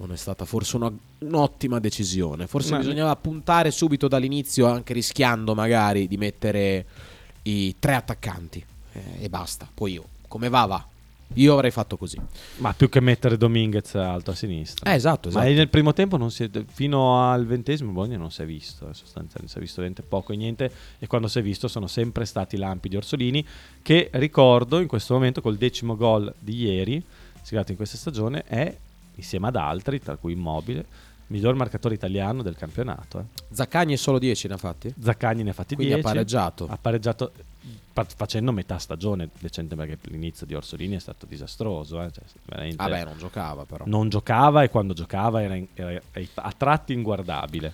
Non 0.00 0.12
è 0.12 0.16
stata 0.16 0.44
forse 0.44 0.76
una- 0.76 0.92
un'ottima 1.18 1.80
decisione. 1.80 2.46
Forse 2.46 2.72
Ma- 2.72 2.78
bisognava 2.78 3.16
puntare 3.16 3.70
subito 3.72 4.06
dall'inizio, 4.06 4.66
anche 4.66 4.92
rischiando 4.92 5.54
magari 5.54 6.06
di 6.06 6.16
mettere 6.16 6.86
i 7.42 7.74
tre 7.78 7.94
attaccanti 7.94 8.64
eh, 8.92 9.02
e 9.24 9.28
basta. 9.28 9.68
Poi 9.72 9.92
io, 9.92 10.04
come 10.28 10.48
va, 10.48 10.64
va. 10.66 10.86
Io 11.34 11.52
avrei 11.54 11.70
fatto 11.70 11.96
così. 11.96 12.18
Ma 12.56 12.72
più 12.72 12.88
che 12.88 13.00
mettere 13.00 13.36
Dominguez 13.36 13.94
alto 13.94 14.30
a 14.32 14.34
sinistra. 14.34 14.90
Eh, 14.90 14.94
esatto, 14.94 15.28
Ma 15.30 15.40
esatto. 15.42 15.54
nel 15.56 15.68
primo 15.68 15.92
tempo 15.92 16.16
è- 16.16 16.64
fino 16.66 17.30
al 17.30 17.46
ventesimo 17.46 17.92
Bologna 17.92 18.16
non 18.16 18.30
si 18.30 18.42
è 18.42 18.46
visto, 18.46 18.88
eh, 18.88 18.94
sostanzialmente 18.94 19.48
si 19.48 19.58
è 19.58 19.60
visto 19.60 19.76
veramente 19.82 20.02
poco 20.02 20.32
e 20.32 20.36
niente 20.36 20.72
e 20.98 21.06
quando 21.06 21.28
si 21.28 21.38
è 21.38 21.42
visto 21.42 21.68
sono 21.68 21.86
sempre 21.86 22.24
stati 22.24 22.56
lampi 22.56 22.88
di 22.88 22.96
Orsolini 22.96 23.46
che 23.82 24.08
ricordo 24.14 24.80
in 24.80 24.88
questo 24.88 25.14
momento 25.14 25.40
col 25.40 25.56
decimo 25.56 25.96
gol 25.96 26.32
di 26.38 26.56
ieri, 26.64 27.00
siglato 27.42 27.70
in 27.70 27.76
questa 27.76 27.96
stagione, 27.96 28.42
è 28.44 28.74
insieme 29.14 29.48
ad 29.48 29.56
altri, 29.56 30.00
tra 30.00 30.16
cui 30.16 30.32
Immobile, 30.32 30.84
miglior 31.28 31.54
marcatore 31.54 31.94
italiano 31.94 32.42
del 32.42 32.56
campionato. 32.56 33.18
eh. 33.20 33.24
Zaccagni 33.54 33.92
è 33.92 33.96
solo 33.96 34.18
10 34.18 34.48
ne 34.48 34.54
ha 34.54 34.56
fatti? 34.56 34.92
Zaccagni 34.98 35.42
ne 35.42 35.50
ha 35.50 35.52
fatti 35.52 35.74
Quindi 35.74 35.92
ha 35.92 35.96
10. 35.96 36.12
pareggiato. 36.12 36.66
Ha 36.70 36.78
pareggiato 36.80 37.32
facendo 38.16 38.52
metà 38.52 38.78
stagione 38.78 39.28
decente 39.40 39.74
perché 39.74 39.98
l'inizio 40.02 40.46
di 40.46 40.54
Orsolini 40.54 40.96
è 40.96 41.00
stato 41.00 41.26
disastroso. 41.26 42.00
eh, 42.02 42.10
cioè, 42.12 42.24
veramente- 42.44 42.76
Vabbè, 42.76 43.04
non 43.04 43.18
giocava 43.18 43.64
però. 43.64 43.84
non 43.86 44.08
giocava 44.08 44.62
e 44.62 44.70
quando 44.70 44.94
giocava 44.94 45.42
era, 45.42 45.54
in- 45.56 45.66
era 45.74 46.00
a 46.34 46.52
tratti 46.56 46.92
inguardabile. 46.92 47.72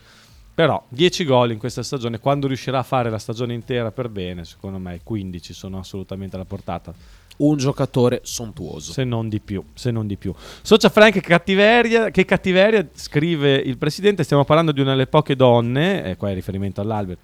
Però 0.54 0.82
10 0.88 1.24
gol 1.24 1.50
in 1.50 1.58
questa 1.58 1.82
stagione, 1.82 2.20
quando 2.20 2.46
riuscirà 2.46 2.78
a 2.78 2.82
fare 2.84 3.10
la 3.10 3.18
stagione 3.18 3.54
intera 3.54 3.90
per 3.90 4.08
bene, 4.08 4.44
secondo 4.44 4.78
me 4.78 5.00
15 5.02 5.52
sono 5.52 5.78
assolutamente 5.78 6.36
alla 6.36 6.44
portata, 6.44 6.94
Un 7.38 7.56
giocatore 7.56 8.20
sontuoso. 8.22 8.92
se 8.92 9.02
non 9.02 9.28
di 9.28 9.40
più. 9.40 9.64
Se 9.74 9.90
non 9.90 10.06
di 10.06 10.16
più. 10.16 10.32
Socia 10.62 10.88
Frank, 10.90 11.20
cattiveria, 11.20 12.10
che 12.10 12.24
cattiveria, 12.24 12.88
scrive 12.94 13.56
il 13.56 13.76
presidente, 13.78 14.22
stiamo 14.22 14.44
parlando 14.44 14.70
di 14.70 14.80
una 14.80 14.90
delle 14.92 15.08
poche 15.08 15.34
donne, 15.34 16.04
e 16.04 16.16
qua 16.16 16.30
è 16.30 16.34
riferimento 16.34 16.80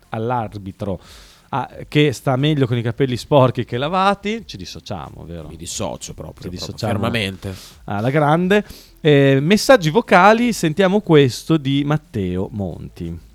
all'arbitro, 0.09 1.01
ah, 1.51 1.71
che 1.87 2.13
sta 2.13 2.35
meglio 2.37 2.67
con 2.67 2.77
i 2.77 2.83
capelli 2.83 3.17
sporchi 3.17 3.65
che 3.65 3.77
lavati, 3.77 4.43
ci 4.47 4.57
dissociamo, 4.57 5.25
vero? 5.27 5.47
Mi 5.49 5.57
dissocio 5.57 6.15
proprio, 6.15 6.33
Ci 6.33 6.49
proprio 6.49 6.51
dissociamo 6.51 6.93
fermamente. 6.93 7.55
alla 7.85 8.11
grande. 8.11 8.65
Eh, 9.01 9.39
messaggi 9.41 9.91
vocali, 9.91 10.53
sentiamo 10.53 11.01
questo 11.01 11.57
di 11.57 11.85
Matteo 11.85 12.49
Monti. 12.53 13.29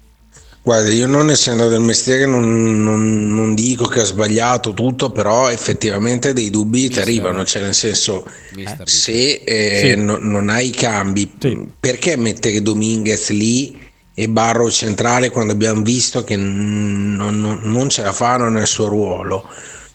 Guarda, 0.62 0.89
io 0.91 1.06
non 1.06 1.30
essendo 1.30 1.67
del 1.69 1.80
mestiere 1.80 2.25
non, 2.25 2.84
non- 2.84 3.28
non 3.28 3.54
dico 3.54 3.86
che 3.86 3.99
ho 3.99 4.04
sbagliato 4.04 4.73
tutto, 4.73 5.12
però 5.12 5.51
effettivamente 5.51 6.34
dei 6.34 6.49
dubbi 6.49 6.89
ti 6.89 6.99
arrivano, 6.99 7.45
cioè 7.45 7.62
nel 7.62 7.75
senso 7.75 8.25
Mister 8.56 8.89
se 8.89 9.43
eh, 9.45 9.91
Sì. 9.93 10.01
no- 10.01 10.17
non 10.17 10.49
hai 10.49 10.69
i 10.69 10.71
cambi, 10.71 11.32
perché 11.80 12.15
mettere 12.17 12.63
Dominguez 12.63 13.30
lì 13.30 13.78
e 14.15 14.30
Barro 14.30 14.71
centrale 14.71 15.30
quando 15.30 15.54
abbiamo 15.54 15.82
visto 15.82 16.23
che 16.23 16.36
non, 16.38 17.39
non- 17.39 17.60
non 17.63 17.89
ce 17.89 18.01
la 18.01 18.13
fanno 18.13 18.49
nel 18.49 18.65
suo 18.67 18.88
ruolo? 18.88 19.47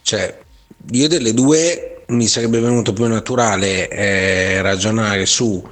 Cioè, 0.03 0.39
io 0.93 1.09
delle 1.09 1.35
due 1.35 2.05
mi 2.09 2.27
sarebbe 2.27 2.61
venuto 2.61 2.93
più 2.93 3.07
naturale 3.07 3.89
eh, 3.89 4.63
ragionare 4.63 5.27
su 5.27 5.63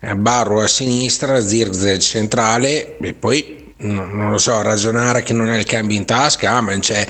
eh, 0.00 0.14
Barro 0.16 0.60
a 0.62 0.66
sinistra, 0.66 1.40
Zirze 1.40 1.98
centrale 1.98 2.96
e 2.98 3.12
poi 3.14 3.74
no- 3.78 4.06
non 4.06 4.30
lo 4.30 4.38
so, 4.38 4.60
ragionare 4.62 5.22
che 5.22 5.32
non 5.32 5.48
hai 5.48 5.58
il 5.58 5.64
cambio 5.66 5.96
in 5.96 6.04
tasca, 6.04 6.52
ah, 6.52 6.60
ma 6.60 6.78
cioè, 6.80 7.06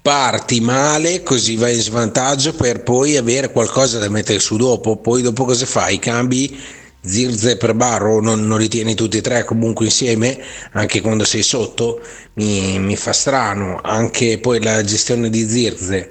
parti 0.00 0.60
male 0.60 1.22
così 1.22 1.56
vai 1.56 1.74
in 1.74 1.80
svantaggio 1.80 2.54
per 2.54 2.82
poi 2.82 3.16
avere 3.16 3.50
qualcosa 3.52 3.98
da 3.98 4.08
mettere 4.08 4.38
su 4.40 4.56
dopo, 4.56 4.96
poi 4.96 5.22
dopo 5.22 5.44
cosa 5.44 5.66
fai? 5.66 5.98
Cambi 5.98 6.58
Zirze 7.04 7.56
per 7.56 7.74
Barro, 7.74 8.20
non, 8.20 8.46
non 8.46 8.60
li 8.60 8.68
tieni 8.68 8.94
tutti 8.94 9.18
e 9.18 9.20
tre 9.20 9.44
comunque 9.44 9.86
insieme, 9.86 10.38
anche 10.72 11.00
quando 11.00 11.24
sei 11.24 11.42
sotto, 11.42 12.00
mi, 12.34 12.78
mi 12.78 12.96
fa 12.96 13.12
strano, 13.12 13.80
anche 13.82 14.38
poi 14.38 14.62
la 14.62 14.82
gestione 14.84 15.28
di 15.28 15.48
Zirze, 15.48 16.10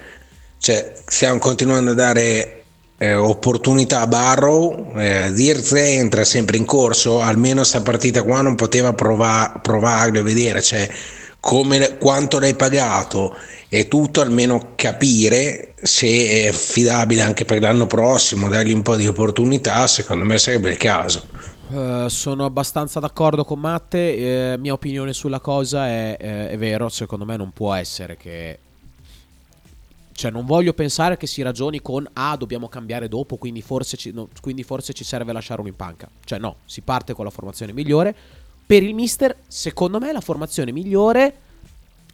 cioè 0.58 0.94
stiamo 1.06 1.40
continuando 1.40 1.92
a 1.92 1.96
dare 1.96 2.64
eh, 2.98 3.16
opportunità 3.16 4.02
a 4.02 4.08
Barrow, 4.08 4.92
eh, 4.98 5.32
Zirze 5.34 5.94
entra 5.94 6.26
sempre 6.26 6.58
in 6.58 6.66
corso, 6.66 7.22
almeno 7.22 7.64
sta 7.64 7.82
partita 7.82 8.22
qua 8.24 8.42
non 8.42 8.56
poteva 8.56 8.94
prova- 8.94 9.60
provarlo 9.62 10.20
e 10.20 10.24
vedere, 10.24 10.62
cioè 10.62 10.88
come, 11.42 11.98
quanto 11.98 12.40
l'hai 12.40 12.56
pagato 12.56 13.36
e 13.68 13.90
tutto, 13.90 14.22
almeno 14.22 14.74
capire 14.76 15.74
se 15.82 16.08
è 16.08 16.48
affidabile 16.48 17.22
anche 17.22 17.44
per 17.44 17.60
l'anno 17.60 17.88
prossimo, 17.88 18.48
dargli 18.48 18.72
un 18.72 18.84
po' 18.84 18.96
di 18.96 19.08
opportunità, 19.08 19.86
secondo 19.88 20.24
me 20.24 20.38
sarebbe 20.38 20.70
il 20.70 20.78
caso. 20.78 21.28
Eh, 21.74 22.06
sono 22.10 22.46
abbastanza 22.46 23.00
d'accordo 23.00 23.44
con 23.44 23.60
Matte. 23.60 24.16
eh, 24.54 24.58
mia 24.58 24.74
opinione 24.74 25.14
sulla 25.14 25.40
cosa 25.40 25.88
è, 25.88 26.18
eh, 26.20 26.50
è 26.50 26.58
vero. 26.58 26.90
Secondo 26.90 27.26
me 27.26 27.38
non 27.38 27.52
può 27.52 27.74
essere 27.74 28.18
che. 28.18 28.60
Cioè, 30.14 30.30
non 30.30 30.46
voglio 30.46 30.74
pensare 30.74 31.18
che 31.18 31.26
si 31.26 31.42
ragioni 31.42 31.82
con 31.82 32.08
ah, 32.14 32.36
dobbiamo 32.36 32.68
cambiare 32.68 33.08
dopo, 33.08 33.38
quindi 33.38 33.62
forse, 33.62 33.98
ci, 33.98 34.12
no, 34.12 34.28
quindi 34.42 34.62
forse 34.62 34.94
ci 34.94 35.04
serve 35.04 35.32
lasciare 35.32 35.62
uno 35.62 35.70
in 35.70 35.76
panca. 35.76 36.08
Cioè, 36.24 36.38
no, 36.38 36.58
si 36.66 36.82
parte 36.82 37.14
con 37.14 37.26
la 37.26 37.32
formazione 37.32 37.74
migliore. 37.74 38.16
Per 38.72 38.84
il 38.84 38.94
mister, 38.94 39.36
secondo 39.50 40.00
me, 40.00 40.14
la 40.14 40.22
formazione 40.22 40.72
migliore 40.72 41.36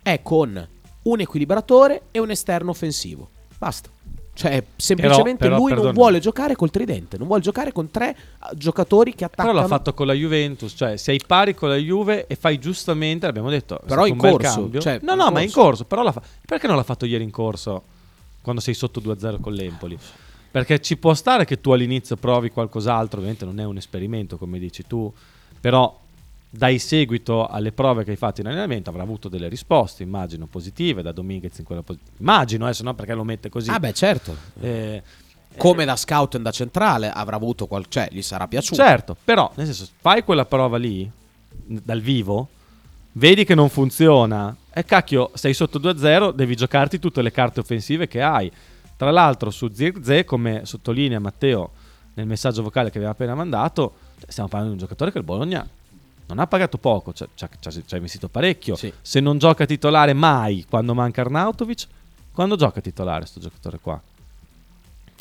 è 0.02 0.24
con 0.24 0.68
un 1.04 1.20
equilibratore 1.20 2.06
e 2.10 2.18
un 2.18 2.32
esterno 2.32 2.72
offensivo. 2.72 3.30
Basta. 3.60 3.92
Cioè, 4.34 4.64
semplicemente 4.76 5.38
però, 5.46 5.58
lui 5.58 5.66
non 5.68 5.76
perdona. 5.76 5.94
vuole 5.94 6.20
giocare 6.20 6.56
col 6.56 6.72
tridente, 6.72 7.20
non 7.20 7.28
vuole 7.28 7.44
giocare 7.44 7.72
con 7.72 7.92
tre 7.92 8.10
eh, 8.10 8.16
giocatori 8.56 9.12
che 9.12 9.30
Però 9.30 9.44
attaccano. 9.50 9.54
l'ha 9.54 9.68
fatto 9.68 9.94
con 9.94 10.08
la 10.08 10.14
Juventus, 10.14 10.74
cioè 10.76 10.98
sei 10.98 11.22
pari 11.24 11.54
con 11.54 11.70
la 11.70 11.76
Juve 11.76 12.26
e 12.26 12.34
fai 12.36 12.58
giustamente, 12.58 13.28
l'abbiamo 13.28 13.52
detto, 13.52 13.80
Però 13.86 14.08
in 14.08 14.18
corso, 14.18 14.72
cioè, 14.80 14.98
no, 15.04 15.12
in 15.12 15.18
no, 15.20 15.30
ma 15.30 15.42
in 15.42 15.52
corso. 15.52 15.62
corso, 15.62 15.86
però 15.86 16.12
fa- 16.12 16.24
perché 16.44 16.66
non 16.66 16.76
l'ha 16.76 16.82
fatto 16.84 17.06
ieri 17.06 17.24
in 17.24 17.30
corso 17.30 17.84
quando 18.42 18.62
sei 18.62 18.74
sotto 18.74 19.00
2-0 19.00 19.40
con 19.40 19.54
l'Empoli? 19.54 19.96
Perché 20.50 20.82
ci 20.82 20.98
può 20.98 21.14
stare 21.14 21.46
che 21.46 21.62
tu 21.62 21.70
all'inizio 21.70 22.16
provi 22.16 22.50
qualcos'altro, 22.50 23.20
ovviamente 23.20 23.46
non 23.46 23.60
è 23.60 23.64
un 23.64 23.78
esperimento 23.78 24.40
come 24.40 24.58
dici 24.58 24.88
tu, 24.88 25.14
però 25.62 26.06
dai 26.50 26.80
seguito 26.80 27.46
alle 27.46 27.72
prove 27.72 28.04
che 28.04 28.12
hai 28.12 28.18
fatto 28.18 28.42
in 28.42 28.48
allenamento 28.48 28.90
avrà 28.90 29.04
avuto 29.04 29.28
delle 29.30 29.48
risposte, 29.50 30.04
immagino, 30.04 30.46
positive 30.48 31.02
da 31.02 31.12
Dominguez 31.12 31.58
in 31.58 31.66
quella 31.66 31.82
posizione. 31.84 32.18
Immagino, 32.20 32.68
eh, 32.70 32.74
se 32.74 32.84
no 32.84 32.94
perché 32.94 33.14
lo 33.14 33.24
mette 33.24 33.50
così. 33.50 33.70
Ah, 33.70 33.80
beh, 33.80 33.94
certo. 33.94 34.36
Eh, 34.62 35.04
Come 35.58 35.86
da 35.86 35.96
scout 35.96 36.36
e 36.36 36.40
da 36.40 36.52
centrale 36.52 37.10
avrà 37.10 37.36
avuto 37.36 37.66
qual- 37.66 37.88
cioè 37.88 38.08
gli 38.12 38.22
sarà 38.22 38.48
piaciuto. 38.48 38.76
Certo, 38.76 39.16
però 39.24 39.52
nel 39.56 39.66
senso, 39.66 39.88
fai 40.00 40.24
quella 40.24 40.46
prova 40.46 40.78
lì 40.78 41.10
dal 41.66 42.00
vivo, 42.00 42.50
vedi 43.14 43.44
che 43.44 43.56
non 43.56 43.68
funziona. 43.70 44.56
E 44.72 44.86
cacchio, 44.86 45.32
sei 45.34 45.56
sotto 45.56 45.80
2-0, 45.80 46.32
devi 46.32 46.56
giocarti 46.56 47.00
tutte 47.00 47.24
le 47.24 47.32
carte 47.32 47.62
offensive 47.62 48.08
che 48.08 48.22
hai. 48.22 48.52
Tra 48.96 49.10
l'altro, 49.10 49.50
su 49.50 49.70
Zirze, 49.74 50.24
come 50.26 50.62
sottolinea 50.66 51.20
Matteo 51.20 51.72
nel 52.14 52.28
messaggio 52.28 52.62
vocale 52.62 52.92
che 52.92 52.98
aveva 52.98 53.12
appena 53.14 53.34
mandato, 53.34 53.96
stiamo 54.28 54.50
parlando 54.50 54.76
di 54.76 54.80
un 54.80 54.86
giocatore 54.88 55.12
che 55.12 55.18
il 55.18 55.24
Bologna 55.24 55.68
non 56.28 56.40
ha 56.40 56.48
pagato 56.48 56.78
poco, 56.78 57.14
ci 57.14 57.24
ha- 57.24 57.96
investito 57.96 58.28
parecchio. 58.28 58.76
Sì. 58.76 58.92
Se 59.02 59.20
non 59.20 59.38
gioca 59.38 59.66
titolare 59.66 60.14
mai 60.14 60.66
quando 60.70 60.94
manca 60.94 61.22
Arnautovic, 61.22 61.88
quando 62.34 62.56
gioca 62.56 62.82
titolare 62.82 63.26
sto 63.26 63.40
giocatore 63.40 63.80
qua? 63.82 64.00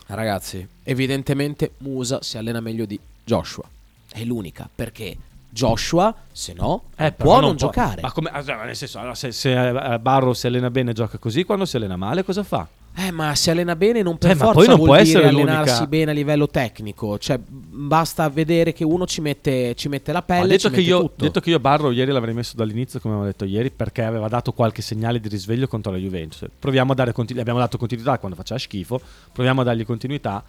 Ragazzi, 0.09 0.67
evidentemente 0.85 1.73
Musa 1.79 2.23
si 2.23 2.39
allena 2.39 2.61
meglio 2.61 2.85
di 2.85 2.99
Joshua. 3.25 3.65
È 4.13 4.23
l'unica, 4.25 4.69
perché 4.73 5.17
Joshua, 5.51 6.15
se 6.31 6.53
no, 6.53 6.85
Eh, 6.97 7.13
può 7.13 7.41
non, 7.41 7.51
può- 7.57 7.67
giocare. 7.67 8.03
Ma 8.03 8.13
come, 8.13 8.31
ah, 8.31 8.45
cioè, 8.45 8.65
nel 8.65 8.77
senso, 8.77 9.15
se, 9.15 9.33
se 9.33 9.69
eh, 9.95 9.99
Barro 9.99 10.33
si 10.35 10.47
allena 10.47 10.71
bene 10.71 10.91
e 10.91 10.95
gioca 10.95 11.19
così, 11.19 11.45
quando 11.45 11.65
si 11.65 11.77
allena 11.77 11.97
male 11.97 12.25
cosa 12.25 12.43
fa? 12.45 12.67
Eh, 12.99 13.11
ma 13.11 13.35
si 13.35 13.51
allena 13.51 13.77
bene 13.77 14.01
non 14.01 14.17
per 14.17 14.31
Eh, 14.31 14.35
ma 14.35 14.45
forza 14.45 14.59
poi 14.59 14.67
non 14.69 14.77
vuol 14.77 14.89
può 14.97 15.03
dire 15.05 15.27
allenarsi 15.27 15.71
l'unica- 15.75 15.87
bene 15.87 16.11
a 16.13 16.15
livello 16.15 16.49
tecnico. 16.49 17.19
Cioè, 17.19 17.39
basta 17.47 18.27
vedere 18.31 18.73
che 18.73 18.85
uno 18.85 19.05
ci 19.07 19.21
mette, 19.21 19.75
ci 19.75 19.89
mette 19.89 20.13
la 20.13 20.21
Ho 20.21 20.23
pelle, 20.23 20.47
detto 20.47 20.69
ci 20.69 20.71
che, 20.71 20.77
mette 20.77 20.89
io, 20.89 21.01
tutto. 21.01 21.25
detto 21.25 21.41
che 21.41 21.51
io 21.51 21.61
Barro 21.61 21.91
ieri 21.91 22.11
l'avrei 22.11 22.33
messo 22.33 22.55
dall'inizio, 22.57 22.99
come 22.99 23.13
avevo 23.15 23.29
detto 23.29 23.45
ieri, 23.45 23.71
perché 23.71 24.03
aveva 24.03 24.29
dato 24.29 24.53
qualche 24.53 24.81
segnale 24.81 25.21
di 25.21 25.29
risveglio 25.29 25.67
contro 25.69 25.93
la 25.93 25.99
Juventus. 25.99 26.47
Proviamo 26.59 26.93
a 26.93 26.95
dare 26.95 27.13
continu- 27.13 27.37
gli 27.39 27.43
abbiamo 27.43 27.59
dato 27.61 27.77
continuità 27.77 28.19
quando 28.19 28.35
faceva 28.37 28.59
schifo, 28.59 28.99
proviamo 29.31 29.61
a 29.61 29.65
dargli 29.65 29.85
continuità 29.85 30.43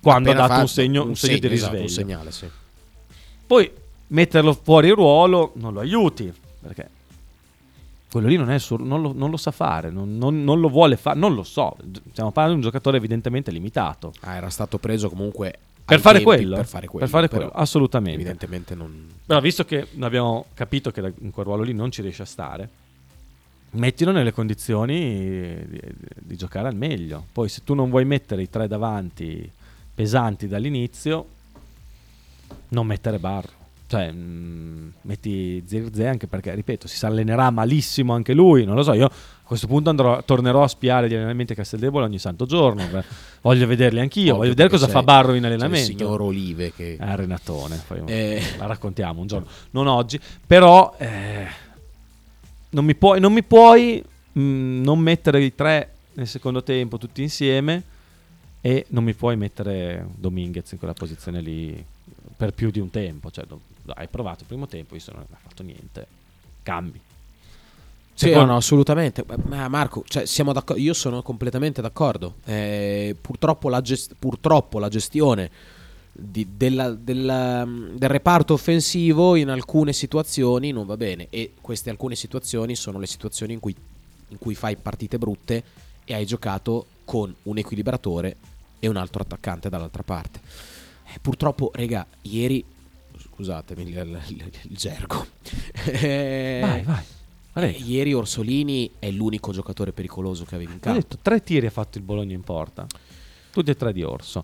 quando 0.00 0.30
Appena 0.30 0.44
ha 0.44 0.48
dato 0.48 0.60
un 0.62 0.68
segno, 0.68 1.04
un 1.04 1.14
segno 1.16 1.38
di 1.38 1.46
esatto, 1.52 1.72
risveglio. 1.72 1.82
un 1.82 1.88
segnale, 1.90 2.32
sì. 2.32 2.46
Poi 3.46 3.70
metterlo 4.08 4.58
fuori 4.60 4.88
ruolo 4.90 5.52
non 5.56 5.74
lo 5.74 5.80
aiuti, 5.80 6.32
perché 6.62 6.88
quello 8.16 8.28
lì 8.28 8.36
non, 8.36 8.58
suo- 8.58 8.78
non, 8.78 9.02
lo, 9.02 9.12
non 9.14 9.28
lo 9.30 9.36
sa 9.36 9.50
fare, 9.50 9.90
non, 9.90 10.16
non- 10.16 10.42
lo 10.42 10.68
vuole 10.68 10.96
fare, 10.96 11.18
non 11.18 11.34
lo 11.34 11.42
so. 11.42 11.76
Stiamo 12.10 12.32
parlando 12.32 12.58
di 12.58 12.64
un 12.64 12.70
giocatore 12.72 12.96
evidentemente 12.96 13.50
limitato. 13.50 14.14
Ah, 14.20 14.36
era 14.36 14.48
stato 14.48 14.78
preso 14.78 15.10
comunque 15.10 15.58
Per 15.84 16.00
fare, 16.00 16.22
quello, 16.22 16.56
per 16.56 16.66
fare 16.66 16.86
quello, 16.86 17.04
Per 17.04 17.14
fare 17.14 17.28
quello, 17.28 17.50
assolutamente. 17.50 18.18
Evidentemente 18.18 18.74
non 18.74 19.06
Però 19.26 19.38
visto 19.40 19.66
che 19.66 19.86
abbiamo 20.00 20.46
capito 20.54 20.90
che 20.90 21.12
in 21.20 21.30
quel 21.30 21.44
ruolo 21.44 21.62
lì 21.62 21.74
non 21.74 21.90
ci 21.90 22.00
riesce 22.00 22.22
a 22.22 22.26
stare, 22.26 22.68
mettilo 23.72 24.12
nelle 24.12 24.32
condizioni 24.32 25.62
di, 25.68 25.80
di 26.14 26.36
giocare 26.36 26.68
al 26.68 26.74
meglio. 26.76 27.26
Poi 27.30 27.50
se 27.50 27.62
tu 27.64 27.74
non 27.74 27.90
vuoi 27.90 28.06
mettere 28.06 28.40
i 28.40 28.48
tre 28.48 28.66
davanti 28.66 29.50
pesanti 29.94 30.48
dall'inizio, 30.48 31.26
non 32.68 32.86
mettere 32.86 33.18
Barro. 33.18 33.64
Cioè, 33.88 34.10
mm, 34.10 34.88
metti 35.02 35.62
Zirze 35.64 36.06
anche 36.08 36.26
perché, 36.26 36.54
ripeto, 36.54 36.88
si 36.88 37.04
allenerà 37.06 37.50
malissimo 37.50 38.14
anche 38.14 38.32
lui. 38.34 38.64
Non 38.64 38.74
lo 38.74 38.82
so, 38.82 38.92
io 38.94 39.06
a 39.06 39.10
questo 39.44 39.68
punto 39.68 39.90
andrò- 39.90 40.24
tornerò 40.24 40.64
a 40.64 40.68
spiare 40.68 41.08
gli 41.08 41.14
allenamenti 41.14 41.52
a 41.52 41.54
Casteldebole 41.54 42.04
ogni 42.04 42.18
santo 42.18 42.46
giorno. 42.46 42.84
beh. 42.90 43.04
voglio 43.42 43.66
vederli 43.68 44.00
anch'io, 44.00 44.22
Ovvio, 44.22 44.36
voglio 44.38 44.48
vedere 44.50 44.68
cosa 44.70 44.88
fa 44.88 45.02
Barro 45.04 45.34
in 45.34 45.42
c'è 45.42 45.46
il 45.46 45.52
allenamento. 45.52 45.86
signor 45.86 46.20
Olive 46.20 46.72
che 46.72 46.96
Eh, 47.00 47.16
Renatone, 47.16 47.80
poi 47.86 48.02
Eh. 48.06 48.42
la 48.58 48.66
raccontiamo 48.66 49.20
un 49.20 49.28
giorno, 49.28 49.46
non 49.70 49.86
oggi, 49.86 50.18
però 50.44 50.96
eh, 50.98 51.46
non 52.70 52.84
mi 52.84 52.96
puoi, 52.96 53.20
non, 53.20 53.32
mi 53.32 53.44
puoi 53.44 54.02
mh, 54.32 54.40
non 54.82 54.98
mettere 54.98 55.42
i 55.44 55.54
tre 55.54 55.92
nel 56.14 56.26
secondo 56.26 56.62
tempo 56.64 56.98
tutti 56.98 57.22
insieme 57.22 57.82
e 58.60 58.84
non 58.88 59.04
mi 59.04 59.14
puoi 59.14 59.36
mettere 59.36 60.08
Dominguez 60.16 60.72
in 60.72 60.78
quella 60.78 60.92
posizione 60.94 61.40
lì 61.40 61.84
per 62.36 62.52
più 62.52 62.70
di 62.72 62.80
un 62.80 62.90
tempo, 62.90 63.30
cioè, 63.30 63.44
hai 63.94 64.08
provato 64.08 64.40
il 64.40 64.46
primo 64.46 64.66
tempo, 64.66 64.94
visto 64.94 65.10
che 65.12 65.18
non 65.18 65.26
hai 65.30 65.38
fatto 65.42 65.62
niente, 65.62 66.06
cambi. 66.62 67.00
Sì, 68.14 68.30
no, 68.30 68.46
no, 68.46 68.56
assolutamente. 68.56 69.24
Ma 69.44 69.68
Marco, 69.68 70.02
cioè, 70.08 70.24
siamo 70.24 70.54
d'accordo- 70.54 70.80
io 70.80 70.94
sono 70.94 71.20
completamente 71.22 71.82
d'accordo. 71.82 72.36
Eh, 72.44 73.14
purtroppo, 73.20 73.68
la 73.68 73.82
gest- 73.82 74.14
purtroppo 74.18 74.78
la 74.78 74.88
gestione 74.88 75.50
di- 76.12 76.48
della- 76.56 76.92
della- 76.92 77.66
del 77.66 78.08
reparto 78.08 78.54
offensivo 78.54 79.36
in 79.36 79.50
alcune 79.50 79.92
situazioni 79.92 80.70
non 80.72 80.86
va 80.86 80.96
bene. 80.96 81.26
E 81.28 81.52
queste 81.60 81.90
alcune 81.90 82.14
situazioni 82.14 82.74
sono 82.74 82.98
le 82.98 83.06
situazioni 83.06 83.52
in 83.52 83.60
cui, 83.60 83.76
in 84.28 84.38
cui 84.38 84.54
fai 84.54 84.76
partite 84.76 85.18
brutte 85.18 85.62
e 86.04 86.14
hai 86.14 86.24
giocato 86.24 86.86
con 87.04 87.34
un 87.42 87.58
equilibratore 87.58 88.36
e 88.78 88.88
un 88.88 88.96
altro 88.96 89.22
attaccante 89.22 89.68
dall'altra 89.68 90.02
parte. 90.02 90.40
Eh, 91.12 91.18
purtroppo, 91.20 91.70
rega, 91.74 92.06
ieri. 92.22 92.64
Scusatemi 93.36 93.82
il, 93.82 93.88
il- 94.28 94.50
il- 94.70 94.76
gergo. 94.76 95.26
Eh, 95.84 96.58
Vai, 96.62 96.82
vai. 96.82 97.04
eh, 97.64 97.82
ieri 97.84 98.12
Orsolini 98.14 98.90
è 98.98 99.10
l'unico 99.10 99.52
giocatore 99.52 99.92
pericoloso 99.92 100.44
che 100.44 100.54
avevi 100.54 100.72
in 100.72 100.78
Ho 100.78 100.80
campo. 100.82 100.98
detto 101.00 101.18
tre 101.20 101.42
tiri 101.42 101.66
ha 101.66 101.70
fatto 101.70 101.98
il 101.98 102.04
Bologna 102.04 102.34
in 102.34 102.42
porta, 102.42 102.86
tutti 103.50 103.70
e 103.70 103.76
tre 103.76 103.92
di 103.92 104.02
Orso. 104.02 104.42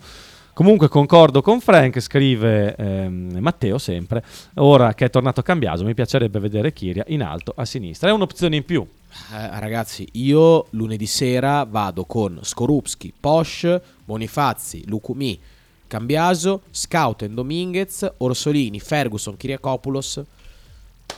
Comunque 0.55 0.88
concordo 0.88 1.40
con 1.40 1.62
Frank, 1.62 1.99
scrive 2.01 2.76
ehm, 2.76 3.38
Matteo 3.40 3.78
sempre, 3.78 4.22
ora 4.57 4.93
che 4.93 5.07
è 5.07 5.11
tornato 5.11 5.40
a 5.40 5.43
Cambiaso 5.43 5.82
mi 5.82 5.95
piacerebbe 5.95 6.38
vedere 6.38 6.74
Kiria 6.74 7.05
in 7.09 7.22
alto 7.22 7.55
a 7.57 7.64
sinistra, 7.64 8.11
è 8.11 8.12
un'opzione 8.12 8.57
in 8.57 8.64
più. 8.66 8.82
Eh, 9.32 9.59
ragazzi, 9.61 10.07
io 10.12 10.66
lunedì 10.70 11.07
sera 11.07 11.64
vado 11.64 12.05
con 12.05 12.38
Skorupski, 12.43 13.14
Posh, 13.18 13.80
Bonifazzi, 14.05 14.86
Lucumi, 14.88 15.40
Cambiaso, 15.97 16.62
Scouten, 16.70 17.34
Dominguez, 17.34 18.11
Orsolini, 18.16 18.80
Ferguson, 18.80 19.36
Kiriakopoulos, 19.36 20.22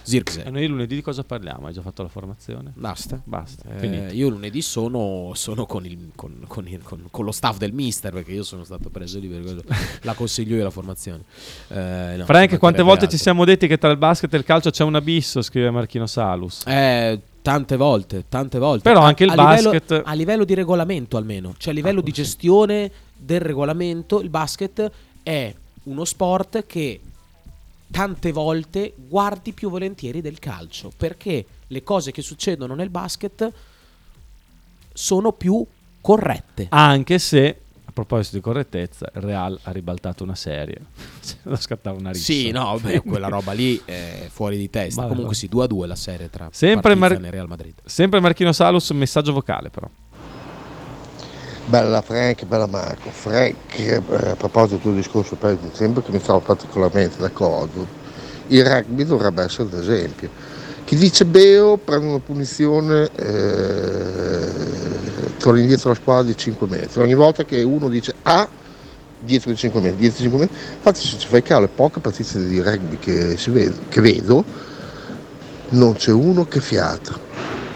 Zirkzee. 0.03 0.43
E 0.47 0.51
noi 0.51 0.67
lunedì 0.67 0.97
di 0.97 1.01
cosa 1.01 1.23
parliamo? 1.23 1.69
Hai 1.69 1.73
già 1.73 1.81
fatto 1.81 2.03
la 2.03 2.09
formazione? 2.09 2.73
Basta. 2.75 3.21
Basta, 3.23 3.69
Eh, 3.79 4.09
io 4.13 4.29
lunedì 4.31 4.61
sono, 4.63 5.31
sono 5.35 5.65
con, 5.65 5.87
il- 5.87 6.11
con- 6.17 6.43
con 6.49 6.67
il- 6.67 6.83
con- 6.83 7.05
con 7.09 7.25
lo 7.25 7.31
staff 7.31 7.59
del 7.59 7.73
mister 7.73 8.13
perché 8.13 8.33
io 8.33 8.43
sono 8.43 8.65
stato 8.65 8.89
preso 8.91 9.21
lì 9.21 9.29
per 9.29 9.63
la 10.03 10.15
consiglio 10.15 10.57
io 10.57 10.65
la 10.65 10.71
formazione. 10.71 11.23
Eh, 11.69 12.15
no, 12.19 12.25
Frank, 12.25 12.59
quante 12.59 12.83
volte 12.83 13.05
altro. 13.05 13.17
ci 13.17 13.23
siamo 13.23 13.45
detti 13.45 13.69
che 13.69 13.79
tra 13.79 13.93
il 13.93 13.97
basket 13.97 14.35
e 14.35 14.37
il 14.39 14.45
calcio 14.45 14.71
c'è 14.71 14.83
un 14.83 14.97
abisso, 14.97 15.41
scrive 15.41 15.71
Marchino 15.71 16.07
Salus. 16.09 16.65
Eh, 16.67 17.21
tante 17.43 17.77
volte, 17.77 18.25
tante 18.29 18.59
volte. 18.59 18.83
Però 18.83 19.03
anche 19.03 19.23
il 19.23 19.31
a 19.31 19.35
livello- 19.35 19.71
basket- 19.71 20.03
Ah, 20.05 20.11
a 20.11 20.15
livello 20.15 20.45
di 20.45 20.55
regolamento 20.55 21.17
almeno, 21.17 21.55
cioè 21.59 21.73
a 21.73 21.77
livello 21.77 22.01
di 22.01 22.11
gestione 22.11 22.91
del 23.25 23.41
regolamento, 23.41 24.21
il 24.21 24.29
basket 24.29 24.91
è 25.23 25.55
uno 25.85 26.05
sport 26.05 26.67
che 26.67 27.01
tante 27.91 28.33
volte 28.33 28.93
guardi 28.97 29.53
più 29.53 29.71
volentieri 29.71 30.21
del 30.21 30.39
calcio, 30.39 30.93
perché 30.97 31.45
le 31.69 31.83
cose 31.83 32.11
che 32.13 32.23
succedono 32.23 32.75
nel 32.75 32.91
basket 32.91 33.51
sono 34.93 35.33
più 35.33 35.65
corrette. 36.01 36.67
Anche 36.71 37.19
se, 37.19 37.61
a 37.85 37.91
proposito 37.93 38.37
di 38.37 38.43
correttezza, 38.43 39.11
il 39.15 39.23
Real 39.23 39.59
ha 39.63 39.71
ribaltato 39.71 40.23
una 40.23 40.35
serie. 40.35 40.81
Se 41.21 41.37
no 41.43 41.57
scattava 41.57 41.99
una 41.99 42.11
rissa. 42.11 42.25
Sì, 42.33 42.51
no, 42.51 42.79
beh, 42.81 43.01
quella 43.01 43.29
roba 43.29 43.53
lì 43.53 43.81
è 43.85 44.27
fuori 44.31 44.57
di 44.59 44.69
testa. 44.71 45.03
Vabbè, 45.03 45.15
Comunque 45.15 45.35
vabbè. 45.35 45.47
sì, 45.47 45.49
2 45.49 45.65
a 45.65 45.67
2 45.67 45.87
la 45.87 45.97
serie 45.97 46.31
tra 46.31 46.49
Sempre, 46.53 46.97
Partizan 46.97 47.21
Mar- 47.23 47.27
e 47.27 47.31
Real 47.31 47.49
Madrid. 47.49 47.75
sempre 47.85 48.21
Marchino 48.21 48.53
Salus, 48.53 48.91
messaggio 48.91 49.33
vocale 49.33 49.71
però. 49.71 49.89
Bella 51.67 52.03
Frank, 52.03 52.45
bella 52.45 52.67
Marco. 52.67 53.09
Frank, 53.11 53.79
eh, 53.79 53.95
a 53.95 54.37
proposito 54.37 54.75
del 54.75 54.81
tuo 54.83 54.93
discorso 54.93 55.37
per 55.37 55.57
dicembre 55.57 56.03
che 56.03 56.13
mi 56.13 56.21
trovo 56.21 56.41
particolarmente 56.41 57.17
d'accordo, 57.19 57.87
il 58.49 58.63
rugby 58.67 59.05
dovrebbe 59.05 59.43
essere 59.45 59.71
d'esempio. 59.71 60.29
Chi 60.85 60.97
dice 60.97 61.25
Beo 61.25 61.79
prende 61.79 62.07
una 62.07 62.19
punizione, 62.19 63.09
eh, 63.15 64.49
torna 65.39 65.61
indietro 65.61 65.89
la 65.89 65.95
squadra 65.95 66.25
di 66.25 66.37
5 66.37 66.67
metri. 66.67 67.01
Ogni 67.01 67.15
volta 67.15 67.45
che 67.45 67.63
uno 67.63 67.89
dice 67.89 68.15
A, 68.25 68.47
dietro 69.19 69.51
di 69.51 69.57
5 69.57 69.81
metri, 69.81 69.97
dietro 69.97 70.19
di 70.19 70.23
5 70.29 70.41
metri. 70.41 70.57
Infatti 70.75 71.01
se 71.01 71.17
ci 71.19 71.27
fai 71.27 71.43
caso, 71.43 71.63
le 71.63 71.69
poche 71.69 72.01
partite 72.01 72.47
di 72.47 72.61
rugby 72.61 72.99
che, 72.99 73.39
si 73.39 73.49
ved- 73.49 73.89
che 73.89 74.03
vedo, 74.03 74.45
non 75.71 75.95
c'è 75.95 76.13
uno 76.13 76.45
che 76.45 76.61
fiata. 76.61 77.24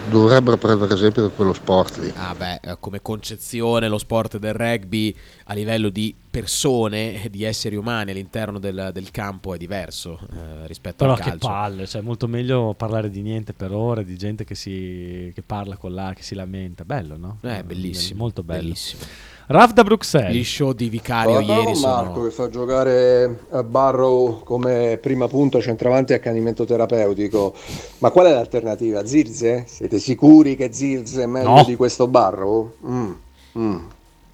Dovrebbero 0.09 0.57
prendere 0.57 0.95
esempio 0.95 1.23
da 1.23 1.29
quello 1.29 1.53
sport 1.53 1.99
lì. 1.99 2.13
Ah 2.17 2.35
beh, 2.35 2.61
eh, 2.63 2.77
come 2.81 3.03
concezione 3.03 3.89
lo 3.89 3.99
sport 3.99 4.39
del 4.39 4.55
rugby 4.55 5.15
a 5.45 5.55
livello 5.55 5.91
di 5.91 6.15
persone, 6.31 7.27
di 7.31 7.45
esseri 7.45 7.77
umani 7.77 8.11
all'interno 8.11 8.59
del, 8.59 8.91
del 8.93 9.11
campo 9.11 9.55
è 9.55 9.59
diverso 9.59 10.19
eh, 10.33 10.67
rispetto 10.67 10.97
Però 10.99 11.13
al 11.13 11.19
che 11.19 11.31
calcio. 11.31 11.49
palle, 11.49 11.87
cioè 11.87 12.01
molto 12.03 12.27
meglio 12.29 12.75
parlare 12.77 13.11
di 13.11 13.23
niente 13.23 13.53
per 13.53 13.73
ore, 13.73 14.05
di 14.05 14.17
gente 14.17 14.45
che, 14.45 14.55
si, 14.55 15.31
che 15.35 15.43
parla 15.43 15.77
con 15.77 15.95
la, 15.95 16.13
che 16.15 16.23
si 16.23 16.35
lamenta. 16.35 16.85
Bello, 16.85 17.17
no? 17.17 17.39
Eh, 17.43 17.63
bellissimo, 17.65 18.21
Molto 18.21 18.43
bello. 18.43 18.63
bellissimo. 18.63 19.03
Raf 19.51 19.73
da 19.73 19.83
Bruxelles. 19.83 20.35
Gli 20.35 20.45
show 20.45 20.73
di 20.75 20.91
Vicario 20.91 21.43
Guarda 21.43 21.55
ieri 21.55 21.81
Marco 21.81 22.13
sono... 22.13 22.25
che 22.25 22.31
fa 22.31 22.51
giocare 22.51 23.39
a 23.51 23.63
Barrow 23.63 24.43
come 24.43 24.99
prima 25.01 25.27
punta 25.27 25.59
centravanti 25.59 26.13
e 26.13 26.17
accanimento 26.17 26.67
terapeutico. 26.67 27.55
Ma 27.99 28.11
qual 28.11 28.27
è 28.27 28.33
l'alternativa? 28.33 29.07
Zirze? 29.07 29.65
Siete 29.67 29.99
sicuri 29.99 30.55
che 30.55 30.71
Zirze 30.73 31.23
è 31.23 31.27
meglio 31.27 31.49
No. 31.49 31.65
di 31.65 31.77
questo 31.77 32.07
Barrow? 32.09 32.75
Mm, 32.87 33.11
mm, 33.59 33.79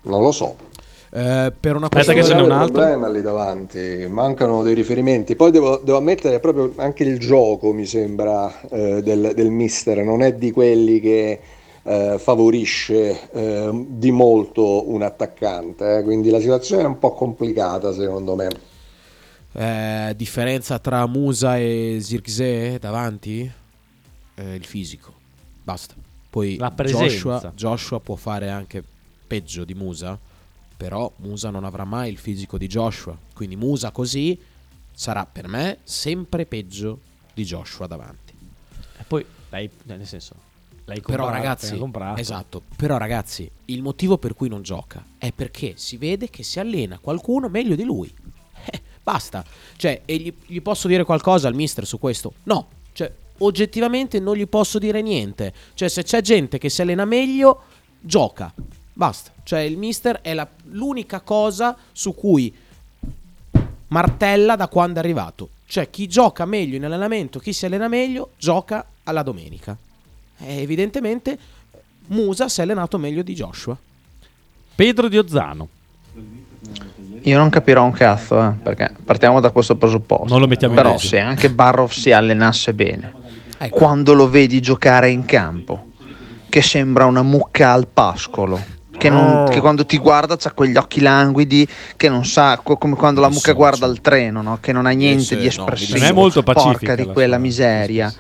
non 0.03 0.21
lo 0.23 0.33
so. 0.33 0.57
Eh, 1.17 1.53
per 1.61 1.77
una 1.77 1.87
Aspetta 1.87 2.13
che 2.13 2.25
ce 2.25 2.35
n'è 2.35 2.43
un 2.43 2.51
altro. 2.51 2.73
problema 2.73 3.09
lì 3.09 3.23
davanti, 3.23 4.05
mancano 4.09 4.65
dei 4.65 4.75
riferimenti. 4.75 5.37
Poi 5.37 5.53
devo, 5.53 5.81
devo 5.85 5.99
ammettere 5.99 6.41
proprio 6.41 6.73
anche 6.75 7.05
il 7.05 7.21
gioco, 7.21 7.73
mi 7.73 7.87
sembra, 7.87 8.53
eh, 8.69 9.01
del, 9.01 9.31
del 9.33 9.51
mister, 9.51 10.03
non 10.03 10.23
è 10.23 10.35
di 10.35 10.51
quelli 10.51 10.99
che 10.99 11.41
eh, 11.85 12.17
favorisce 12.19 13.31
eh, 13.31 13.87
di 13.91 14.11
molto 14.11 14.91
un 14.91 15.03
attaccante, 15.03 15.99
eh, 15.99 16.03
quindi 16.03 16.31
la 16.31 16.41
situazione 16.41 16.83
è 16.83 16.87
un 16.87 16.99
po' 16.99 17.13
complicata 17.13 17.93
secondo 17.93 18.35
me. 18.35 18.49
Eh, 19.53 20.15
differenza 20.17 20.81
tra 20.81 21.07
Musa 21.07 21.57
e 21.59 21.99
Zirkzee 22.01 22.81
davanti? 22.81 23.49
Eh, 24.35 24.55
il 24.57 24.65
fisico. 24.65 25.13
Basta. 25.63 25.95
Poi 26.29 26.57
La 26.57 26.73
presenza. 26.73 27.05
Joshua, 27.05 27.53
Joshua 27.55 28.01
può 28.01 28.17
fare 28.17 28.51
anche 28.51 28.83
peggio 29.29 29.65
di 29.65 29.75
Musa, 29.75 30.19
però 30.77 31.11
Musa 31.17 31.51
non 31.51 31.65
avrà 31.65 31.85
mai 31.85 32.11
il 32.11 32.19
fisico 32.19 32.59
di 32.59 32.67
Joshua. 32.67 33.17
Quindi 33.35 33.57
Musa 33.57 33.91
così 33.91 34.39
sarà 34.93 35.27
per 35.27 35.49
me 35.49 35.79
sempre 35.85 36.47
peggio 36.47 37.01
di 37.33 37.45
Joshua 37.45 37.87
davanti. 37.87 38.33
E 38.99 39.05
poi, 39.07 39.25
lei, 39.51 39.71
nel 39.85 40.07
senso, 40.07 40.35
lei 40.87 41.01
Però 41.01 41.31
ragazzi, 41.31 41.81
esatto, 42.17 42.63
però 42.77 42.99
ragazzi, 42.99 43.51
il 43.67 43.81
motivo 43.81 44.19
per 44.19 44.35
cui 44.35 44.49
non 44.49 44.63
gioca 44.63 45.03
è 45.17 45.33
perché 45.33 45.75
si 45.77 45.97
vede 45.97 46.29
che 46.29 46.43
si 46.43 46.61
allena 46.61 46.99
qualcuno 46.99 47.49
meglio 47.49 47.75
di 47.75 47.85
lui. 47.85 48.13
Eh, 48.67 48.81
basta. 49.03 49.45
Cioè, 49.77 50.01
e 50.07 50.17
gli, 50.17 50.35
gli 50.47 50.63
posso 50.63 50.89
dire 50.89 51.05
qualcosa 51.05 51.49
al 51.49 51.55
mister 51.55 51.87
su 51.87 51.99
questo? 51.99 52.33
No. 52.45 52.69
Cioè, 52.93 53.13
oggettivamente 53.39 54.19
non 54.21 54.37
gli 54.37 54.47
posso 54.47 54.79
dire 54.79 55.03
niente. 55.03 55.53
Cioè, 55.75 55.89
se 55.89 56.03
c'è 56.03 56.23
gente 56.23 56.57
che 56.57 56.71
si 56.71 56.81
allena 56.81 57.05
meglio, 57.05 57.65
gioca. 58.01 58.55
Basta. 58.97 59.31
Cioè, 59.43 59.61
il 59.61 59.77
mister 59.77 60.21
è 60.23 60.33
la- 60.35 60.49
l'unica 60.71 61.21
cosa 61.21 61.77
su 61.93 62.15
cui 62.15 62.55
martella 63.89 64.57
da 64.57 64.69
quando 64.69 64.97
è 64.97 65.03
arrivato. 65.03 65.49
Cioè 65.67 65.91
chi 65.91 66.07
gioca 66.07 66.45
meglio 66.45 66.77
in 66.77 66.85
allenamento, 66.85 67.39
chi 67.39 67.53
si 67.53 67.67
allena 67.67 67.89
meglio, 67.89 68.31
gioca 68.39 68.85
alla 69.05 69.23
domenica. 69.23 69.77
E 70.39 70.61
evidentemente 70.61 71.39
Musa 72.09 72.49
si 72.49 72.61
è 72.61 72.63
allenato 72.63 72.99
meglio 72.99 73.23
di 73.23 73.35
Joshua. 73.35 73.77
Pedro 74.75 75.09
di 75.09 75.19
Ozzano. 75.19 75.69
Io 77.23 77.39
non 77.39 77.49
capirò 77.49 77.83
un 77.85 77.93
cazzo, 77.93 78.41
eh, 78.43 78.51
perché 78.63 78.95
partiamo 79.03 79.41
da 79.41 79.51
questo 79.51 79.77
presupposto. 79.77 80.27
Non 80.29 80.41
lo 80.41 80.47
mettiamo 80.47 80.75
in 80.75 80.81
Però 80.81 80.93
testa. 80.93 81.09
se 81.09 81.19
anche 81.21 81.51
Barrow 81.51 81.89
si 81.89 82.13
allenasse 82.13 82.75
bene, 82.75 83.13
Ecco. 83.57 83.75
quando 83.77 84.13
lo 84.13 84.29
vedi 84.29 84.61
giocare 84.61 85.11
in 85.11 85.25
campo, 85.25 85.93
che 86.51 86.61
sembra 86.61 87.07
una 87.07 87.23
mucca 87.23 87.73
al 87.73 87.87
pascolo, 87.87 88.61
che, 89.05 89.11
non- 89.11 89.45
Oh. 89.45 89.45
che 89.51 89.61
quando 89.61 89.85
ti 89.85 89.99
guarda 89.99 90.39
ha 90.43 90.53
quegli 90.53 90.77
occhi 90.77 91.01
languidi, 91.01 91.69
che 91.97 92.09
non 92.09 92.25
sa, 92.25 92.59
co- 92.63 92.79
come 92.79 92.97
quando 92.97 93.21
la 93.21 93.29
mucca 93.29 93.53
guarda 93.53 93.85
il 93.87 94.01
treno, 94.01 94.41
no? 94.41 94.59
che 94.63 94.73
non 94.73 94.87
ha 94.87 94.91
niente 94.91 95.23
sì, 95.25 95.37
di 95.37 95.43
no, 95.43 95.49
espressivo. 95.49 95.99
Non 95.99 96.07
è 96.07 96.13
molto 96.13 96.43
pacifica 96.43 96.71
Porca 96.79 96.95
di 96.95 97.05
la 97.07 97.13
quella 97.13 97.35
sua 97.35 97.43
miseria. 97.45 98.15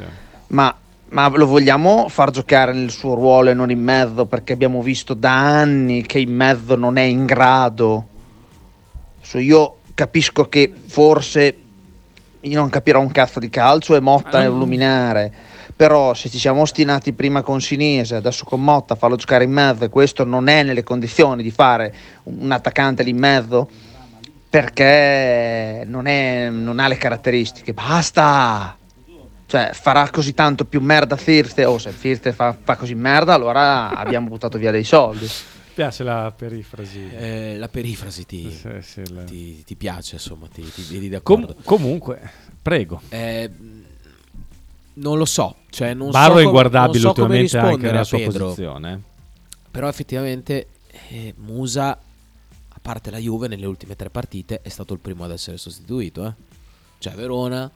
Ma, 0.48 0.74
ma 1.08 1.28
lo 1.28 1.46
vogliamo 1.46 2.08
far 2.10 2.30
giocare 2.30 2.74
nel 2.74 2.90
suo 2.90 3.14
ruolo 3.14 3.48
e 3.48 3.54
non 3.54 3.70
in 3.70 3.82
mezzo? 3.82 4.26
Perché 4.26 4.52
abbiamo 4.52 4.82
visto 4.82 5.14
da 5.14 5.32
anni 5.32 6.02
che 6.02 6.18
in 6.18 6.34
mezzo 6.34 6.76
non 6.76 6.98
è 6.98 7.02
in 7.02 7.24
grado. 7.24 8.06
Adesso 9.20 9.38
io 9.38 9.76
capisco 9.94 10.50
che 10.50 10.70
forse 10.86 11.56
io 12.40 12.58
non 12.58 12.68
capirò 12.68 13.00
un 13.00 13.10
cazzo 13.10 13.38
di 13.40 13.48
calcio 13.48 13.94
e 13.96 14.00
Motta 14.00 14.42
è 14.42 14.46
un 14.48 14.58
luminare. 14.58 15.32
Però 15.76 16.14
se 16.14 16.28
ci 16.30 16.38
siamo 16.38 16.60
ostinati 16.60 17.12
prima 17.12 17.42
con 17.42 17.60
Sinise, 17.60 18.14
adesso 18.14 18.44
con 18.44 18.62
Motta, 18.62 18.94
farlo 18.94 19.16
giocare 19.16 19.42
in 19.44 19.50
mezzo 19.50 19.84
e 19.84 19.88
questo 19.88 20.24
non 20.24 20.46
è 20.48 20.62
nelle 20.62 20.84
condizioni 20.84 21.42
di 21.42 21.50
fare 21.50 21.92
un 22.24 22.50
attaccante 22.52 23.02
lì 23.02 23.10
in 23.10 23.18
mezzo 23.18 23.68
perché 24.48 25.84
non, 25.86 26.06
è- 26.06 26.48
non 26.48 26.78
ha 26.78 26.86
le 26.88 26.96
caratteristiche. 26.96 27.72
Basta! 27.72 28.76
Cioè, 29.46 29.70
farà 29.72 30.08
così 30.10 30.32
tanto 30.32 30.64
più 30.64 30.80
merda 30.80 31.16
Firste. 31.16 31.64
O 31.64 31.78
se 31.78 31.90
Firste 31.90 32.32
fa, 32.32 32.56
fa 32.60 32.76
così 32.76 32.94
merda, 32.94 33.34
allora 33.34 33.90
abbiamo 33.90 34.28
buttato 34.28 34.58
via 34.58 34.70
dei 34.70 34.84
soldi. 34.84 35.28
Piace 35.74 36.04
la 36.04 36.32
perifrasi. 36.36 37.08
Eh, 37.10 37.56
la 37.58 37.66
perifrasi 37.68 38.24
ti, 38.26 38.48
Sì, 38.50 38.68
sì, 38.80 39.12
la- 39.12 39.24
ti- 39.24 39.64
ti 39.64 39.74
piace, 39.74 40.14
insomma, 40.14 40.46
ti, 40.52 40.62
ti 40.72 40.84
vedi 40.88 41.20
Com- 41.22 41.54
comunque, 41.64 42.20
prego. 42.62 43.00
Eh, 43.08 43.50
non 44.94 45.18
lo 45.18 45.24
so, 45.24 45.56
cioè 45.74 45.92
non 45.94 46.10
Barro 46.10 46.34
so 46.34 46.38
è 46.40 46.42
inguardabile 46.44 46.98
so 47.00 47.08
ultimamente 47.08 47.58
anche 47.58 47.86
nella 47.86 48.04
sua 48.04 48.18
Pedro. 48.18 48.44
posizione. 48.44 49.02
Però 49.70 49.88
effettivamente 49.88 50.68
eh, 51.08 51.34
Musa, 51.38 51.90
a 51.90 52.78
parte 52.80 53.10
la 53.10 53.18
Juve, 53.18 53.48
nelle 53.48 53.66
ultime 53.66 53.96
tre 53.96 54.08
partite 54.08 54.60
è 54.62 54.68
stato 54.68 54.92
il 54.92 55.00
primo 55.00 55.24
ad 55.24 55.32
essere 55.32 55.56
sostituito. 55.56 56.24
eh. 56.26 56.32
Cioè 56.98 57.14
Verona 57.14 57.70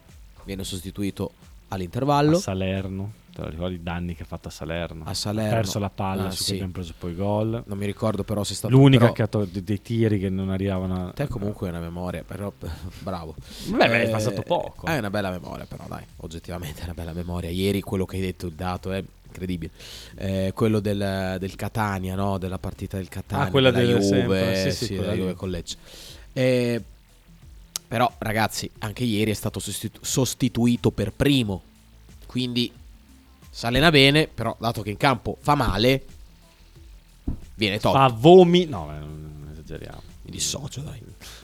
viene 0.45 0.63
sostituito 0.65 1.33
all'intervallo. 1.69 2.37
A 2.37 2.41
Salerno, 2.41 3.13
te 3.39 3.45
lo 3.45 3.51
ricordi 3.51 3.75
i 3.77 3.83
danni 3.85 4.17
che 4.17 4.25
ha 4.25 4.27
fatto 4.27 4.49
a 4.49 4.51
Salerno? 4.51 5.05
A 5.07 5.15
Salerno. 5.15 5.53
Ha 5.53 5.55
perso 5.55 5.79
la 5.79 5.91
palla 5.91 6.27
Ah, 6.27 6.31
su 6.33 6.39
sì. 6.39 6.45
cui 6.45 6.53
abbiamo 6.55 6.73
preso 6.73 6.95
poi 6.99 7.15
gol. 7.15 7.63
Non 7.67 7.79
mi 7.79 7.87
ricordo 7.87 8.25
però 8.25 8.43
se 8.43 8.53
è 8.55 8.57
stato 8.57 8.75
L'unica 8.75 9.03
però- 9.03 9.13
che 9.13 9.23
ha 9.23 9.27
tolto 9.29 9.61
dei 9.61 9.81
tiri 9.81 10.19
che 10.19 10.29
non 10.29 10.51
arrivavano 10.51 11.09
a... 11.09 11.13
Te 11.13 11.29
comunque 11.29 11.69
hai 11.69 11.75
una 11.75 11.83
memoria, 11.83 12.25
però 12.25 12.53
bravo. 12.99 13.37
Beh, 13.69 13.77
beh, 13.77 14.03
è 14.03 14.11
passato 14.11 14.43
poco. 14.43 14.87
Hai 14.87 14.99
una 14.99 15.11
bella 15.11 15.31
memoria, 15.31 15.67
però 15.67 15.85
dai, 15.87 16.03
oggettivamente 16.17 16.81
è 16.81 16.85
una 16.85 16.95
bella 16.95 17.13
memoria. 17.13 17.49
Ieri 17.51 17.81
quello 17.81 18.05
che 18.05 18.17
hai 18.17 18.23
detto, 18.23 18.47
il 18.47 18.55
dato 18.55 18.91
è 18.91 19.03
incredibile. 19.27 19.71
Eh, 20.17 20.51
quello 20.55 20.81
del, 20.81 21.37
del 21.39 21.55
Catania, 21.55 22.17
no? 22.17 22.39
Della 22.39 22.59
partita 22.59 22.97
del 22.97 23.09
Catania. 23.09 23.47
Ah, 23.47 23.51
quella 23.51 23.71
della 23.71 23.99
del- 23.99 24.23
Juve, 24.25 24.55
sì, 24.57 24.71
sì, 24.73 24.85
sì, 24.87 24.95
quella 24.97 25.11
della. 25.13 25.23
Juve 25.23 25.35
con 25.35 25.51
Lecce. 25.51 25.77
Eh, 26.33 26.83
però 27.87 28.11
ragazzi, 28.19 28.69
anche 28.81 29.05
ieri 29.05 29.31
è 29.31 29.35
stato 29.35 29.61
sostitu- 29.61 30.05
sostituito 30.05 30.91
per 30.91 31.13
primo. 31.13 31.63
Quindi 32.27 32.71
si 33.59 33.67
allena 33.67 33.91
bene, 33.91 34.29
però 34.33 34.55
dato 34.61 34.83
che 34.83 34.91
in 34.91 34.97
campo 34.97 35.37
fa 35.41 35.57
male, 35.57 36.05
viene 37.57 37.81
tolto. 37.81 37.99
Fa 37.99 38.07
vomi... 38.07 38.67
No, 38.67 38.89
eh, 38.95 38.99
non 39.01 39.49
esageriamo. 39.53 40.01
Mi 40.23 40.31
dissocio, 40.31 40.81
dai. 40.83 41.03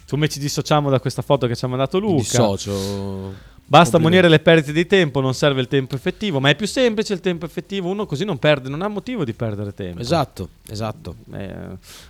Come 0.09 0.29
ci 0.29 0.39
dissociamo 0.39 0.91
da 0.91 1.01
questa 1.01 1.23
foto 1.23 1.49
che 1.49 1.57
ci 1.57 1.65
ha 1.65 1.69
mandato 1.69 1.99
Mi 1.99 2.07
Luca? 2.07 2.19
dissocio. 2.23 3.35
Basta 3.67 3.99
monire 3.99 4.29
le 4.29 4.39
perdite 4.39 4.73
di 4.73 4.87
tempo, 4.87 5.21
non 5.21 5.35
serve 5.35 5.61
il 5.61 5.67
tempo 5.67 5.97
effettivo, 5.97 6.39
ma 6.39 6.51
è 6.51 6.55
più 6.55 6.69
semplice 6.69 7.15
il 7.15 7.21
tempo 7.21 7.47
effettivo, 7.47 7.89
uno 7.89 8.07
così 8.07 8.25
non 8.25 8.39
perde, 8.39 8.69
non 8.69 8.83
ha 8.83 8.89
motivo 8.89 9.25
di 9.25 9.33
perdere 9.33 9.75
tempo. 9.75 9.99
Esatto, 10.01 10.49
esatto. 10.69 11.17
Eh, 11.33 11.57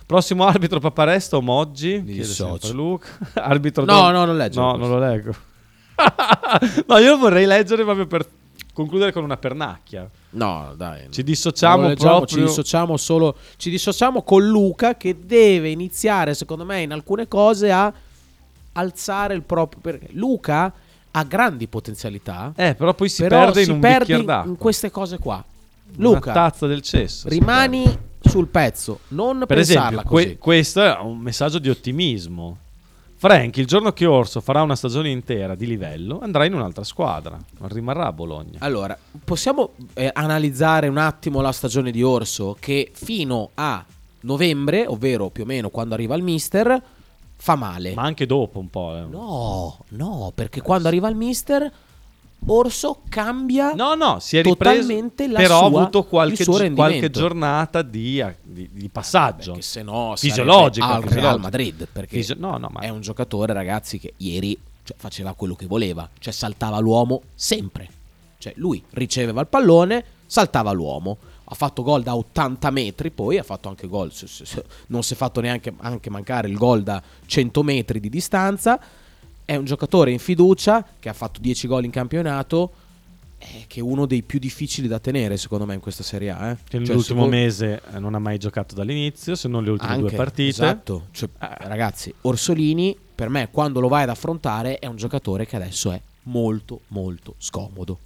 prossimo 0.05 0.45
arbitro 0.45 0.79
Paparesto 0.79 1.41
Moggi, 1.41 1.99
Mi 2.05 2.21
chiede 2.21 2.71
Luca. 2.73 3.07
arbitro 3.41 3.85
No, 3.85 3.93
Don- 4.01 4.11
no, 4.13 4.25
non 4.25 4.37
leggo 4.37 4.61
No, 4.61 4.75
questo. 4.75 4.87
non 4.87 4.99
lo 4.99 5.03
leggo. 5.07 5.35
no, 6.89 6.97
io 6.99 7.17
vorrei 7.17 7.47
leggere 7.47 7.81
proprio 7.83 8.05
per 8.05 8.27
concludere 8.75 9.11
con 9.13 9.23
una 9.23 9.37
pernacchia. 9.37 10.07
No, 10.31 10.73
dai. 10.75 11.07
Ci 11.09 11.23
dissociamo 11.23 11.87
leggiamo, 11.87 12.17
proprio 12.17 12.37
Ci 12.37 12.43
dissociamo 12.45 12.97
solo. 12.97 13.35
Ci 13.55 13.69
dissociamo 13.69 14.21
con 14.21 14.45
Luca 14.45 14.97
che 14.97 15.15
deve 15.25 15.69
iniziare, 15.69 16.33
secondo 16.35 16.65
me, 16.65 16.81
in 16.81 16.91
alcune 16.91 17.27
cose 17.29 17.71
a 17.71 17.91
alzare 18.73 19.33
il 19.33 19.43
proprio. 19.43 19.79
Perché 19.81 20.09
Luca 20.11 20.71
ha 21.11 21.23
grandi 21.23 21.67
potenzialità. 21.67 22.51
Eh, 22.55 22.75
però 22.75 22.93
poi 22.93 23.07
si 23.07 23.21
però 23.23 23.45
perde 23.45 23.59
in 23.61 23.65
si 23.65 23.71
un 23.71 23.79
perde 23.79 23.97
bicchiere 23.99 24.19
in- 24.21 24.27
d'acqua. 24.27 24.51
in 24.51 24.57
queste 24.57 24.91
cose 24.91 25.17
qua. 25.17 25.43
Una 25.97 26.09
Luca, 26.09 26.33
tazza 26.33 26.67
del 26.67 26.81
cesso. 26.81 27.29
rimani 27.29 27.85
sul 28.19 28.47
pezzo, 28.47 28.99
non 29.09 29.37
Per 29.45 29.55
pensarla 29.55 29.87
esempio, 30.01 30.09
così. 30.09 30.25
que- 30.25 30.37
questo 30.37 30.81
è 30.83 30.97
un 30.99 31.17
messaggio 31.19 31.59
di 31.59 31.69
ottimismo. 31.69 32.57
Frank, 33.17 33.57
il 33.57 33.65
giorno 33.65 33.91
che 33.93 34.05
Orso 34.05 34.41
farà 34.41 34.61
una 34.61 34.75
stagione 34.75 35.09
intera 35.09 35.55
di 35.55 35.65
livello, 35.65 36.19
andrà 36.21 36.45
in 36.45 36.53
un'altra 36.53 36.83
squadra. 36.83 37.39
Non 37.59 37.69
rimarrà 37.69 38.07
a 38.07 38.11
Bologna. 38.11 38.57
Allora, 38.59 38.95
possiamo 39.23 39.71
eh, 39.93 40.09
analizzare 40.13 40.87
un 40.89 40.97
attimo 40.97 41.41
la 41.41 41.51
stagione 41.53 41.91
di 41.91 42.03
Orso 42.03 42.55
che 42.59 42.91
fino 42.93 43.51
a 43.55 43.83
novembre, 44.21 44.85
ovvero 44.85 45.29
più 45.29 45.43
o 45.43 45.45
meno 45.45 45.69
quando 45.69 45.93
arriva 45.93 46.15
il 46.15 46.23
mister, 46.23 46.81
fa 47.37 47.55
male. 47.55 47.93
Ma 47.93 48.03
anche 48.03 48.25
dopo 48.25 48.59
un 48.59 48.69
po'. 48.69 48.95
eh. 48.95 49.05
No, 49.09 49.77
no, 49.89 50.31
perché 50.35 50.61
quando 50.61 50.87
arriva 50.87 51.07
il 51.07 51.15
mister 51.15 51.71
Orso 52.47 53.01
cambia 53.09 53.73
No, 53.73 53.95
no, 53.95 54.19
si 54.19 54.37
è 54.37 54.43
ripreso. 54.43 54.75
totalmente 54.81 55.27
la 55.27 55.39
però 55.39 55.55
ha 55.65 55.67
sua- 55.69 55.79
avuto 55.81 56.03
qualche, 56.03 56.43
il 56.43 56.47
suo 56.47 56.59
gi- 56.59 56.73
qualche 56.75 57.09
giornata 57.09 57.81
di, 57.81 58.23
di- 58.43 58.69
di 58.71 58.87
passaggio. 58.89 59.53
Che 59.53 59.63
se 59.63 59.81
no 59.81 60.13
fisiologico. 60.15 60.85
al 60.85 60.91
fisiologico. 61.01 61.19
Real 61.21 61.39
Madrid 61.39 61.87
perché 61.91 62.17
Fisio- 62.17 62.35
no, 62.37 62.57
no, 62.57 62.69
ma 62.71 62.81
è 62.81 62.89
un 62.89 63.01
giocatore 63.01 63.51
ragazzi 63.51 63.97
che 63.97 64.13
ieri 64.17 64.55
cioè, 64.83 64.95
faceva 64.99 65.33
quello 65.33 65.55
che 65.55 65.65
voleva, 65.65 66.07
cioè 66.19 66.31
saltava 66.31 66.77
l'uomo 66.77 67.23
sempre. 67.33 67.89
Cioè 68.37 68.53
lui 68.57 68.83
riceveva 68.91 69.41
il 69.41 69.47
pallone, 69.47 70.03
saltava 70.27 70.71
l'uomo. 70.71 71.17
Ha 71.45 71.55
fatto 71.55 71.81
gol 71.81 72.03
da 72.03 72.15
80 72.15 72.69
metri, 72.69 73.09
poi 73.09 73.39
ha 73.39 73.43
fatto 73.43 73.69
anche 73.69 73.87
gol. 73.87 74.11
se- 74.11 74.27
se- 74.27 74.45
se- 74.45 74.63
Non 74.87 75.01
si 75.01 75.13
è 75.13 75.15
fatto 75.15 75.41
neanche 75.41 75.73
anche 75.79 76.11
mancare 76.11 76.47
il 76.47 76.57
gol 76.57 76.83
da 76.83 77.01
100 77.25 77.63
metri 77.63 77.99
di 77.99 78.09
distanza. 78.09 78.79
È 79.45 79.55
un 79.55 79.65
giocatore 79.65 80.11
in 80.11 80.19
fiducia 80.19 80.83
che 80.99 81.07
ha 81.07 81.13
fatto 81.13 81.39
10 81.39 81.67
gol 81.67 81.85
in 81.85 81.91
campionato. 81.91 82.71
eh, 83.37 83.65
Che 83.67 83.79
è 83.79 83.83
uno 83.83 84.05
dei 84.07 84.23
più 84.23 84.39
difficili 84.39 84.87
da 84.87 84.97
tenere, 84.99 85.37
secondo 85.37 85.65
me, 85.65 85.75
in 85.75 85.79
questa 85.79 86.01
Serie 86.03 86.31
A. 86.31 86.49
eh. 86.51 86.55
che 86.55 86.61
Cioè, 86.69 86.79
nell'ultimo 86.79 87.01
secondo- 87.25 87.27
mese 87.35 87.81
non 87.99 88.15
ha 88.15 88.19
mai 88.19 88.37
giocato 88.39 88.73
dall'inizio, 88.73 89.35
se 89.35 89.47
non 89.47 89.63
le 89.63 89.69
ultime 89.71 89.93
due 89.95 90.03
anche, 90.05 90.15
partite. 90.15 90.49
Esatto. 90.49 91.07
Cioè, 91.11 91.29
ragazzi, 91.39 92.11
Orsolini, 92.21 92.97
per 93.13 93.29
me, 93.29 93.49
quando 93.51 93.79
lo 93.79 93.87
vai 93.87 94.03
ad 94.03 94.09
affrontare, 94.09 94.79
è 94.79 94.87
un 94.87 94.95
giocatore 94.95 95.45
che 95.45 95.55
adesso 95.57 95.91
è 95.91 96.01
molto, 96.23 96.81
molto 96.87 97.35
scomodo. 97.37 97.99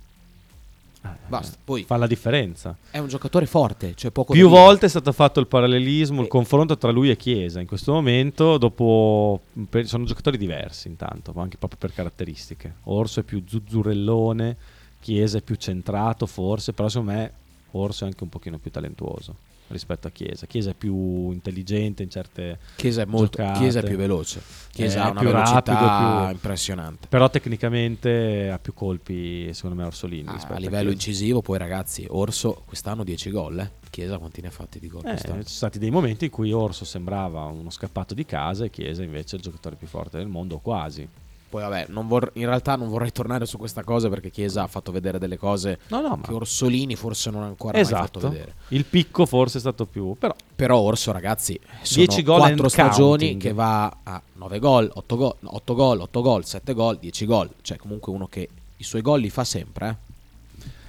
Basta. 1.28 1.58
Poi 1.64 1.84
Fa 1.84 1.96
la 1.98 2.08
differenza. 2.08 2.76
è 2.92 2.98
un 2.98 3.08
giocatore 3.08 3.46
forte, 3.46 3.94
cioè 3.96 4.12
poco 4.12 4.34
Più 4.34 4.50
volte 4.50 4.88
è 4.88 4.90
stato 4.90 5.12
fatto 5.12 5.40
il 5.40 5.48
parallelismo, 5.48 6.22
il 6.22 6.28
confronto 6.28 6.78
tra 6.78 6.92
lui 6.92 7.10
e 7.10 7.16
Chiesa. 7.16 7.60
In 7.62 7.68
questo 7.68 7.94
momento, 7.94 8.58
dopo 8.58 9.42
per- 9.70 9.88
sono 9.88 10.04
giocatori 10.06 10.38
diversi, 10.38 10.88
intanto, 10.88 11.32
ma 11.34 11.44
anche 11.44 11.58
proprio 11.58 11.80
per 11.80 11.94
caratteristiche. 11.94 12.76
Orso 12.86 13.22
è 13.22 13.24
più 13.24 13.44
zuzzurellone, 13.48 14.58
Chiesa 15.00 15.38
è 15.38 15.42
più 15.42 15.56
centrato, 15.56 16.26
forse, 16.26 16.74
però 16.74 16.90
secondo 16.90 17.12
me 17.14 17.32
Orso 17.72 18.04
è 18.04 18.08
anche 18.08 18.24
un 18.24 18.30
pochino 18.30 18.58
più 18.58 18.72
talentuoso 18.72 19.36
rispetto 19.70 20.08
a 20.08 20.12
Chiesa. 20.12 20.46
Chiesa 20.46 20.72
è 20.72 20.74
più 20.74 21.32
intelligente 21.32 22.04
in 22.04 22.10
certe 22.10 22.60
Chiesa 22.76 23.02
è 23.02 23.06
molto- 23.06 23.38
giocate. 23.38 23.60
Chiesa 23.60 23.80
è 23.80 23.84
più 23.84 23.98
veloce. 23.98 24.42
Chiesa 24.72 25.00
È 25.00 25.02
ha 25.06 25.10
una 25.12 25.20
più 25.20 25.30
velocità 25.30 25.74
rapido, 25.74 26.20
più- 26.26 26.32
impressionante. 26.34 27.08
Però 27.08 27.30
tecnicamente 27.30 28.50
ha 28.52 28.60
più 28.60 28.74
colpi, 28.74 29.54
secondo 29.54 29.76
me, 29.76 29.84
Orsolini. 29.86 30.28
Ah, 30.28 30.34
a 30.50 30.58
livello 30.58 30.90
Chiesa. 30.90 30.92
incisivo, 30.92 31.42
poi 31.42 31.58
ragazzi, 31.58 32.06
Orso 32.10 32.64
quest'anno 32.66 33.04
10 33.04 33.30
gol. 33.32 33.60
Eh. 33.60 33.72
Chiesa 33.90 34.18
quanti 34.20 34.40
ne 34.42 34.48
ha 34.48 34.52
fatti 34.52 34.80
di 34.80 34.88
gol 34.88 35.04
Eh, 35.06 35.18
ci 35.18 35.28
sono 35.28 35.42
stati 35.44 35.80
dei 35.80 35.90
momenti 35.90 36.26
in 36.26 36.32
cui 36.32 36.52
Orso 36.52 36.86
sembrava 36.86 37.46
uno 37.46 37.72
scappato 37.72 38.14
di 38.14 38.24
casa 38.24 38.66
e 38.66 38.70
Chiesa 38.70 39.02
invece 39.04 39.36
il 39.38 39.42
giocatore 39.42 39.76
più 39.78 39.88
forte 39.88 40.18
del 40.18 40.28
mondo, 40.28 40.60
quasi. 40.60 41.08
Poi 41.50 41.64
vabbè, 41.64 41.86
non 41.90 42.08
vor- 42.08 42.30
in 42.34 42.46
realtà 42.46 42.76
non 42.76 42.90
vorrei 42.90 43.12
tornare 43.12 43.46
su 43.48 43.58
questa 43.58 43.84
cosa 43.84 44.08
perché 44.08 44.30
Chiesa 44.30 44.62
ha 44.64 44.68
fatto 44.68 44.92
vedere 44.92 45.18
delle 45.18 45.38
cose 45.38 45.80
No, 45.88 46.00
no, 46.02 46.10
ma- 46.10 46.22
che 46.22 46.32
Orsolini 46.34 46.96
forse 46.96 47.32
non 47.32 47.42
ha 47.42 47.48
ancora 47.48 47.74
mai 47.78 47.86
fatto 47.86 48.20
Esatto. 48.20 48.30
vedere. 48.30 48.54
Il 48.70 48.86
picco 48.86 49.26
forse 49.26 49.58
è 49.58 49.62
stato 49.62 49.86
più, 49.86 50.16
però 50.18 50.36
Però 50.56 50.78
Orso, 50.78 51.12
ragazzi, 51.12 51.60
sono 51.82 52.06
10 52.06 52.22
gol 52.24 52.38
4 52.40 52.56
and 52.64 52.66
stagioni 52.72 53.08
counting. 53.30 53.42
che 53.42 53.54
va 53.54 53.98
a 54.04 54.22
9 54.34 54.60
gol, 54.60 54.92
8 54.94 55.16
gol, 55.16 55.36
8 55.44 55.74
gol, 55.74 56.00
8 56.02 56.22
gol, 56.22 56.46
7 56.46 56.74
gol, 56.74 56.98
10 57.00 57.26
gol. 57.26 57.50
Cioè, 57.62 57.78
comunque 57.78 58.12
uno 58.14 58.28
che 58.28 58.48
i 58.78 58.84
suoi 58.84 59.02
gol 59.02 59.20
li 59.22 59.30
fa 59.30 59.44
sempre, 59.44 59.88
eh. 59.90 59.96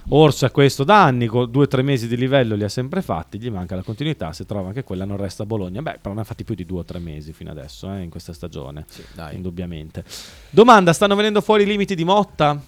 Orso 0.09 0.45
è 0.45 0.51
questo 0.51 0.83
da 0.83 1.03
anni, 1.03 1.27
con 1.27 1.49
due 1.49 1.63
o 1.63 1.67
tre 1.67 1.81
mesi 1.83 2.07
di 2.07 2.17
livello 2.17 2.55
li 2.55 2.63
ha 2.63 2.69
sempre 2.69 3.01
fatti, 3.01 3.39
gli 3.39 3.49
manca 3.49 3.75
la 3.75 3.83
continuità, 3.83 4.33
se 4.33 4.45
trova 4.45 4.67
anche 4.67 4.83
quella 4.83 5.05
non 5.05 5.17
resta 5.17 5.43
a 5.43 5.45
Bologna. 5.45 5.81
Beh, 5.81 5.99
però 6.01 6.13
ne 6.13 6.21
ha 6.21 6.23
fatti 6.23 6.43
più 6.43 6.55
di 6.55 6.65
due 6.65 6.79
o 6.79 6.83
tre 6.83 6.99
mesi 6.99 7.33
fino 7.33 7.51
adesso, 7.51 7.91
eh, 7.93 8.01
in 8.01 8.09
questa 8.09 8.33
stagione, 8.33 8.85
dai. 9.13 9.35
indubbiamente. 9.35 10.03
Domanda, 10.49 10.91
stanno 10.93 11.15
venendo 11.15 11.41
fuori 11.41 11.63
i 11.63 11.65
limiti 11.65 11.95
di 11.95 12.03
Motta? 12.03 12.61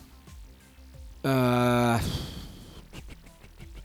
Eh, 1.21 1.99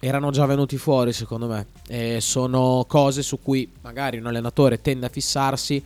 erano 0.00 0.30
già 0.30 0.46
venuti 0.46 0.76
fuori, 0.76 1.12
secondo 1.12 1.46
me. 1.46 1.66
E 1.88 2.20
sono 2.20 2.84
cose 2.86 3.22
su 3.22 3.40
cui 3.42 3.70
magari 3.80 4.18
un 4.18 4.26
allenatore 4.26 4.80
tende 4.80 5.06
a 5.06 5.10
fissarsi, 5.10 5.82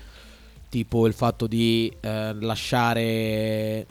tipo 0.69 1.07
il 1.07 1.15
fatto 1.15 1.47
di 1.47 1.95
eh, 2.01 2.35
lasciare 2.35 3.87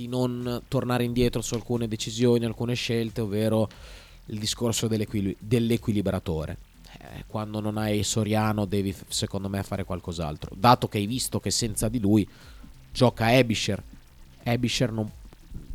di 0.00 0.08
non 0.08 0.62
tornare 0.68 1.04
indietro 1.04 1.42
su 1.42 1.54
alcune 1.54 1.86
decisioni, 1.86 2.46
alcune 2.46 2.72
scelte, 2.74 3.20
ovvero 3.20 3.68
il 4.26 4.38
discorso 4.38 4.88
dell'equili- 4.88 5.36
dell'equilibratore. 5.38 6.56
Eh, 6.98 7.24
quando 7.26 7.60
non 7.60 7.76
hai 7.76 8.02
Soriano 8.02 8.64
devi 8.64 8.94
secondo 9.08 9.48
me 9.50 9.62
fare 9.62 9.84
qualcos'altro. 9.84 10.54
Dato 10.56 10.88
che 10.88 10.96
hai 10.98 11.06
visto 11.06 11.38
che 11.38 11.50
senza 11.50 11.88
di 11.88 12.00
lui 12.00 12.26
gioca 12.92 13.34
Ebisher. 13.34 13.82
Ebisher 14.42 14.90
non, 14.90 15.10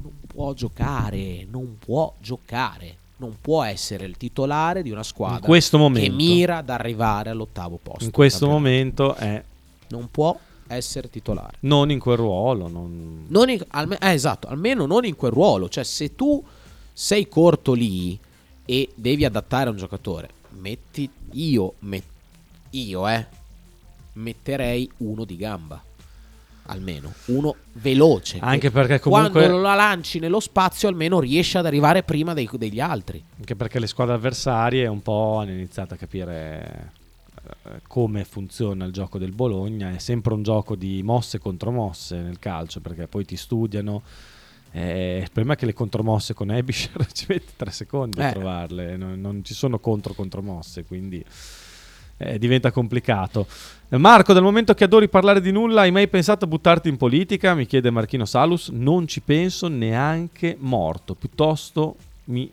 non 0.01 0.11
può 0.25 0.53
giocare, 0.53 1.45
non 1.49 1.77
può 1.77 2.11
giocare. 2.19 3.03
Non 3.17 3.37
può 3.39 3.63
essere 3.63 4.05
il 4.05 4.17
titolare 4.17 4.81
di 4.83 4.89
una 4.91 5.03
squadra 5.03 5.37
In 5.37 5.41
questo 5.43 5.77
che 5.77 5.83
momento. 5.83 6.15
mira 6.15 6.57
ad 6.57 6.69
arrivare 6.69 7.29
all'ottavo 7.29 7.79
posto. 7.81 8.03
In 8.03 8.11
questo 8.11 8.49
momento 8.49 9.13
è 9.15 9.41
Non 9.89 10.09
può 10.11 10.37
essere 10.67 11.09
titolare. 11.09 11.57
non 11.61 11.91
in 11.91 11.99
quel 11.99 12.17
ruolo, 12.17 12.67
non... 12.67 13.25
Non 13.27 13.49
in- 13.49 13.63
alme- 13.69 13.97
eh, 13.99 14.11
esatto, 14.11 14.47
almeno 14.47 14.85
non 14.85 15.05
in 15.05 15.15
quel 15.15 15.31
ruolo. 15.31 15.69
Cioè, 15.69 15.83
se 15.83 16.15
tu 16.15 16.43
sei 16.91 17.27
corto 17.27 17.73
lì 17.73 18.17
e 18.65 18.89
devi 18.95 19.25
adattare 19.25 19.67
a 19.67 19.71
un 19.71 19.77
giocatore, 19.77 20.29
metti 20.59 21.09
io, 21.33 21.73
met- 21.79 22.03
io, 22.71 23.07
eh, 23.07 23.25
metterei 24.13 24.89
uno 24.97 25.23
di 25.25 25.35
gamba. 25.37 25.81
Almeno 26.67 27.13
uno 27.25 27.55
veloce. 27.73 28.39
Anche 28.41 28.59
che 28.59 28.71
perché 28.71 28.99
comunque- 28.99 29.41
quando 29.43 29.59
la 29.61 29.75
lanci 29.75 30.17
nello 30.17 30.39
spazio, 30.39 30.87
almeno 30.87 31.19
riesce 31.19 31.59
ad 31.59 31.67
arrivare 31.67 32.01
prima 32.01 32.33
dei- 32.33 32.49
degli 32.53 32.79
altri. 32.79 33.23
Anche 33.37 33.55
perché 33.55 33.77
le 33.77 33.85
squadre 33.85 34.15
avversarie 34.15 34.87
un 34.87 35.01
po' 35.03 35.37
hanno 35.37 35.51
iniziato 35.51 35.93
a 35.93 35.97
capire 35.97 36.91
come 37.87 38.23
funziona 38.25 38.85
il 38.85 38.91
gioco 38.91 39.17
del 39.17 39.31
Bologna. 39.31 39.91
È 39.93 39.97
sempre 39.97 40.33
un 40.33 40.43
gioco 40.43 40.75
di 40.75 41.01
mosse 41.03 41.39
contro 41.39 41.71
mosse 41.71 42.17
nel 42.21 42.39
calcio, 42.39 42.79
perché 42.81 43.07
poi 43.07 43.25
ti 43.25 43.35
studiano. 43.35 44.01
Eh, 44.71 45.19
il 45.21 45.29
problema 45.31 45.53
è 45.53 45.55
che 45.55 45.65
le 45.65 45.73
contromosse 45.73 46.33
con 46.33 46.51
Ebisher 46.51 47.05
ci 47.13 47.25
metti 47.29 47.53
tre 47.55 47.71
secondi 47.71 48.19
a 48.21 48.27
Eh. 48.29 48.31
trovarle, 48.33 48.97
non, 48.97 49.19
non 49.21 49.43
ci 49.43 49.53
sono 49.53 49.79
contro 49.79 50.13
contromosse, 50.13 50.83
quindi 50.83 51.23
eh, 52.17 52.37
diventa 52.37 52.71
complicato. 52.71 53.47
Eh, 53.87 53.97
Marco, 53.97 54.33
dal 54.33 54.43
momento 54.43 54.73
che 54.73 54.83
adori 54.83 55.07
parlare 55.07 55.39
di 55.39 55.51
nulla, 55.51 55.81
hai 55.81 55.91
mai 55.91 56.07
pensato 56.09 56.43
a 56.43 56.47
buttarti 56.49 56.89
in 56.89 56.97
politica? 56.97 57.53
Mi 57.55 57.65
chiede 57.65 57.89
Marchino 57.89 58.25
Salus. 58.25 58.67
Non 58.69 59.07
ci 59.07 59.21
penso 59.21 59.67
neanche 59.69 60.57
morto, 60.59 61.13
piuttosto 61.15 61.95
mi 62.25 62.49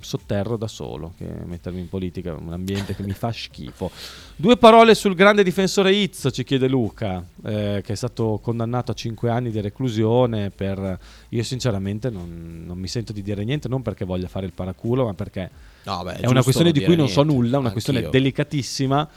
sotterro 0.00 0.56
da 0.56 0.68
solo 0.68 1.14
che 1.16 1.24
mettermi 1.24 1.80
in 1.80 1.88
politica, 1.88 2.34
un 2.34 2.52
ambiente 2.52 2.94
che 2.94 3.02
mi 3.02 3.12
fa 3.12 3.32
schifo. 3.32 3.90
Due 4.36 4.56
parole 4.56 4.94
sul 4.94 5.14
grande 5.14 5.42
difensore 5.42 5.92
Itz, 5.94 6.28
ci 6.32 6.44
chiede 6.44 6.68
Luca, 6.68 7.24
eh, 7.44 7.82
che 7.84 7.92
è 7.92 7.96
stato 7.96 8.38
condannato 8.42 8.90
a 8.92 8.94
5 8.94 9.30
anni 9.30 9.50
di 9.50 9.60
reclusione 9.60 10.50
per... 10.50 10.98
Io 11.30 11.42
sinceramente 11.42 12.10
non, 12.10 12.62
non 12.66 12.78
mi 12.78 12.88
sento 12.88 13.12
di 13.12 13.22
dire 13.22 13.44
niente, 13.44 13.68
non 13.68 13.82
perché 13.82 14.04
voglia 14.04 14.28
fare 14.28 14.46
il 14.46 14.52
paraculo, 14.52 15.04
ma 15.06 15.14
perché 15.14 15.50
No, 15.84 16.02
beh, 16.02 16.16
è 16.16 16.20
è 16.20 16.26
una 16.26 16.42
questione 16.42 16.72
di 16.72 16.80
cui 16.80 16.88
dire 16.88 17.00
non 17.00 17.08
so 17.08 17.22
niente, 17.22 17.40
nulla, 17.40 17.58
una 17.58 17.72
questione 17.72 18.00
anch'io. 18.00 18.12
delicatissima, 18.12 19.08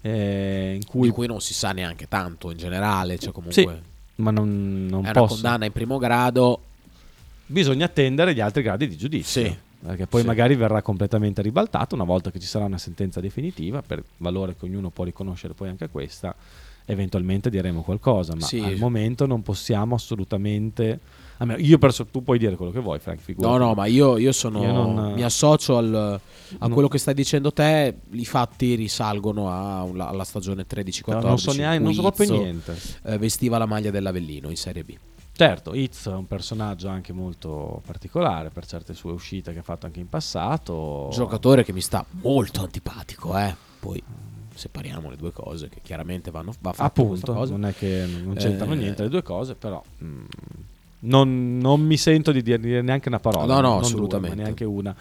eh, 0.00 0.74
in 0.74 0.84
cui... 0.86 1.08
Di 1.08 1.14
cui 1.14 1.26
non 1.26 1.40
si 1.40 1.54
sa 1.54 1.72
neanche 1.72 2.06
tanto 2.08 2.50
in 2.50 2.56
generale. 2.56 3.18
Cioè, 3.18 3.32
comunque, 3.32 3.62
Sì, 3.62 3.68
ma 4.16 4.30
non, 4.30 4.86
non 4.88 5.06
è 5.06 5.10
una 5.10 5.12
posso. 5.12 5.34
condanna 5.34 5.64
in 5.64 5.72
primo 5.72 5.98
grado. 5.98 6.60
Bisogna 7.46 7.86
attendere 7.86 8.32
gli 8.32 8.40
altri 8.40 8.62
gradi 8.62 8.88
di 8.88 8.96
giudizio. 8.96 9.42
Sì. 9.42 9.56
Perché 9.86 10.06
poi 10.06 10.22
Sì. 10.22 10.26
magari 10.26 10.54
verrà 10.54 10.80
completamente 10.82 11.42
ribaltato 11.42 11.94
una 11.94 12.04
volta 12.04 12.30
che 12.30 12.38
ci 12.40 12.46
sarà 12.46 12.64
una 12.64 12.78
sentenza 12.78 13.20
definitiva, 13.20 13.82
per 13.82 14.02
valore 14.18 14.56
che 14.56 14.64
ognuno 14.64 14.90
può 14.90 15.04
riconoscere 15.04 15.52
poi 15.54 15.68
anche 15.68 15.88
questa, 15.90 16.34
eventualmente 16.86 17.50
diremo 17.50 17.82
qualcosa, 17.82 18.34
ma 18.34 18.46
Sì. 18.46 18.60
al 18.60 18.76
momento 18.76 19.26
non 19.26 19.42
possiamo 19.42 19.94
assolutamente... 19.94 20.98
almeno 21.38 21.58
io 21.60 21.78
perso- 21.78 22.06
tu 22.06 22.22
puoi 22.22 22.38
dire 22.38 22.56
quello 22.56 22.70
che 22.72 22.80
vuoi, 22.80 22.98
Frank, 22.98 23.18
figurati. 23.20 23.52
No, 23.58 23.58
no, 23.66 23.74
ma 23.74 23.86
io, 23.86 24.16
io 24.18 24.32
sono. 24.32 24.62
Io 24.62 24.72
non- 24.72 25.12
mi 25.14 25.22
associo 25.22 25.76
al- 25.76 25.94
a 25.94 26.20
non- 26.60 26.70
quello 26.70 26.88
che 26.88 26.98
stai 26.98 27.12
dicendo 27.14 27.52
te. 27.52 27.94
I 28.12 28.24
fatti 28.24 28.74
risalgono 28.76 29.50
a- 29.50 29.80
alla, 29.80 30.24
stagione 30.24 30.64
13-14. 30.66 31.22
No, 31.22 31.28
non 31.28 31.38
so 31.38 31.52
neanche- 31.52 31.76
in 31.78 31.82
non 31.82 31.92
so 31.94 32.00
proprio 32.02 32.40
niente. 32.40 32.76
eh, 33.04 33.18
vestiva 33.18 33.58
la 33.58 33.66
maglia 33.66 33.90
dell'Avellino 33.90 34.48
in 34.48 34.56
Serie 34.56 34.84
B. 34.84 34.94
Certo, 35.36 35.74
Itz 35.74 36.06
è 36.06 36.12
un 36.12 36.28
personaggio 36.28 36.86
anche 36.86 37.12
molto 37.12 37.82
particolare 37.84 38.50
per 38.50 38.66
certe 38.66 38.94
sue 38.94 39.10
uscite 39.10 39.52
che 39.52 39.58
ha 39.58 39.62
fatto 39.62 39.86
anche 39.86 39.98
in 39.98 40.08
passato. 40.08 41.08
Giocatore 41.10 41.64
che 41.64 41.72
mi 41.72 41.80
sta 41.80 42.04
molto 42.22 42.60
antipatico, 42.60 43.36
eh. 43.36 43.52
Poi 43.80 44.00
separiamo 44.54 45.10
le 45.10 45.16
due 45.16 45.32
cose 45.32 45.68
che 45.68 45.80
chiaramente 45.82 46.30
vanno 46.30 46.52
va 46.60 46.68
questa 46.70 46.84
Appunto, 46.84 47.32
non 47.50 47.64
è 47.64 47.74
che 47.74 48.06
non 48.06 48.34
c'entrano 48.36 48.74
Eh, 48.74 48.76
niente 48.76 49.02
le 49.02 49.08
due 49.08 49.22
cose, 49.24 49.56
però 49.56 49.82
mm, 50.04 50.24
non, 51.00 51.58
non 51.58 51.80
mi 51.80 51.96
sento 51.96 52.30
di 52.30 52.40
dire, 52.40 52.80
neanche 52.80 53.08
una 53.08 53.18
parola. 53.18 53.54
No, 53.54 53.60
no, 53.60 53.76
due, 53.78 53.86
assolutamente. 53.86 54.36
ma 54.36 54.42
neanche 54.42 54.64
una 54.64 54.94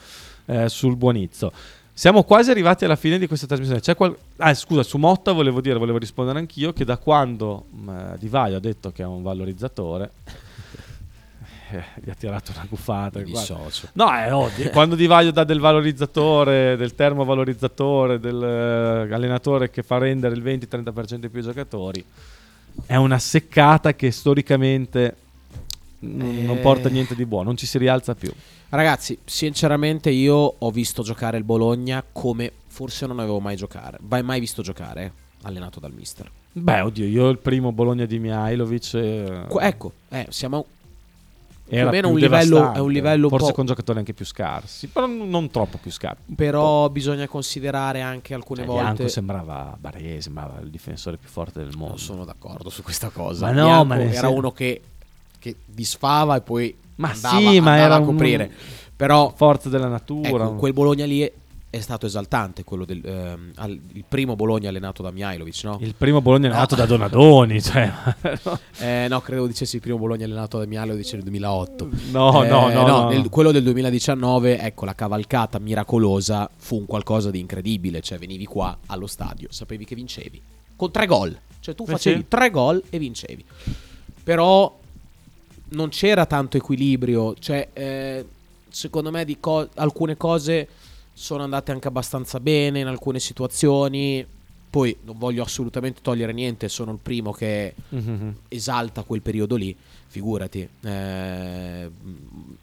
eh, 0.46 0.68
sul 0.68 0.96
buonizzo. 0.96 1.52
Siamo 1.96 2.24
quasi 2.24 2.50
arrivati 2.50 2.86
alla 2.86 2.96
fine 2.96 3.20
di 3.20 3.28
questa 3.28 3.46
trasmissione. 3.46 3.80
C'è 3.80 3.96
qual- 3.96 4.18
ah, 4.38 4.54
scusa, 4.56 4.82
su 4.82 4.98
Motta 4.98 5.32
volevo 5.32 5.62
dire, 5.62 5.78
volevo 5.78 6.00
rispondere 6.00 6.40
anch'io 6.40 6.74
che 6.74 6.86
da 6.86 6.98
quando 6.98 7.66
mm, 7.76 7.90
eh, 7.90 8.16
Di 8.18 8.28
Vaio 8.30 8.58
ha 8.58 8.60
detto 8.60 8.92
che 8.92 9.04
è 9.04 9.06
un 9.06 9.22
valorizzatore, 9.22 10.12
eh, 11.70 11.84
gli 12.04 12.10
ha 12.10 12.16
tirato 12.16 12.52
una 12.56 12.66
buffata. 12.68 13.20
Mi 13.20 13.26
dissocio. 13.26 13.90
No, 13.94 14.12
è 14.12 14.34
ovvio. 14.34 14.72
quando 14.72 14.96
Di 14.96 15.06
Vaio 15.06 15.32
dà 15.32 15.44
del 15.44 15.60
valorizzatore, 15.60 16.76
del 16.78 16.96
termovalorizzatore, 16.96 18.20
del 18.20 18.42
eh, 18.42 19.14
allenatore 19.14 19.70
che 19.70 19.84
fa 19.84 20.00
rendere 20.00 20.34
il 20.34 20.42
20-30% 20.42 21.16
di 21.16 21.30
più 21.30 21.42
i 21.42 21.44
giocatori, 21.44 22.04
è 22.88 22.96
una 22.96 23.20
seccata 23.20 23.94
che 23.94 24.10
storicamente 24.10 25.16
n- 26.04 26.44
non 26.46 26.58
Eh. 26.58 26.60
porta 26.62 26.90
niente 26.90 27.16
di 27.16 27.26
buono, 27.26 27.46
non 27.46 27.58
ci 27.58 27.66
si 27.66 27.78
rialza 27.78 28.14
più. 28.16 28.32
Ragazzi, 28.70 29.18
sinceramente 29.24 30.10
io 30.10 30.36
ho 30.58 30.72
visto 30.72 31.04
giocare 31.04 31.38
il 31.38 31.44
Bologna 31.44 32.04
come 32.12 32.52
forse 32.68 33.06
non 33.06 33.20
avevo 33.20 33.40
mai 33.40 33.56
giocare. 33.56 33.98
Vai 34.02 34.24
mai 34.24 34.40
visto 34.40 34.62
giocare, 34.62 35.12
allenato 35.44 35.80
dal 35.80 35.94
mister. 35.94 36.30
Beh, 36.54 36.82
oddio, 36.82 37.06
io 37.06 37.30
il 37.30 37.38
primo 37.40 37.72
Bologna 37.72 38.06
di 38.06 38.20
Mihailovic 38.20 38.94
eh, 38.96 39.46
ecco, 39.60 39.92
eh, 40.10 40.28
siamo 40.30 40.66
era 41.66 41.90
più 41.90 42.10
un 42.10 42.20
livello, 42.20 42.74
è 42.74 42.80
un 42.80 42.92
livello 42.92 43.30
forse 43.30 43.48
po'- 43.48 43.54
con 43.54 43.66
giocatori 43.66 43.98
anche 43.98 44.14
più 44.14 44.26
scarsi, 44.26 44.88
però 44.88 45.08
non 45.08 45.30
non 45.30 45.50
troppo 45.50 45.78
più 45.82 45.90
scarsi. 45.92 46.22
Però 46.36 46.90
bisogna 46.90 47.28
considerare 47.28 48.02
anche 48.02 48.34
alcune 48.34 48.60
Cioè, 48.60 48.68
volte. 48.68 48.84
Bianco 48.84 49.08
sembrava 49.08 49.76
Barriere, 49.80 50.22
sembrava 50.22 50.60
il 50.62 50.70
difensore 50.70 51.18
più 51.18 51.30
forte 51.30 51.60
del 51.60 51.72
mondo. 51.72 51.88
Non 51.90 52.00
sono 52.00 52.26
d'accordo 52.26 52.70
su 52.70 52.84
questa 52.84 53.10
cosa. 53.10 53.46
Ma 53.48 53.52
no, 53.54 53.64
Bianco 53.66 53.86
ma 53.86 54.02
era 54.02 54.12
sen- 54.28 54.38
uno 54.38 54.52
che, 54.52 54.82
che 55.44 55.58
disfava 55.66 56.38
e 56.38 56.42
poi 56.42 56.74
Ma 56.96 57.10
andava, 57.12 57.38
sì, 57.38 57.44
ma 57.60 57.72
andava 57.74 57.78
era 57.78 57.96
a 57.96 58.02
coprire. 58.02 58.52
Però 58.96 59.34
forza 59.36 59.68
della 59.68 59.90
natura. 59.90 60.46
ecco, 60.46 60.56
quel 60.56 60.72
Bologna 60.72 61.04
lì 61.06 61.30
è, 61.70 61.80
stato 61.82 62.06
esaltante. 62.06 62.64
Quello 62.64 62.86
del, 62.86 63.02
ehm, 63.04 63.52
il 63.94 64.06
primo 64.08 64.38
Bologna 64.38 64.70
allenato 64.70 65.02
da 65.04 65.12
Mihailovic, 65.12 65.64
no? 65.66 65.78
Il 65.82 65.96
primo 65.96 66.22
Bologna 66.22 66.50
è 66.50 66.54
No. 66.58 66.66
da 66.78 66.86
Donadoni, 66.86 67.60
cioè, 67.62 67.92
Eh, 68.78 69.08
no, 69.10 69.20
credevo 69.20 69.48
dicessi 69.48 69.76
il 69.76 69.82
primo 69.82 69.98
Bologna 69.98 70.24
allenato 70.24 70.58
da 70.60 70.66
Mihailovic 70.66 71.12
nel 71.14 71.24
2008. 71.24 71.90
No, 72.12 72.44
Eh, 72.44 72.48
no, 72.48 72.70
no, 72.70 72.88
no, 72.88 73.10
nel- 73.10 73.24
no. 73.24 73.30
quello 73.30 73.52
del 73.52 73.64
2019, 73.64 74.60
ecco, 74.60 74.86
la 74.86 74.96
cavalcata 74.96 75.60
miracolosa 75.60 76.50
fu 76.56 76.78
un 76.78 76.86
qualcosa 76.86 77.32
di 77.32 77.40
incredibile. 77.40 78.00
Cioè, 78.00 78.18
venivi 78.20 78.46
qua 78.46 78.78
allo 78.86 79.08
stadio, 79.08 79.48
sapevi 79.52 79.84
che 79.84 79.96
vincevi. 79.96 80.42
Con 80.78 80.92
tre 80.92 81.08
gol. 81.08 81.38
Cioè, 81.60 81.76
tu 81.76 81.84
Eh 81.84 81.92
facevi 81.92 82.20
sì. 82.20 82.26
tre 82.30 82.50
gol 82.52 82.82
e 82.90 82.98
vincevi. 83.00 83.44
Però 84.24 84.80
non 85.74 85.90
c'era 85.90 86.26
tanto 86.26 86.58
equilibrio. 86.58 87.36
Cioè, 87.38 87.70
eh, 87.74 88.26
secondo 88.70 89.12
me 89.12 89.26
di 89.26 89.38
co- 89.40 89.70
alcune 89.76 90.18
cose 90.18 90.68
sono 91.14 91.44
andate 91.44 91.72
anche 91.72 91.88
abbastanza 91.88 92.40
bene 92.40 92.80
in 92.80 92.88
alcune 92.88 93.20
situazioni. 93.20 94.26
Poi 94.74 94.96
non 95.04 95.20
voglio 95.20 95.44
assolutamente 95.44 96.00
togliere 96.02 96.34
niente, 96.34 96.68
sono 96.68 96.92
il 96.94 96.98
primo 97.00 97.32
che 97.32 97.76
Mhm. 97.90 98.36
esalta 98.48 99.04
quel 99.04 99.22
periodo 99.22 99.56
lì, 99.56 99.76
figurati. 100.08 100.68
eh, 100.84 101.90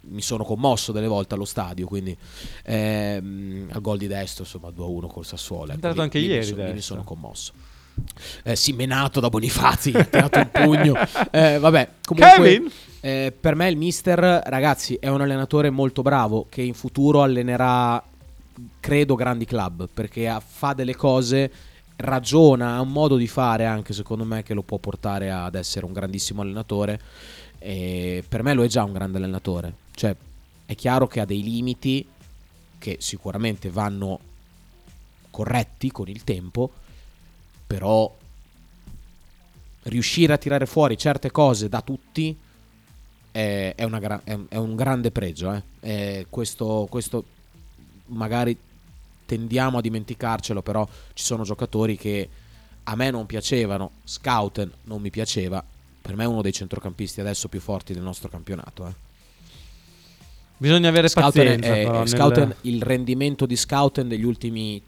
mi 0.00 0.20
sono 0.20 0.42
commosso 0.44 0.90
delle 0.90 1.06
volte 1.06 1.34
allo 1.34 1.44
stadio, 1.44 1.86
quindi 1.86 2.16
ehm, 2.64 3.68
al 3.70 3.80
gol 3.80 3.98
di 3.98 4.08
destro, 4.08 4.42
insomma 4.42 4.70
2-1 4.70 5.06
col 5.06 5.24
Sassuolo. 5.24 5.66
ecco, 5.66 5.74
entrato 5.74 5.96
lì- 5.96 6.02
anche 6.02 6.18
lì 6.18 6.26
mi 6.26 6.32
ieri 6.32 6.44
so- 6.46 6.56
lì 6.56 6.72
mi 6.72 6.80
sono 6.80 7.04
commosso. 7.04 7.52
Eh, 8.42 8.56
sì, 8.56 8.72
menato 8.72 9.20
da 9.20 9.28
Bonifazi, 9.28 9.90
ha 9.94 10.04
tirato 10.04 10.38
un 10.40 10.50
pugno. 10.50 10.94
Eh, 11.30 11.58
vabbè, 11.58 11.88
comunque 12.04 12.34
Kevin? 12.42 12.70
Eh, 13.00 13.32
per 13.38 13.54
me 13.54 13.68
il 13.68 13.76
mister, 13.76 14.18
ragazzi, 14.18 14.96
è 14.96 15.08
un 15.08 15.22
allenatore 15.22 15.70
molto 15.70 16.02
bravo 16.02 16.46
che 16.48 16.60
in 16.60 16.74
futuro 16.74 17.22
allenerà, 17.22 18.02
credo, 18.78 19.14
grandi 19.14 19.46
club 19.46 19.88
perché 19.92 20.36
fa 20.46 20.74
delle 20.74 20.94
cose, 20.94 21.50
ragiona, 21.96 22.74
ha 22.74 22.80
un 22.80 22.92
modo 22.92 23.16
di 23.16 23.26
fare 23.26 23.64
anche 23.64 23.94
secondo 23.94 24.24
me 24.24 24.42
che 24.42 24.52
lo 24.52 24.62
può 24.62 24.76
portare 24.76 25.30
ad 25.30 25.54
essere 25.54 25.86
un 25.86 25.92
grandissimo 25.92 26.42
allenatore. 26.42 27.00
E 27.58 28.22
per 28.26 28.42
me 28.42 28.52
lo 28.52 28.64
è 28.64 28.68
già 28.68 28.84
un 28.84 28.92
grande 28.92 29.16
allenatore. 29.16 29.74
Cioè, 29.94 30.14
è 30.66 30.74
chiaro 30.74 31.06
che 31.06 31.20
ha 31.20 31.24
dei 31.24 31.42
limiti 31.42 32.06
che 32.78 32.96
sicuramente 33.00 33.70
vanno 33.70 34.18
corretti 35.30 35.90
con 35.90 36.08
il 36.08 36.22
tempo, 36.24 36.70
però 37.66 38.14
riuscire 39.84 40.34
a 40.34 40.38
tirare 40.38 40.66
fuori 40.66 40.98
certe 40.98 41.30
cose 41.30 41.70
da 41.70 41.80
tutti 41.80 42.36
è, 43.32 43.74
è 43.76 43.86
gra- 43.88 44.20
è 44.24 44.32
un- 44.34 44.46
è 44.48 44.56
un 44.56 44.74
grande 44.76 45.10
pregio. 45.10 45.62
eh. 45.80 46.26
Questo, 46.28 46.86
questo 46.90 47.24
magari 48.06 48.56
tendiamo 49.26 49.78
a 49.78 49.80
dimenticarcelo, 49.80 50.62
però 50.62 50.86
ci 51.14 51.24
sono 51.24 51.44
giocatori 51.44 51.96
che 51.96 52.28
a 52.84 52.96
me 52.96 53.10
non 53.10 53.26
piacevano, 53.26 53.92
Scouten 54.04 54.70
non 54.84 55.00
mi 55.00 55.10
piaceva, 55.10 55.62
per 56.02 56.16
me 56.16 56.24
è 56.24 56.26
uno 56.26 56.42
dei 56.42 56.52
centrocampisti 56.52 57.20
adesso 57.20 57.46
più 57.48 57.60
forti 57.60 57.92
del 57.92 58.02
nostro 58.02 58.28
campionato. 58.28 58.86
eh. 58.88 58.92
Bisogna 60.56 60.88
avere 60.88 61.08
Scouten 61.08 61.30
pazienza. 61.44 61.74
è- 61.76 61.84
però, 61.84 61.98
nel- 62.00 62.08
Scouten- 62.08 62.54
il 62.62 62.82
rendimento 62.82 63.46
di 63.46 63.56
Scouten 63.56 64.08
degli 64.08 64.24
ultimi 64.24 64.82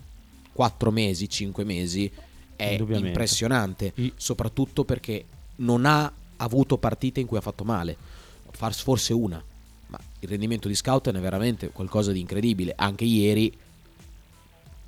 4 0.52 0.90
mesi, 0.90 1.28
5 1.28 1.64
mesi 1.64 2.10
è 2.56 2.76
impressionante, 3.08 3.92
soprattutto 4.16 4.84
perché 4.84 5.24
non 5.56 5.86
ha 5.86 6.12
avuto 6.38 6.76
partite 6.76 7.20
in 7.20 7.26
cui 7.26 7.38
ha 7.38 7.40
fatto 7.40 7.64
male, 7.64 7.96
Far- 8.62 8.74
forse 8.74 9.12
una, 9.12 9.42
ma 9.88 9.98
il 10.20 10.28
rendimento 10.28 10.68
di 10.68 10.76
Scouten 10.76 11.16
è 11.16 11.20
veramente 11.20 11.70
qualcosa 11.70 12.12
di 12.12 12.20
incredibile, 12.20 12.72
anche 12.76 13.02
ieri 13.04 13.52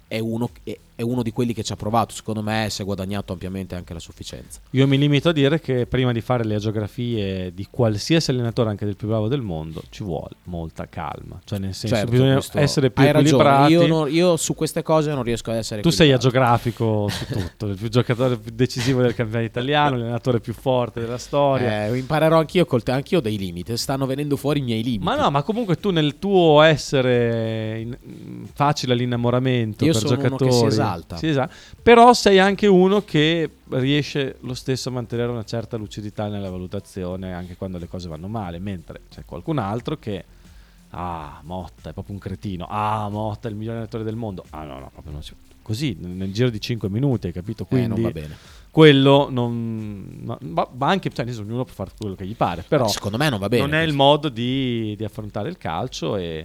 è 0.07 0.21
uno, 0.21 0.49
è- 0.63 0.79
è 0.97 1.03
uno 1.03 1.23
di 1.23 1.31
quelli 1.33 1.53
che 1.55 1.63
ci 1.63 1.73
ha 1.73 1.77
provato, 1.77 2.15
secondo 2.15 2.43
me 2.43 2.67
si 2.71 2.83
è 2.83 2.85
guadagnato 2.85 3.33
ampiamente 3.33 3.75
anche 3.75 3.93
la 3.93 3.99
sufficienza. 3.99 4.61
Io 4.71 4.87
mi 4.87 4.97
limito 4.99 5.29
a 5.31 5.33
dire 5.33 5.61
che 5.61 5.87
prima 5.87 6.13
di 6.13 6.21
fare 6.21 6.45
le 6.45 6.55
agiografie 6.55 7.53
di 7.55 7.67
qualsiasi 7.71 8.31
allenatore, 8.31 8.71
anche 8.71 8.85
del 8.85 8.97
più 8.97 9.09
bravo 9.09 9.29
del 9.29 9.41
mondo, 9.41 9.83
ci 9.91 10.03
vuole 10.05 10.37
molta 10.45 10.89
calma. 10.89 11.41
Cioè, 11.45 11.59
nel 11.59 11.75
senso, 11.75 11.97
Certo, 11.97 12.11
bisogna 12.11 12.41
essere 12.55 12.91
più 12.91 13.03
hai 13.05 13.13
ragione, 13.13 13.43
equilibrati. 13.43 13.73
io, 13.73 13.87
non- 13.87 14.11
io 14.13 14.37
su 14.37 14.55
queste 14.55 14.83
cose 14.83 15.13
non 15.13 15.23
riesco 15.23 15.51
ad 15.51 15.57
essere 15.57 15.83
Tu 15.83 15.91
sei 15.91 16.13
agiografico 16.13 17.09
su 17.11 17.25
tutto, 17.27 17.67
il 17.67 17.77
più 17.77 17.89
giocatore 17.89 18.37
più 18.37 18.53
decisivo 18.55 19.01
del 19.03 19.15
campionato 19.15 19.47
italiano, 19.47 19.97
l'allenatore 19.97 20.41
più 20.41 20.53
forte 20.53 21.01
della 21.01 21.19
storia. 21.19 21.87
Eh, 21.87 21.99
imparerò 21.99 22.39
anch'io 22.39 22.65
col 22.67 22.83
te- 22.83 22.93
anch'io 22.93 23.21
dei 23.21 23.37
limiti, 23.39 23.77
stanno 23.77 24.07
venendo 24.07 24.37
fuori 24.37 24.61
i 24.61 24.63
miei 24.63 24.83
limiti. 24.83 25.05
Ma 25.05 25.17
no, 25.17 25.31
ma 25.31 25.43
comunque 25.43 25.77
tu 25.77 25.91
nel 25.91 26.19
tuo 26.19 26.61
essere 26.63 27.81
in- 27.81 27.97
facile 28.53 28.93
all'innamoramento 28.93 29.85
Io 29.85 29.93
per 29.93 30.03
giocatori, 30.03 30.51
esalta. 30.85 31.17
si 31.17 31.27
esalta, 31.29 31.55
però 31.83 32.13
sei 32.13 32.39
anche 32.39 32.67
uno 32.67 33.03
che 33.05 33.49
riesce 33.71 34.37
lo 34.41 34.55
stesso 34.55 34.89
a 34.89 34.93
mantenere 34.93 35.31
una 35.31 35.45
certa 35.45 35.77
lucidità 35.77 36.29
nella 36.29 36.51
valutazione 36.51 37.33
anche 37.33 37.57
quando 37.57 37.79
le 37.79 37.89
cose 37.89 38.09
vanno 38.09 38.29
male, 38.29 38.59
mentre 38.59 39.03
c'è 39.11 39.25
qualcun 39.25 39.59
altro 39.59 39.99
che 39.99 40.25
ah, 40.91 41.41
Motta 41.43 41.91
è 41.91 41.93
proprio 41.93 42.15
un 42.15 42.21
cretino. 42.21 42.67
Ah, 42.69 43.09
Motta 43.11 43.49
è 43.49 43.51
il 43.51 43.57
migliore 43.57 43.77
allenatore 43.79 44.05
del 44.05 44.17
mondo. 44.17 44.45
Ah, 44.51 44.65
no, 44.65 44.79
no, 44.79 44.91
proprio 44.93 45.13
non 45.13 45.23
si- 45.23 45.35
così 45.63 45.97
nel 45.99 46.31
giro 46.33 46.51
di 46.51 46.61
5 46.61 46.89
minuti, 46.91 47.27
hai 47.29 47.33
capito? 47.33 47.67
Eh, 47.71 47.87
non 47.87 47.93
Quindi 47.99 48.03
va 48.03 48.11
bene. 48.11 48.37
quello 48.71 49.29
non 49.31 50.21
ma, 50.23 50.69
ma- 50.77 50.87
anche 50.89 51.11
cioè, 51.11 51.25
senso, 51.25 51.41
ognuno 51.41 51.65
può 51.65 51.73
fare 51.73 51.91
quello 51.99 52.15
che 52.15 52.27
gli 52.27 52.35
pare, 52.37 52.63
però 52.69 52.87
secondo 52.87 53.17
me 53.17 53.31
non 53.31 53.39
va 53.39 53.49
bene 53.49 53.63
Non 53.65 53.73
è 53.75 53.79
il 53.79 53.85
questo. 53.87 54.03
modo 54.03 54.29
di, 54.29 54.95
di 54.97 55.05
affrontare 55.05 55.49
il 55.49 55.57
calcio 55.57 56.17
e 56.17 56.45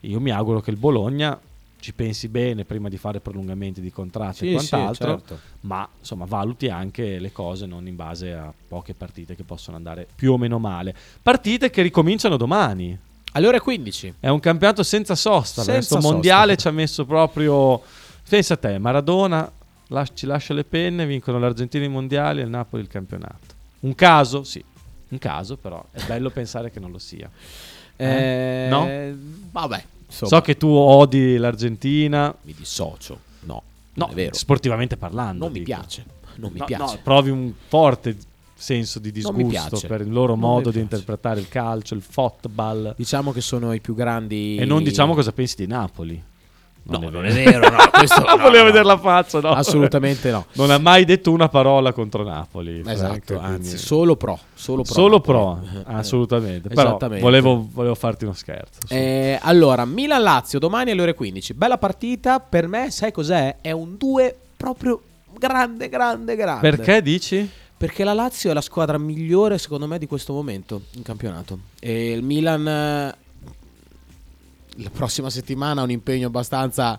io 0.00 0.20
mi 0.20 0.30
auguro 0.30 0.60
che 0.60 0.70
il 0.70 0.76
Bologna 0.76 1.36
ci 1.82 1.92
pensi 1.92 2.28
bene 2.28 2.64
prima 2.64 2.88
di 2.88 2.96
fare 2.96 3.18
prolungamenti 3.18 3.80
di 3.80 3.90
contratti 3.90 4.46
Sì, 4.46 4.54
e 4.54 4.58
sì, 4.60 4.68
quant'altro, 4.68 5.08
certo. 5.18 5.38
ma 5.62 5.86
insomma 5.98 6.24
valuti 6.26 6.68
anche 6.68 7.18
le 7.18 7.32
cose 7.32 7.66
non 7.66 7.88
in 7.88 7.96
base 7.96 8.32
a 8.32 8.52
poche 8.68 8.94
partite 8.94 9.34
che 9.34 9.42
possono 9.42 9.76
andare 9.76 10.06
più 10.14 10.32
o 10.32 10.38
meno 10.38 10.58
male. 10.60 10.94
Partite 11.20 11.70
che 11.70 11.82
ricominciano 11.82 12.36
domani. 12.36 12.96
Alle 13.32 13.46
ore 13.48 13.58
15. 13.60 14.14
È 14.20 14.28
un 14.28 14.38
campionato 14.38 14.82
senza 14.84 15.16
sosta. 15.16 15.62
Senza 15.62 15.72
Questo 15.72 15.94
sosta. 15.96 16.10
mondiale 16.12 16.56
ci 16.56 16.68
ha 16.68 16.70
messo 16.70 17.04
proprio. 17.04 17.82
Pensa 18.28 18.54
a 18.54 18.56
te, 18.58 18.78
Maradona 18.78 19.50
ci 20.14 20.24
lascia 20.26 20.54
le 20.54 20.64
penne, 20.64 21.04
vincono 21.04 21.38
l'Argentina 21.38 21.84
i 21.84 21.88
mondiali 21.88 22.40
e 22.40 22.44
il 22.44 22.48
Napoli 22.50 22.82
il 22.82 22.88
campionato. 22.88 23.60
Un 23.80 23.94
caso? 23.96 24.44
Sì, 24.44 24.62
un 25.08 25.18
caso, 25.18 25.56
però 25.56 25.84
è 25.90 26.00
bello 26.06 26.30
pensare 26.30 26.70
che 26.70 26.78
non 26.78 26.90
lo 26.92 26.98
sia. 26.98 27.28
Eh, 27.96 28.66
no? 28.70 28.88
Vabbè. 29.50 29.84
So 30.12 30.40
che 30.40 30.56
tu 30.56 30.68
odi 30.68 31.36
l'Argentina. 31.36 32.34
Mi 32.42 32.54
dissocio. 32.56 33.18
No, 33.40 33.62
No, 33.94 34.08
è 34.08 34.14
vero. 34.14 34.34
sportivamente 34.34 34.96
parlando. 34.96 35.44
Non 35.44 35.52
mi 35.52 35.62
dico. 35.62 35.76
piace. 35.78 36.04
Non 36.36 36.50
mi 36.52 36.58
No, 36.58 36.64
piace. 36.64 36.94
no, 36.96 37.00
provi 37.02 37.30
un 37.30 37.52
forte 37.68 38.16
senso 38.54 38.98
di 39.00 39.10
mi 39.10 39.20
disgusto 39.22 39.80
per 39.88 40.02
il 40.02 40.10
loro 40.12 40.34
Non 40.34 40.38
mi 40.38 40.44
modo 40.46 40.70
di 40.70 40.78
interpretare 40.80 41.40
il 41.40 41.48
calcio, 41.48 41.94
il 41.94 42.02
football. 42.02 42.94
Diciamo 42.96 43.32
che 43.32 43.40
sono 43.40 43.72
i 43.72 43.80
più 43.80 43.94
grandi. 43.94 44.56
E 44.56 44.64
non 44.64 44.82
diciamo 44.82 45.14
cosa 45.14 45.32
pensi 45.32 45.56
di 45.56 45.66
Napoli. 45.66 46.22
No, 46.84 47.08
non 47.08 47.24
è 47.24 47.32
vero, 47.32 47.68
no, 47.70 47.76
questo 47.92 48.20
no, 48.20 48.36
Volevo 48.36 48.58
no. 48.58 48.64
vedere 48.64 48.84
la 48.84 48.98
faccia, 48.98 49.40
no? 49.40 49.50
Assolutamente 49.50 50.30
no. 50.30 50.46
Non 50.54 50.70
ha 50.70 50.78
mai 50.78 51.04
detto 51.04 51.30
una 51.30 51.48
parola 51.48 51.92
contro 51.92 52.24
Napoli. 52.24 52.82
Esatto, 52.84 53.38
anzi, 53.38 53.60
quindi- 53.60 53.78
solo 53.78 54.16
pro. 54.16 54.38
Solo 54.54 54.82
pro. 54.82 54.92
Solo 54.92 55.20
pro, 55.20 55.60
assolutamente. 55.86 56.68
Però 56.68 56.98
volevo, 57.20 57.68
volevo 57.72 57.94
farti 57.94 58.24
uno 58.24 58.34
scherzo. 58.34 58.80
Eh, 58.88 59.38
allora, 59.42 59.84
Milan-Lazio 59.84 60.58
domani 60.58 60.90
alle 60.90 61.02
ore 61.02 61.14
15. 61.14 61.54
Bella 61.54 61.78
partita. 61.78 62.40
Per 62.40 62.66
me, 62.66 62.90
sai 62.90 63.12
cos'è? 63.12 63.56
È 63.60 63.70
un 63.70 63.96
2 63.96 64.36
proprio 64.56 65.00
grande, 65.38 65.88
grande, 65.88 66.36
grande. 66.36 66.68
Perché 66.70 67.00
dici? 67.02 67.48
Perché 67.76 68.04
la 68.04 68.12
Lazio 68.12 68.50
è 68.50 68.54
la 68.54 68.60
squadra 68.60 68.96
migliore, 68.98 69.58
secondo 69.58 69.86
me, 69.88 69.98
di 69.98 70.06
questo 70.06 70.32
momento 70.32 70.82
in 70.92 71.02
campionato. 71.02 71.58
E 71.80 72.12
il 72.12 72.22
Milan. 72.22 73.12
La 74.76 74.90
prossima 74.90 75.30
settimana 75.30 75.80
ha 75.80 75.84
un 75.84 75.90
impegno 75.90 76.26
abbastanza. 76.28 76.98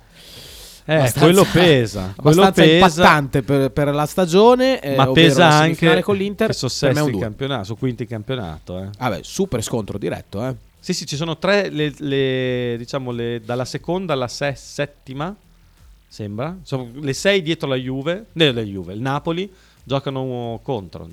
Eh, 0.85 0.95
abbastanza- 0.95 1.19
quello 1.19 1.45
pesa, 1.51 2.13
quello 2.15 2.41
abbastanza 2.41 2.61
pesa. 2.61 2.73
impattante 3.01 3.41
per, 3.41 3.71
per 3.71 3.93
la 3.93 4.05
stagione. 4.05 4.81
eh, 4.81 4.95
Ma 4.95 5.09
pesa 5.11 5.47
anche 5.49 6.01
con 6.01 6.15
l'Inter. 6.17 6.53
sono 6.53 6.69
sesti 6.69 7.09
in 7.11 7.19
campionato, 7.19 7.63
su 7.63 7.77
quinti 7.77 8.03
in 8.03 8.09
campionato. 8.09 8.79
Eh. 8.79 8.89
Vabbè, 8.97 9.19
super 9.23 9.63
scontro 9.63 9.97
diretto, 9.97 10.45
eh. 10.45 10.55
Sì, 10.79 10.93
sì, 10.93 11.05
ci 11.05 11.15
sono 11.15 11.37
tre, 11.37 11.69
le, 11.69 11.93
le- 11.99 12.75
diciamo, 12.77 13.11
le- 13.11 13.41
dalla 13.45 13.63
seconda 13.63 14.11
alla 14.11 14.27
se- 14.27 14.55
settima, 14.55 15.33
sembra. 16.07 16.57
Sono 16.63 16.89
le 16.99 17.13
sei 17.13 17.41
dietro 17.41 17.69
la 17.69 17.75
Juve, 17.77 18.25
eh, 18.33 18.51
la 18.51 18.61
Juve, 18.61 18.93
il 18.93 18.99
Napoli, 18.99 19.49
giocano 19.83 20.59
contro. 20.61 21.07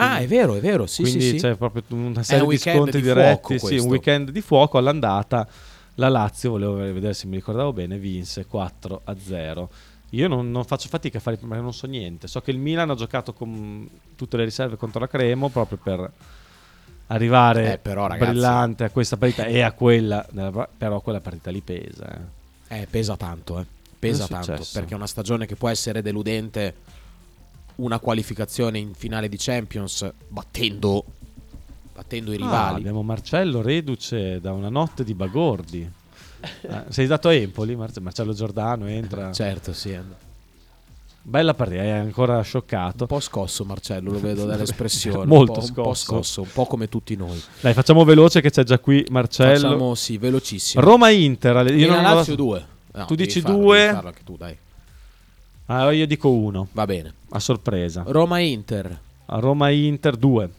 Ah, 0.00 0.18
è 0.18 0.26
vero, 0.26 0.54
è 0.54 0.60
vero. 0.60 0.86
Sì, 0.86 1.02
Quindi 1.02 1.20
sì, 1.20 1.28
sì. 1.30 1.36
c'è 1.38 1.54
proprio 1.56 1.82
una 1.90 2.22
serie 2.22 2.46
di 2.46 2.56
scontri 2.58 3.00
di 3.00 3.06
diretti. 3.06 3.58
fuoco 3.58 3.66
Sì, 3.74 3.78
un 3.78 3.86
weekend 3.88 4.30
di 4.30 4.40
fuoco 4.40 4.78
all'andata. 4.78 5.46
La 5.96 6.08
Lazio, 6.08 6.50
volevo 6.50 6.74
vedere 6.76 7.12
se 7.14 7.26
mi 7.26 7.36
ricordavo 7.36 7.72
bene, 7.72 7.98
vinse 7.98 8.46
4 8.46 9.00
a 9.04 9.16
0. 9.22 9.68
Io 10.10 10.28
non, 10.28 10.50
non 10.50 10.64
faccio 10.64 10.88
fatica 10.88 11.18
a 11.18 11.20
fare 11.20 11.36
perché 11.36 11.54
non 11.60 11.72
so 11.74 11.86
niente. 11.86 12.26
So 12.26 12.40
che 12.40 12.50
il 12.50 12.58
Milan 12.58 12.90
ha 12.90 12.94
giocato 12.94 13.32
con 13.32 13.88
tutte 14.16 14.36
le 14.36 14.44
riserve 14.44 14.76
contro 14.76 14.98
la 15.00 15.06
Cremo 15.08 15.48
proprio 15.50 15.78
per 15.82 16.10
arrivare 17.08 17.74
Eh, 17.74 17.78
però, 17.78 18.06
ragazzi- 18.06 18.30
brillante 18.32 18.84
a 18.84 18.90
questa 18.90 19.16
partita 19.16 19.44
e 19.44 19.60
a 19.62 19.72
quella. 19.72 20.26
Però 20.76 21.00
quella 21.00 21.20
partita 21.20 21.50
lì 21.50 21.60
pesa. 21.60 22.06
eh. 22.68 22.80
Eh, 22.80 22.86
pesa 22.88 23.16
tanto, 23.16 23.58
eh. 23.58 23.64
Pesa 23.98 24.26
tanto. 24.26 24.64
Perché 24.72 24.92
è 24.92 24.96
una 24.96 25.06
stagione 25.06 25.46
che 25.46 25.56
può 25.56 25.68
essere 25.68 26.02
deludente. 26.02 26.74
Una 27.80 27.98
qualificazione 27.98 28.78
in 28.78 28.92
finale 28.94 29.28
di 29.28 29.36
Champions 29.38 30.06
battendo, 30.28 31.04
battendo 31.94 32.30
i 32.32 32.34
Ah, 32.34 32.38
rivali. 32.38 32.76
abbiamo 32.76 33.02
Marcello 33.02 33.62
reduce 33.62 34.38
da 34.40 34.52
una 34.52 34.68
notte 34.68 35.02
di 35.04 35.14
Bagordi. 35.14 35.90
Eh, 36.62 36.84
sei 36.88 37.04
stato 37.04 37.28
a 37.28 37.34
Empoli? 37.34 37.76
Mar- 37.76 37.92
Marcello 38.00 38.32
Giordano 38.32 38.86
entra. 38.86 39.30
Certo, 39.32 39.72
sì. 39.74 39.90
Un 39.92 40.04
Bella 41.22 41.52
partita, 41.52 41.82
è 41.82 41.90
ancora 41.90 42.40
scioccato. 42.40 43.04
po' 43.06 43.20
scosso 43.20 43.64
Marcello, 43.66 44.10
lo 44.12 44.20
vedo 44.20 44.46
dall'espressione. 44.46 45.26
Molto 45.26 45.52
un 45.52 45.58
po', 45.58 45.62
Un 45.66 45.72
po' 45.74 45.94
scosso. 45.94 46.04
scosso, 46.14 46.40
un 46.42 46.48
po' 46.52 46.64
come 46.66 46.88
tutti 46.88 47.14
noi. 47.16 47.38
Dai, 47.60 47.74
facciamo 47.74 48.04
veloce 48.04 48.40
che 48.40 48.50
c'è 48.50 48.62
già 48.62 48.78
qui 48.78 49.04
Marcello. 49.10 49.52
Facciamo, 49.68 49.94
sì, 49.94 50.16
velocissimo. 50.18 50.82
Roma 50.82 51.10
Inter. 51.10 51.56
alle- 51.56 51.74
Io 51.74 51.88
non 51.88 52.02
lo- 52.02 52.14
Lazio 52.14 52.34
2. 52.36 52.66
No, 52.92 53.04
tu 53.04 53.14
dici 53.14 53.40
farlo, 53.42 53.58
2. 53.58 54.00
Ah, 55.72 55.90
io 55.92 56.06
dico 56.06 56.28
uno. 56.30 56.66
Va 56.72 56.84
bene. 56.84 57.12
A 57.30 57.38
sorpresa. 57.38 58.02
Roma-Inter. 58.06 58.98
Roma-Inter 59.26 60.16
2. 60.16 60.50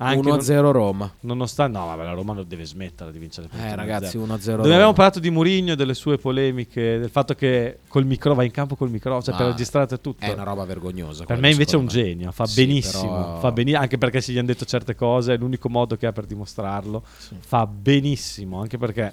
1-0 0.00 0.70
Roma. 0.70 1.12
Nonostante, 1.20 1.76
no, 1.76 1.86
vabbè, 1.86 2.04
la 2.04 2.12
Roma 2.12 2.32
non 2.32 2.44
deve 2.46 2.64
smettere 2.64 3.10
di 3.10 3.18
vincere. 3.18 3.48
Eh, 3.52 3.72
1-0. 3.72 3.74
ragazzi, 3.74 4.16
1-0 4.16 4.22
Dove 4.22 4.52
Roma. 4.62 4.74
abbiamo 4.74 4.92
parlato 4.92 5.18
di 5.18 5.28
Mourinho, 5.28 5.74
delle 5.74 5.94
sue 5.94 6.16
polemiche, 6.18 6.98
del 6.98 7.10
fatto 7.10 7.34
che 7.34 7.80
col 7.88 8.06
micro 8.06 8.34
va 8.34 8.44
in 8.44 8.52
campo 8.52 8.76
col 8.76 8.90
micro, 8.90 9.20
cioè 9.20 9.32
Ma 9.34 9.40
per 9.40 9.48
registrare 9.48 10.00
tutto. 10.00 10.24
È 10.24 10.32
una 10.32 10.44
roba 10.44 10.64
vergognosa. 10.64 11.24
Per 11.24 11.38
me 11.38 11.50
invece 11.50 11.74
è 11.74 11.78
un 11.78 11.84
me. 11.86 11.90
genio, 11.90 12.30
fa 12.30 12.46
Sì, 12.46 12.64
benissimo, 12.64 13.02
però- 13.12 13.38
fa 13.40 13.50
beni- 13.52 13.74
anche 13.74 13.98
perché 13.98 14.20
se 14.20 14.32
gli 14.32 14.38
hanno 14.38 14.46
detto 14.46 14.64
certe 14.64 14.94
cose 14.94 15.34
è 15.34 15.36
l'unico 15.36 15.68
modo 15.68 15.96
che 15.96 16.06
ha 16.06 16.12
per 16.12 16.26
dimostrarlo. 16.26 17.02
Fa 17.40 17.66
benissimo, 17.66 18.60
anche 18.60 18.78
perché 18.78 19.12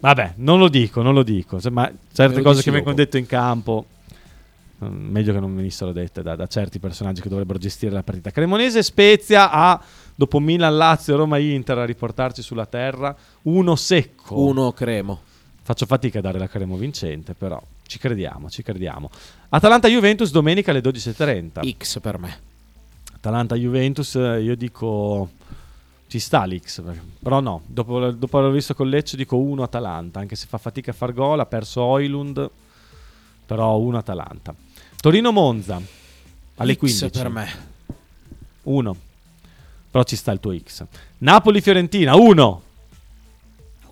Vabbè, 0.00 0.34
non 0.36 0.58
lo 0.58 0.68
dico, 0.68 1.02
non 1.02 1.14
lo 1.14 1.22
dico, 1.22 1.58
ma 1.70 1.90
certe 2.12 2.42
cose 2.42 2.62
che 2.62 2.70
vengono 2.70 2.94
dette 2.94 3.18
in 3.18 3.26
campo 3.26 3.86
mm, 4.84 5.10
meglio 5.10 5.32
che 5.32 5.40
non 5.40 5.54
venissero 5.56 5.92
dette 5.92 6.22
da, 6.22 6.36
da 6.36 6.46
certi 6.46 6.78
personaggi 6.78 7.20
che 7.20 7.28
dovrebbero 7.28 7.58
gestire 7.58 7.92
la 7.92 8.02
partita. 8.02 8.30
Cremonese 8.30 8.82
Spezia 8.82 9.50
ha 9.50 9.80
dopo 10.14 10.38
Milan 10.38 10.76
Lazio 10.76 11.16
Roma 11.16 11.38
Inter 11.38 11.78
a 11.78 11.84
riportarci 11.84 12.42
sulla 12.42 12.66
terra 12.66 13.14
uno 13.42 13.76
secco. 13.76 14.40
Uno 14.40 14.72
cremo. 14.72 15.20
Faccio 15.62 15.84
fatica 15.84 16.20
a 16.20 16.22
dare 16.22 16.38
la 16.38 16.48
Cremo 16.48 16.76
vincente, 16.76 17.34
però 17.34 17.62
ci 17.86 17.98
crediamo, 17.98 18.48
ci 18.48 18.62
crediamo. 18.62 19.10
Atalanta 19.50 19.86
Juventus 19.86 20.30
domenica 20.30 20.70
alle 20.70 20.80
12:30. 20.80 21.76
X 21.76 22.00
per 22.00 22.18
me. 22.18 22.38
Atalanta 23.16 23.54
Juventus, 23.54 24.14
eh, 24.14 24.40
io 24.40 24.56
dico 24.56 25.28
ci 26.08 26.18
sta 26.18 26.44
l'X, 26.46 26.82
però 27.22 27.40
no, 27.40 27.62
dopo, 27.66 28.10
dopo 28.10 28.38
aver 28.38 28.50
visto 28.50 28.74
con 28.74 28.88
Lecce 28.88 29.16
dico 29.16 29.36
1 29.36 29.62
Atalanta, 29.62 30.18
anche 30.20 30.36
se 30.36 30.46
fa 30.46 30.58
fatica 30.58 30.90
a 30.90 30.94
far 30.94 31.12
gol, 31.12 31.38
ha 31.38 31.46
perso 31.46 31.82
Oilund, 31.82 32.50
però 33.46 33.76
1 33.76 33.98
Atalanta. 33.98 34.54
Torino 35.00 35.30
Monza 35.32 35.80
alle 36.56 36.74
X 36.74 36.78
15. 36.78 37.10
per 37.10 37.28
me. 37.28 37.48
1. 38.64 38.96
Però 39.90 40.04
ci 40.04 40.16
sta 40.16 40.32
il 40.32 40.40
tuo 40.40 40.56
X. 40.58 40.84
Napoli 41.18 41.60
Fiorentina 41.60 42.14
1. 42.16 42.22
Uno. 42.24 42.62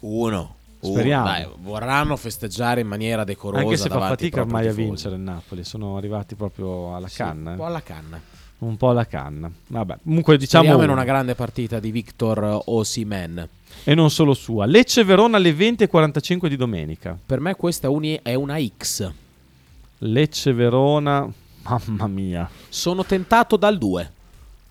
Uno. 0.01 0.55
Speriamo. 0.81 1.25
Dai, 1.25 1.49
vorranno 1.59 2.17
festeggiare 2.17 2.81
in 2.81 2.87
maniera 2.87 3.25
decorosa. 3.25 3.63
Anche 3.63 3.77
se 3.77 3.89
fa 3.89 4.01
fatica 4.01 4.41
ormai 4.41 4.67
a 4.67 4.71
tifosi. 4.71 4.87
vincere 4.87 5.15
il 5.17 5.21
Napoli, 5.21 5.65
sono 5.65 5.97
arrivati 5.97 6.35
proprio 6.35 6.95
alla 6.95 7.09
Sì, 7.09 7.17
canna. 7.17 7.51
Un 7.51 7.55
eh. 7.55 7.59
po' 7.59 7.65
alla 7.67 7.83
canna. 7.83 8.21
Un 8.59 8.77
po' 8.77 8.91
alla 8.91 9.07
canna. 9.07 9.51
Vabbè, 9.67 9.99
comunque 10.03 10.39
diciamo 10.39 10.65
Speriamo 10.65 10.85
in 10.87 10.91
una 10.97 11.05
grande 11.05 11.35
partita 11.35 11.79
di 11.79 11.91
Victor 11.91 12.63
Osimen. 12.67 13.47
e 13.85 13.95
non 13.95 14.11
solo 14.11 14.33
sua. 14.35 14.65
Lecce 14.65 15.05
Verona 15.05 15.37
alle 15.37 15.53
20:45 15.53 16.49
di 16.49 16.57
domenica. 16.57 17.19
Per 17.25 17.41
me 17.41 17.55
questa 17.55 17.87
è 17.87 17.91
uni- 17.91 18.19
è 18.23 18.35
una 18.35 18.57
X. 18.59 19.11
Lecce 19.99 20.53
Verona, 20.53 21.31
mamma 21.65 22.07
mia. 22.07 22.49
Sono 22.69 23.05
tentato 23.05 23.57
dal 23.57 23.77
2. 23.79 24.11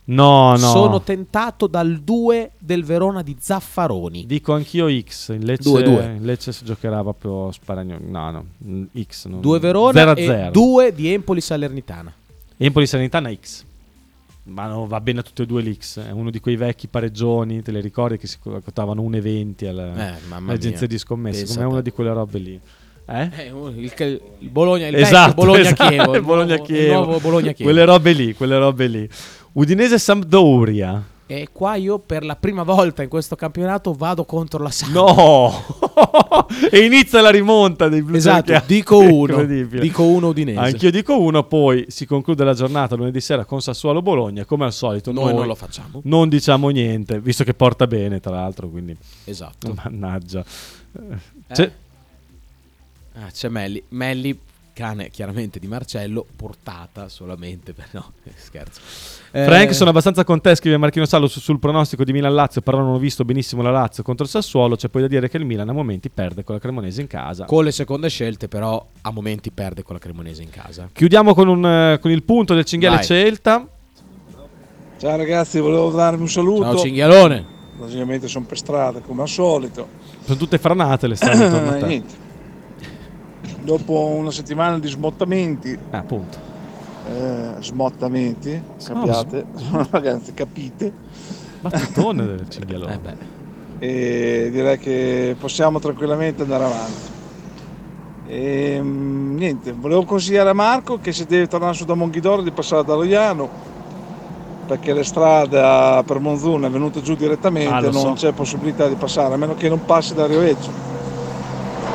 No, 0.07 0.51
no. 0.51 0.57
Sono 0.57 1.01
tentato 1.01 1.65
dal 1.65 1.99
2 1.99 2.51
del 2.59 2.83
Verona 2.83 3.23
di 3.23 3.35
Zaffaroni. 3.39 4.25
Dico 4.27 4.53
anch'io 4.53 4.87
X. 5.01 5.29
Il 5.29 5.43
Lecce, 5.45 5.63
Due, 5.67 5.81
due. 5.81 6.15
il 6.19 6.23
Lecce 6.25 6.51
si 6.51 6.63
giocherà 6.63 7.01
proprio 7.01 7.51
sparagno. 7.51 7.97
No, 8.01 8.29
no. 8.31 8.45
X. 9.03 9.25
Non... 9.27 9.41
2 9.41 9.59
Verona 9.59 9.93
0 9.93 10.11
a 10.11 10.13
e 10.19 10.25
0. 10.25 10.51
2 10.51 10.93
di 10.93 11.11
Empoli 11.11 11.41
Salernitana. 11.41 12.13
Empoli 12.57 12.85
Sanitana 12.85 13.33
X. 13.33 13.64
Ma 14.47 14.67
no, 14.67 14.85
va 14.85 15.01
bene 15.01 15.19
a 15.19 15.23
tutte 15.23 15.43
e 15.43 15.45
due 15.47 15.61
l'X. 15.63 15.99
È 15.99 16.11
uno 16.11 16.29
di 16.29 16.39
quei 16.39 16.55
vecchi 16.55 16.87
pareggioni, 16.87 17.61
te 17.63 17.71
le 17.71 17.79
ricordi 17.81 18.17
che 18.17 18.27
si 18.27 18.37
quotavano 18.39 19.01
1,20 19.01 19.67
alle, 19.67 19.83
Eh, 19.91 20.13
mamma 20.27 20.45
alle 20.51 20.53
agenzie 20.53 20.81
mia. 20.81 20.87
di 20.87 20.97
scommesse. 20.99 21.53
Come 21.55 21.65
una 21.65 21.81
di 21.81 21.91
quelle 21.91 22.13
robe 22.13 22.37
lì. 22.39 22.59
Eh? 23.07 23.29
Eh, 23.37 23.47
il, 23.47 23.91
il 24.39 24.49
Bologna, 24.49 24.87
il 24.87 24.95
esatto, 24.95 25.33
Bologna 25.35 25.59
esatto, 25.61 25.87
Chievo, 25.87 26.11
il, 26.13 26.17
il 26.19 26.21
Bologna 26.25 26.55
nuovo, 26.55 26.61
il 26.71 26.77
Chievo. 26.77 26.93
nuovo 26.93 27.19
Bologna 27.19 27.51
Chievo. 27.51 27.71
Quelle 27.71 27.85
robe 27.85 28.11
lì, 28.13 28.33
quelle 28.33 28.57
robe 28.57 28.87
lì. 28.87 29.09
Udinese 29.53 29.97
Sampdoria. 29.99 31.03
E 31.27 31.47
qua 31.51 31.73
io 31.75 31.97
per 31.97 32.23
la 32.23 32.35
prima 32.35 32.61
volta 32.61 33.01
in 33.01 33.09
questo 33.09 33.35
campionato 33.35 33.93
vado 33.93 34.25
contro 34.25 34.61
la 34.61 34.69
Samp. 34.69 34.93
No! 34.93 35.51
e 36.69 36.85
inizia 36.85 37.19
la 37.21 37.31
rimonta 37.31 37.89
dei 37.89 38.03
Blu 38.03 38.15
Esatto, 38.15 38.43
Bianchi. 38.51 38.67
dico 38.73 38.99
uno. 38.99 39.43
Dico 39.43 40.03
uno 40.03 40.27
Udinese. 40.27 40.59
Anch'io 40.59 40.91
dico 40.91 41.19
uno, 41.19 41.43
poi 41.43 41.85
si 41.87 42.05
conclude 42.05 42.43
la 42.43 42.53
giornata 42.53 42.95
lunedì 42.95 43.19
sera 43.21 43.43
con 43.43 43.59
Sassuolo 43.59 44.03
Bologna, 44.03 44.45
come 44.45 44.65
al 44.65 44.73
solito. 44.73 45.11
Noi 45.11 45.33
non 45.33 45.47
lo 45.47 45.55
facciamo. 45.55 46.01
Non 46.03 46.29
diciamo 46.29 46.69
niente, 46.69 47.19
visto 47.19 47.43
che 47.43 47.55
porta 47.55 47.87
bene, 47.87 48.19
tra 48.19 48.31
l'altro, 48.35 48.67
quindi 48.69 48.95
Esatto. 49.23 49.73
mannaggia. 49.83 50.43
Eh? 50.91 51.53
c'è- 51.53 51.71
Ah, 53.17 53.31
c'è 53.31 53.47
Melli. 53.49 53.81
Melli, 53.89 54.37
cane 54.75 55.09
chiaramente 55.09 55.57
di 55.57 55.67
Marcello, 55.67 56.25
portata 56.35 57.07
solamente 57.09 57.73
per... 57.73 57.87
No, 57.91 58.11
eh, 58.25 58.31
scherzo. 58.37 58.79
Eh, 59.31 59.45
Frank, 59.45 59.73
sono 59.73 59.89
abbastanza 59.89 60.23
con 60.23 60.41
te, 60.41 60.53
scrive 60.55 60.77
Marchino 60.77 61.05
Sallo 61.05 61.27
su- 61.27 61.39
sul 61.39 61.59
pronostico 61.59 62.03
di 62.03 62.11
Milan-Lazio, 62.13 62.61
però 62.61 62.77
non 62.79 62.89
ho 62.93 62.97
visto 62.99 63.23
benissimo 63.25 63.61
la 63.61 63.71
Lazio 63.71 64.03
contro 64.03 64.25
il 64.25 64.29
Sassuolo, 64.31 64.75
c'è 64.75 64.89
poi 64.89 65.01
da 65.03 65.07
dire 65.07 65.29
che 65.29 65.37
il 65.37 65.45
Milan 65.45 65.69
a 65.69 65.73
momenti 65.73 66.09
perde 66.09 66.43
con 66.43 66.55
la 66.55 66.61
Cremonese 66.61 67.01
in 67.01 67.07
casa. 67.07 67.45
Con 67.45 67.63
le 67.63 67.71
seconde 67.71 68.09
scelte 68.09 68.47
però 68.47 68.85
a 69.01 69.11
momenti 69.11 69.49
perde 69.51 69.81
con 69.83 69.95
la 69.95 70.01
Cremonese 70.01 70.43
in 70.43 70.49
casa. 70.49 70.89
Chiudiamo 70.91 71.33
con, 71.33 71.47
un, 71.47 71.65
eh, 71.65 71.99
con 71.99 72.11
il 72.11 72.21
punto 72.23 72.53
del 72.53 72.65
cinghiale 72.65 72.97
Vai. 72.97 73.05
Celta. 73.05 73.67
Ciao 74.97 75.17
ragazzi, 75.17 75.59
volevo 75.59 75.89
darvi 75.91 76.21
un 76.21 76.29
saluto. 76.29 76.63
Ciao 76.63 76.77
Cinghialone. 76.77 77.45
Logicamente 77.77 78.27
sono 78.29 78.45
per 78.45 78.57
strada 78.57 78.99
come 78.99 79.23
al 79.23 79.27
solito. 79.27 79.87
Sono 80.23 80.37
tutte 80.37 80.57
franate 80.57 81.07
le 81.07 81.15
strade 81.15 81.43
intorno 81.43 81.69
a 81.71 81.75
Eh, 81.75 81.79
te. 81.79 81.85
niente. 81.85 82.13
Dopo 83.65 83.93
una 83.99 84.29
settimana 84.29 84.77
di 84.77 84.87
smottamenti, 84.87 85.71
Eh, 85.71 85.97
appunto. 85.97 86.37
eh, 87.09 87.53
smottamenti, 87.61 88.61
capiate, 88.83 89.43
ragazzi, 89.89 90.33
capite, 90.35 90.93
Battutone 91.61 92.25
del 92.27 92.45
cinghialone. 92.49 92.93
Eh 92.93 92.97
beh. 92.99 93.15
e 93.79 94.49
direi 94.51 94.77
che 94.77 95.35
possiamo 95.39 95.79
tranquillamente 95.79 96.43
andare 96.43 96.63
avanti. 96.63 97.13
E, 98.27 98.79
mm, 98.79 99.35
niente, 99.35 99.71
volevo 99.73 100.03
consigliare 100.03 100.49
a 100.51 100.53
Marco 100.53 100.99
che 100.99 101.11
se 101.11 101.25
deve 101.25 101.47
tornare 101.47 101.73
su 101.73 101.85
da 101.85 101.95
Monghidoro 101.95 102.43
di 102.43 102.51
passare 102.51 102.83
da 102.83 102.93
Loiano 102.93 103.49
perché 104.67 104.93
la 104.93 105.03
strada 105.03 106.03
per 106.05 106.19
Monzuna 106.19 106.67
è 106.67 106.69
venuta 106.69 107.01
giù 107.01 107.15
direttamente, 107.15 107.71
Ah, 107.73 107.79
non 107.81 107.93
so. 107.93 108.13
c'è 108.13 108.31
possibilità 108.31 108.87
di 108.87 108.95
passare, 108.95 109.33
a 109.33 109.37
meno 109.37 109.55
che 109.55 109.69
non 109.69 109.83
passi 109.85 110.13
da 110.13 110.27
Rioveggio. 110.27 110.69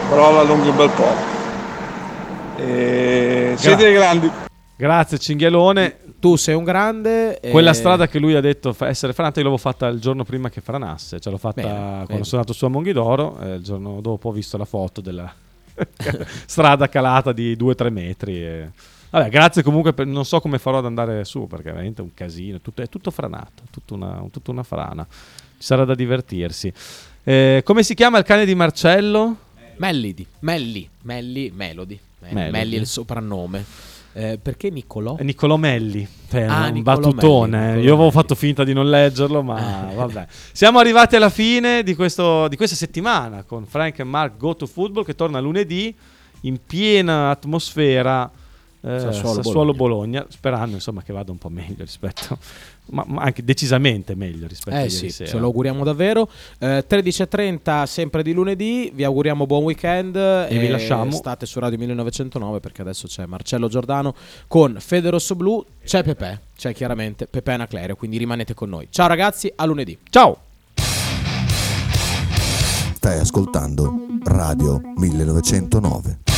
Però 0.08 0.32
la 0.32 0.40
allunghi 0.40 0.68
un 0.68 0.76
bel 0.76 0.90
po'. 0.90 1.38
E 2.60 3.54
siete 3.56 3.76
Gra- 3.76 3.84
dei 3.84 3.94
grandi. 3.94 4.30
Grazie 4.76 5.18
cinghialone. 5.18 5.96
Tu 6.20 6.36
sei 6.36 6.54
un 6.54 6.64
grande. 6.64 7.40
e- 7.40 7.50
Quella 7.50 7.72
strada 7.72 8.06
che 8.08 8.18
lui 8.18 8.34
ha 8.34 8.40
detto 8.40 8.72
fa- 8.72 8.88
essere 8.88 9.12
franata, 9.12 9.40
io 9.40 9.46
l'avevo 9.46 9.60
fatta 9.62 9.86
il 9.88 10.00
giorno 10.00 10.24
prima 10.24 10.50
che 10.50 10.60
franasse. 10.60 11.18
Cioè 11.20 11.32
l'ho 11.32 11.38
fatta 11.38 11.62
Bene, 11.62 11.74
quando 11.74 12.06
bene. 12.06 12.24
sono 12.24 12.40
andato 12.40 12.52
su 12.56 12.64
a 12.64 12.68
Monghidoro. 12.68 13.38
E 13.40 13.54
il 13.54 13.62
giorno 13.62 14.00
dopo 14.00 14.28
ho 14.28 14.32
visto 14.32 14.56
la 14.58 14.64
foto 14.66 15.00
della 15.00 15.32
strada 16.46 16.88
calata 16.88 17.32
di 17.32 17.56
2-3 17.56 17.90
metri. 17.90 18.42
e- 18.44 18.70
Vabbè, 19.10 19.28
grazie 19.30 19.62
comunque. 19.62 19.92
Per... 19.92 20.06
Non 20.06 20.24
so 20.24 20.40
come 20.40 20.58
farò 20.58 20.78
ad 20.78 20.84
andare 20.86 21.24
su 21.24 21.46
perché 21.46 21.68
è 21.70 21.72
veramente 21.72 22.02
un 22.02 22.12
casino. 22.14 22.60
tutto- 22.60 22.82
è 22.82 22.88
tutto 22.88 23.10
franato, 23.10 23.62
tutta 23.70 23.94
una, 23.94 24.22
tutta 24.30 24.50
una 24.50 24.62
frana. 24.62 25.06
Ci 25.10 25.66
sarà 25.66 25.84
da 25.84 25.94
divertirsi. 25.94 26.72
Eh, 27.22 27.62
come 27.64 27.82
si 27.82 27.94
chiama 27.94 28.18
il 28.18 28.24
cane 28.24 28.44
di 28.44 28.54
Marcello? 28.54 29.36
Mellidi. 29.76 30.26
Melli. 30.40 30.88
Melli. 31.02 31.50
Melody. 31.54 31.98
Melli, 32.20 32.34
Melody. 32.34 32.50
Melli 32.52 32.76
è 32.76 32.78
il 32.78 32.86
soprannome. 32.86 33.64
Eh, 34.12 34.38
perché 34.42 34.70
Niccolò? 34.70 35.16
È 35.16 35.22
Niccolò 35.22 35.56
Melli, 35.56 36.06
Cioè, 36.28 36.42
Ah, 36.42 36.66
un 36.66 36.72
Niccolò 36.72 36.96
battutone. 37.00 37.56
Melli, 37.58 37.62
eh. 37.62 37.66
Niccolò 37.68 37.84
Io 37.86 37.92
avevo 37.92 37.98
Melli. 37.98 38.10
fatto 38.12 38.34
finta 38.34 38.64
di 38.64 38.72
non 38.72 38.90
leggerlo, 38.90 39.42
ma 39.42 39.88
vabbè. 39.94 40.26
Siamo 40.52 40.78
arrivati 40.80 41.14
alla 41.16 41.30
fine 41.30 41.82
di, 41.84 41.94
questo- 41.94 42.48
di 42.48 42.56
questa 42.56 42.74
settimana 42.76 43.44
con 43.44 43.66
Frank 43.66 43.98
e 44.00 44.04
Mark 44.04 44.36
Go 44.36 44.56
to 44.56 44.66
Football 44.66 45.04
che 45.04 45.14
torna 45.14 45.38
lunedì 45.38 45.94
in 46.42 46.58
piena 46.66 47.30
atmosfera 47.30 48.28
eh, 48.82 48.98
Sassuolo-Bologna. 48.98 49.42
Sassuolo-Bologna, 49.42 50.26
sperando 50.28 50.74
insomma 50.76 51.02
che 51.02 51.12
vada 51.12 51.30
un 51.30 51.38
po' 51.38 51.48
meglio 51.50 51.84
rispetto, 51.84 52.38
ma, 52.90 53.04
ma 53.06 53.22
anche 53.22 53.44
decisamente 53.44 54.14
meglio 54.14 54.46
rispetto 54.46 54.76
a 54.76 54.80
Eh 54.80 54.84
ieri 54.84 54.94
sì, 54.94 55.10
sera. 55.10 55.30
ce 55.30 55.38
lo 55.38 55.46
auguriamo 55.46 55.84
davvero. 55.84 56.28
Eh, 56.58 56.84
13.30 56.88 57.84
sempre 57.84 58.22
di 58.22 58.32
lunedì, 58.32 58.90
vi 58.94 59.04
auguriamo 59.04 59.46
buon 59.46 59.64
weekend 59.64 60.16
e, 60.16 60.58
vi 60.58 60.68
lasciamo. 60.68 61.10
State 61.10 61.46
su 61.46 61.58
Radio 61.58 61.78
1909 61.78 62.60
perché 62.60 62.80
adesso 62.82 63.06
c'è 63.06 63.26
Marcello 63.26 63.68
Giordano 63.68 64.14
con 64.48 64.76
Fede 64.78 65.10
Rosso 65.10 65.34
Blu, 65.34 65.64
c'è 65.84 66.02
Pepe, 66.02 66.40
c'è 66.56 66.72
chiaramente 66.72 67.26
Pepe 67.26 67.52
Anaclerio, 67.52 67.96
quindi 67.96 68.16
rimanete 68.18 68.54
con 68.54 68.68
noi. 68.70 68.88
Ciao 68.90 69.06
ragazzi, 69.08 69.52
a 69.54 69.64
lunedì. 69.66 69.98
Ciao! 70.08 70.38
Stai 72.94 73.18
ascoltando 73.18 73.94
Radio 74.24 74.80
1909. 74.96 76.29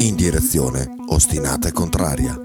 In 0.00 0.16
direzione 0.16 0.88
ostinata 1.08 1.68
e 1.68 1.72
contraria. 1.72 2.40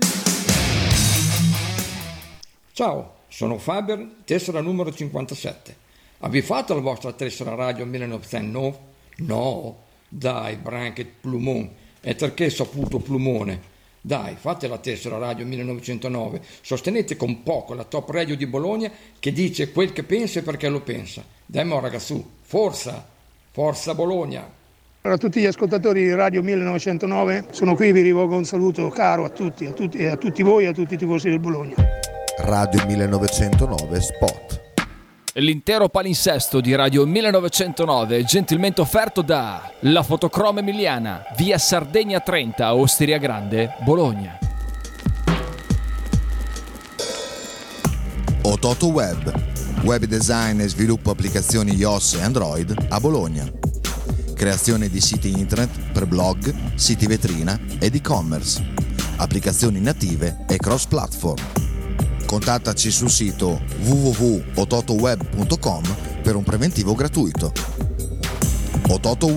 Ciao, 2.74 3.14
sono 3.30 3.58
Faber, 3.58 4.06
tessera 4.26 4.60
numero 4.60 4.94
57. 4.94 5.76
Avete 6.20 6.46
fatto 6.46 6.74
la 6.74 6.82
vostra 6.82 7.14
tessera 7.14 7.56
radio 7.56 7.86
1909? 7.86 8.78
No? 9.20 9.78
Dai, 10.10 10.58
Branket 10.58 11.08
Plumon. 11.22 11.70
E 12.02 12.16
perché 12.16 12.50
saputo 12.50 13.00
Plumone? 13.00 13.74
Dai, 14.02 14.36
fate 14.36 14.68
la 14.68 14.78
tessera 14.78 15.18
Radio 15.18 15.46
1909, 15.46 16.42
sostenete 16.62 17.16
con 17.16 17.42
poco 17.42 17.74
la 17.74 17.86
top 17.86 18.10
radio 18.10 18.36
di 18.36 18.46
Bologna 18.46 18.92
che 19.18 19.32
dice 19.32 19.72
quel 19.72 19.94
che 19.94 20.04
pensa 20.04 20.40
e 20.40 20.44
perché 20.44 20.68
lo 20.68 20.82
pensa. 20.82 21.24
Dai, 21.46 21.64
mo 21.64 21.80
ragazzu, 21.80 22.32
forza, 22.42 23.08
forza 23.50 23.96
Bologna. 23.96 24.55
Allora, 25.06 25.20
a 25.22 25.24
tutti 25.24 25.40
gli 25.40 25.46
ascoltatori 25.46 26.02
di 26.02 26.16
Radio 26.16 26.42
1909, 26.42 27.46
sono 27.52 27.76
qui, 27.76 27.92
vi 27.92 28.02
rivolgo 28.02 28.38
un 28.38 28.44
saluto 28.44 28.90
caro 28.90 29.24
a 29.24 29.30
tutti, 29.30 29.68
a 29.68 29.72
tutti, 29.72 30.04
a 30.04 30.18
tutti 30.18 30.42
voi 30.42 30.64
e 30.64 30.70
a 30.70 30.74
tutti 30.74 30.96
i 30.96 30.98
tifosi 30.98 31.30
del 31.30 31.40
Bologna. 31.40 31.76
Radio 32.40 32.84
1909 32.88 34.02
Spot. 34.02 34.62
L'intero 35.34 35.90
palinsesto 35.90 36.60
di 36.60 36.74
Radio 36.74 37.06
1909 37.06 38.24
gentilmente 38.24 38.82
offerto 38.82 39.22
da 39.22 39.72
La 39.82 40.02
Fotocroma 40.02 40.62
Emiliana, 40.62 41.22
via 41.38 41.60
Sardegna 41.60 42.20
30, 42.20 42.74
Osteria 42.74 43.20
Grande, 43.20 43.76
Bologna. 43.84 44.40
Ototo 48.42 48.88
Web, 48.88 49.32
web 49.84 50.04
design 50.06 50.62
e 50.62 50.68
sviluppo 50.68 51.12
applicazioni 51.12 51.76
iOS 51.76 52.16
e 52.16 52.24
Android 52.24 52.88
a 52.90 53.00
Bologna. 53.00 53.75
Creazione 54.36 54.90
di 54.90 55.00
siti 55.00 55.30
internet 55.30 55.94
per 55.94 56.08
blog, 56.08 56.54
siti 56.76 57.08
vetrina 57.08 57.58
ed 57.80 57.96
e-commerce. 57.96 58.62
Applicazioni 59.16 59.80
native 59.80 60.44
e 60.50 60.58
cross-platform. 60.58 61.42
Contattaci 62.26 62.92
sul 62.92 63.10
sito 63.10 63.62
www.ototoweb.com 63.84 65.84
per 66.22 66.36
un 66.36 66.44
preventivo 66.44 66.96
gratuito. 66.96 67.54
Ototo 68.90 69.28